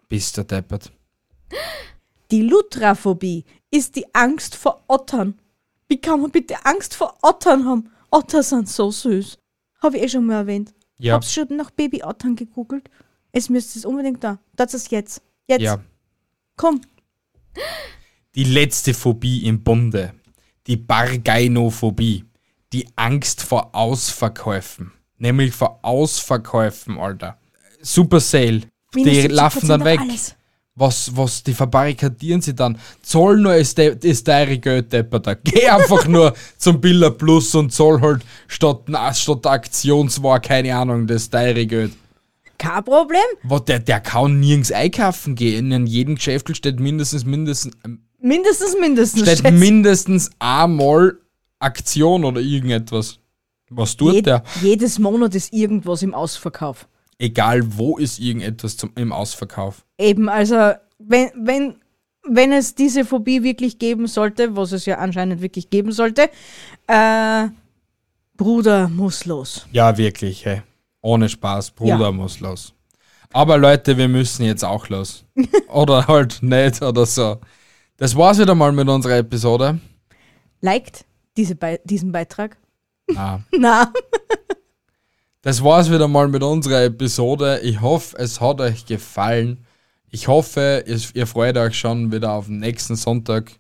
Bist 0.08 0.38
du 0.38 0.44
deppert. 0.44 0.92
Die 2.32 2.44
Lutraphobie 2.44 3.44
ist 3.72 3.96
die 3.96 4.06
Angst 4.14 4.56
vor 4.56 4.84
Ottern. 4.88 5.40
Wie 5.88 6.00
kann 6.00 6.22
man 6.22 6.30
bitte 6.30 6.64
Angst 6.64 6.94
vor 6.94 7.18
Ottern 7.24 7.66
haben? 7.66 7.90
Otter 8.12 8.44
sind 8.44 8.70
so 8.70 8.92
süß. 8.92 9.40
Habe 9.82 9.98
ich 9.98 10.04
eh 10.04 10.10
schon 10.10 10.28
mal 10.28 10.36
erwähnt. 10.36 10.72
Ja. 11.00 11.16
Hab's 11.16 11.34
schon 11.34 11.48
nach 11.56 11.72
Babyottern 11.72 12.36
gegoogelt. 12.36 12.88
Es 13.32 13.50
müsste 13.50 13.80
es 13.80 13.86
unbedingt 13.86 14.24
da. 14.24 14.38
Das 14.56 14.76
ist 14.76 14.92
jetzt. 14.92 15.24
Jetzt. 15.48 15.62
Ja. 15.62 15.80
Komm. 16.56 16.82
Die 18.36 18.44
letzte 18.44 18.94
Phobie 18.94 19.46
im 19.46 19.64
Bunde. 19.64 20.14
Die 20.68 20.78
Bargainophobie. 20.78 22.26
die 22.72 22.88
Angst 22.96 23.42
vor 23.42 23.74
Ausverkäufen. 23.74 24.92
Nämlich 25.18 25.54
vor 25.54 25.80
Ausverkäufen, 25.82 27.00
Alter. 27.00 27.38
Super 27.82 28.20
Sale. 28.20 28.62
Die 28.96 29.04
70% 29.04 29.28
laufen 29.30 29.68
dann 29.68 29.84
weg. 29.84 30.00
alles. 30.00 30.36
Was, 30.76 31.12
was, 31.18 31.44
die 31.44 31.54
verbarrikadieren 31.54 32.42
sie 32.42 32.56
dann. 32.56 32.78
Zoll 33.02 33.40
nur 33.40 33.56
ist, 33.56 33.78
de, 33.78 33.98
ist 34.08 34.28
deine 34.28 34.60
Geld, 34.60 34.94
Depperter. 34.94 35.36
Geh 35.36 35.68
einfach 35.68 36.08
nur 36.08 36.34
zum 36.58 36.80
Biller 36.80 37.12
Plus 37.12 37.54
und 37.56 37.74
zoll 37.74 38.00
halt 38.00 38.22
statt, 38.48 38.84
na, 38.88 39.14
statt 39.14 39.46
Aktionswar, 39.46 40.40
keine 40.40 40.74
Ahnung, 40.76 41.06
das 41.06 41.30
deine 41.30 41.66
Geld. 41.66 41.92
Kein 42.58 42.84
Problem. 42.84 43.20
Was, 43.44 43.66
der, 43.66 43.80
der 43.80 44.00
kann 44.00 44.40
nirgends 44.40 44.72
einkaufen 44.72 45.36
gehen. 45.36 45.72
In 45.72 45.86
jedem 45.86 46.16
Geschäft 46.16 46.56
steht 46.56 46.80
mindestens, 46.80 47.26
mindestens, 47.26 47.76
ähm, 47.84 48.04
Mindestens, 48.22 48.76
mindestens. 48.80 49.22
steht 49.24 49.40
schätze- 49.40 49.52
mindestens 49.52 50.30
einmal 50.40 51.18
Aktion 51.60 52.26
oder 52.26 52.42
irgendetwas. 52.42 53.20
Was 53.70 53.96
tut 53.96 54.14
Jed 54.16 54.26
der? 54.26 54.44
Jedes 54.62 54.98
Monat 55.00 55.36
ist 55.36 55.54
irgendwas 55.54 56.02
im 56.02 56.14
Ausverkauf. 56.14 56.88
Egal 57.18 57.62
wo 57.78 57.98
ist 57.98 58.20
irgendetwas 58.20 58.78
zum, 58.78 58.92
im 58.96 59.12
Ausverkauf. 59.12 59.86
Eben, 59.98 60.28
also, 60.30 60.72
wenn, 60.98 61.30
wenn, 61.36 61.76
wenn 62.28 62.52
es 62.52 62.76
diese 62.76 63.06
Phobie 63.06 63.44
wirklich 63.44 63.78
geben 63.78 64.08
sollte, 64.08 64.56
was 64.56 64.72
es 64.72 64.86
ja 64.86 64.98
anscheinend 64.98 65.42
wirklich 65.42 65.70
geben 65.70 65.92
sollte, 65.92 66.30
äh, 66.88 67.48
Bruder 68.38 68.88
muss 68.88 69.26
los. 69.26 69.68
Ja, 69.72 69.98
wirklich, 69.98 70.46
hey. 70.46 70.62
Ohne 71.02 71.30
Spaß, 71.30 71.72
Bruder 71.72 72.00
Ja. 72.00 72.12
muss 72.12 72.40
los. 72.40 72.74
Aber 73.32 73.58
Leute, 73.58 73.98
wir 73.98 74.08
müssen 74.08 74.44
jetzt 74.46 74.64
auch 74.66 74.88
los. 74.90 75.26
oder 75.70 76.08
halt 76.08 76.42
nicht 76.42 76.82
oder 76.82 77.06
so. 77.06 77.38
Das 78.00 78.16
war's 78.16 78.40
wieder 78.40 78.56
mal 78.56 78.72
mit 78.72 78.88
unserer 78.88 79.18
Episode. 79.18 79.78
Liked 80.62 81.04
diese 81.36 81.54
Be 81.56 81.82
diesen 81.84 82.14
Beitrag? 82.14 82.56
Ah. 83.14 83.40
Na, 83.52 83.92
Das 85.42 85.62
war's 85.62 85.92
wieder 85.92 86.08
mal 86.08 86.30
mit 86.30 86.42
unserer 86.42 86.86
Episode. 86.86 87.60
Ich 87.62 87.82
hoffe, 87.82 88.18
es 88.18 88.40
hat 88.40 88.62
euch 88.62 88.86
gefallen. 88.86 89.66
Ich 90.10 90.30
hoffe, 90.30 90.86
ihr, 90.88 90.98
ihr 91.14 91.28
freut 91.28 91.58
euch 91.58 91.78
schon 91.78 92.10
wieder 92.14 92.32
auf 92.32 92.46
den 92.46 92.60
nächsten 92.60 92.96
Sonntag. 92.96 93.52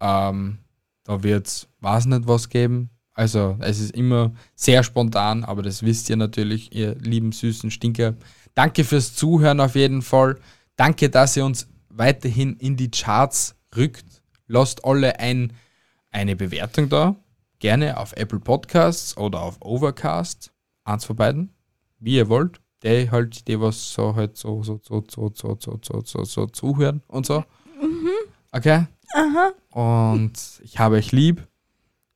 Ähm, 0.00 0.58
da 1.02 1.24
wird's, 1.24 1.66
weiß 1.80 2.06
nicht 2.06 2.28
was 2.28 2.48
geben. 2.48 2.90
Also, 3.14 3.56
es 3.58 3.80
ist 3.80 3.96
immer 3.96 4.30
sehr 4.54 4.84
spontan, 4.84 5.42
aber 5.42 5.62
das 5.62 5.82
wisst 5.82 6.08
ihr 6.08 6.16
natürlich, 6.16 6.72
ihr 6.72 6.94
lieben 6.96 7.32
süßen 7.32 7.72
Stinker. 7.72 8.14
Danke 8.54 8.84
fürs 8.84 9.16
Zuhören 9.16 9.58
auf 9.58 9.74
jeden 9.74 10.02
Fall. 10.02 10.38
Danke, 10.76 11.10
dass 11.10 11.36
ihr 11.36 11.44
uns 11.44 11.66
weiterhin 11.88 12.56
in 12.58 12.76
die 12.76 12.92
Charts 12.92 13.55
rückt. 13.76 14.22
Lasst 14.46 14.84
alle 14.84 15.18
ein, 15.18 15.52
eine 16.10 16.36
Bewertung 16.36 16.88
da. 16.88 17.16
Gerne 17.58 17.98
auf 17.98 18.12
Apple 18.12 18.40
Podcasts 18.40 19.16
oder 19.16 19.42
auf 19.42 19.58
Overcast. 19.60 20.52
Eins 20.84 21.04
von 21.04 21.16
beiden. 21.16 21.54
Wie 21.98 22.16
ihr 22.16 22.28
wollt. 22.28 22.60
Die 22.82 23.10
halt, 23.10 23.48
die 23.48 23.60
was 23.60 23.92
so 23.92 24.14
halt 24.14 24.36
so, 24.36 24.62
so, 24.62 24.80
so, 24.82 25.04
so, 25.08 25.32
so, 25.34 25.58
so, 25.60 25.78
so, 25.82 26.02
so, 26.04 26.24
so 26.24 26.46
zuhören 26.46 27.02
und 27.08 27.26
so. 27.26 27.44
Okay? 28.52 28.86
aha. 29.14 29.52
Und 29.70 30.32
ich 30.62 30.78
habe 30.78 30.96
euch 30.96 31.12
lieb. 31.12 31.46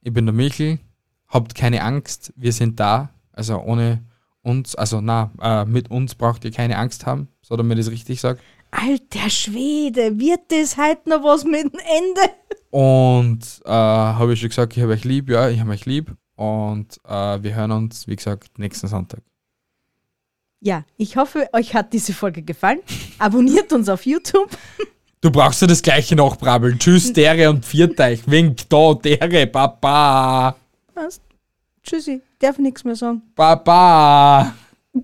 Ich 0.02 0.12
bin 0.12 0.26
der 0.26 0.34
Michel. 0.34 0.78
Habt 1.28 1.54
keine 1.54 1.82
Angst. 1.82 2.32
Wir 2.36 2.52
sind 2.52 2.80
da. 2.80 3.10
Also 3.32 3.60
ohne 3.60 4.04
uns, 4.42 4.74
also 4.74 5.00
na, 5.00 5.30
äh, 5.40 5.64
mit 5.64 5.90
uns 5.90 6.14
braucht 6.14 6.44
ihr 6.44 6.50
keine 6.50 6.78
Angst 6.78 7.06
haben. 7.06 7.28
So, 7.42 7.56
damit 7.56 7.78
ich 7.78 7.86
es 7.86 7.92
richtig 7.92 8.20
sage. 8.20 8.40
Alter 8.70 9.30
Schwede, 9.30 10.18
wird 10.18 10.40
das 10.48 10.76
heute 10.76 11.08
noch 11.08 11.24
was 11.24 11.44
mit 11.44 11.64
dem 11.64 11.80
Ende? 11.80 12.32
Und 12.70 13.40
äh, 13.64 13.70
habe 13.70 14.32
ich 14.32 14.40
schon 14.40 14.48
gesagt, 14.48 14.76
ich 14.76 14.82
habe 14.82 14.92
euch 14.92 15.04
lieb. 15.04 15.28
Ja, 15.28 15.48
ich 15.48 15.60
habe 15.60 15.70
euch 15.70 15.86
lieb. 15.86 16.14
Und 16.36 16.98
äh, 17.06 17.42
wir 17.42 17.54
hören 17.54 17.72
uns, 17.72 18.06
wie 18.06 18.16
gesagt, 18.16 18.58
nächsten 18.58 18.88
Sonntag. 18.88 19.20
Ja, 20.60 20.84
ich 20.96 21.16
hoffe, 21.16 21.48
euch 21.52 21.74
hat 21.74 21.92
diese 21.92 22.12
Folge 22.12 22.42
gefallen. 22.42 22.80
Abonniert 23.18 23.72
uns 23.72 23.88
auf 23.88 24.06
YouTube. 24.06 24.50
Du 25.20 25.30
brauchst 25.30 25.60
ja 25.60 25.66
das 25.66 25.82
gleiche 25.82 26.14
noch 26.14 26.36
brabbeln. 26.36 26.78
Tschüss, 26.78 27.12
Dere 27.12 27.50
und 27.50 27.64
Vierteich. 27.64 28.22
Wink 28.26 28.68
da, 28.68 28.94
Dere, 28.94 29.46
Baba. 29.46 30.56
Passt. 30.94 31.22
Tschüssi, 31.82 32.20
darf 32.38 32.58
nichts 32.58 32.84
mehr 32.84 32.96
sagen. 32.96 33.22
Baba. 33.34 34.54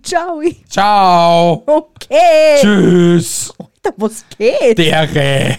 Ciao. 0.02 0.42
Ciao. 0.68 1.62
Okay. 1.66 2.58
Tschüss, 2.60 3.52
Alter, 3.58 3.94
was 3.96 4.24
geht? 4.36 4.78
Dere. 4.78 5.58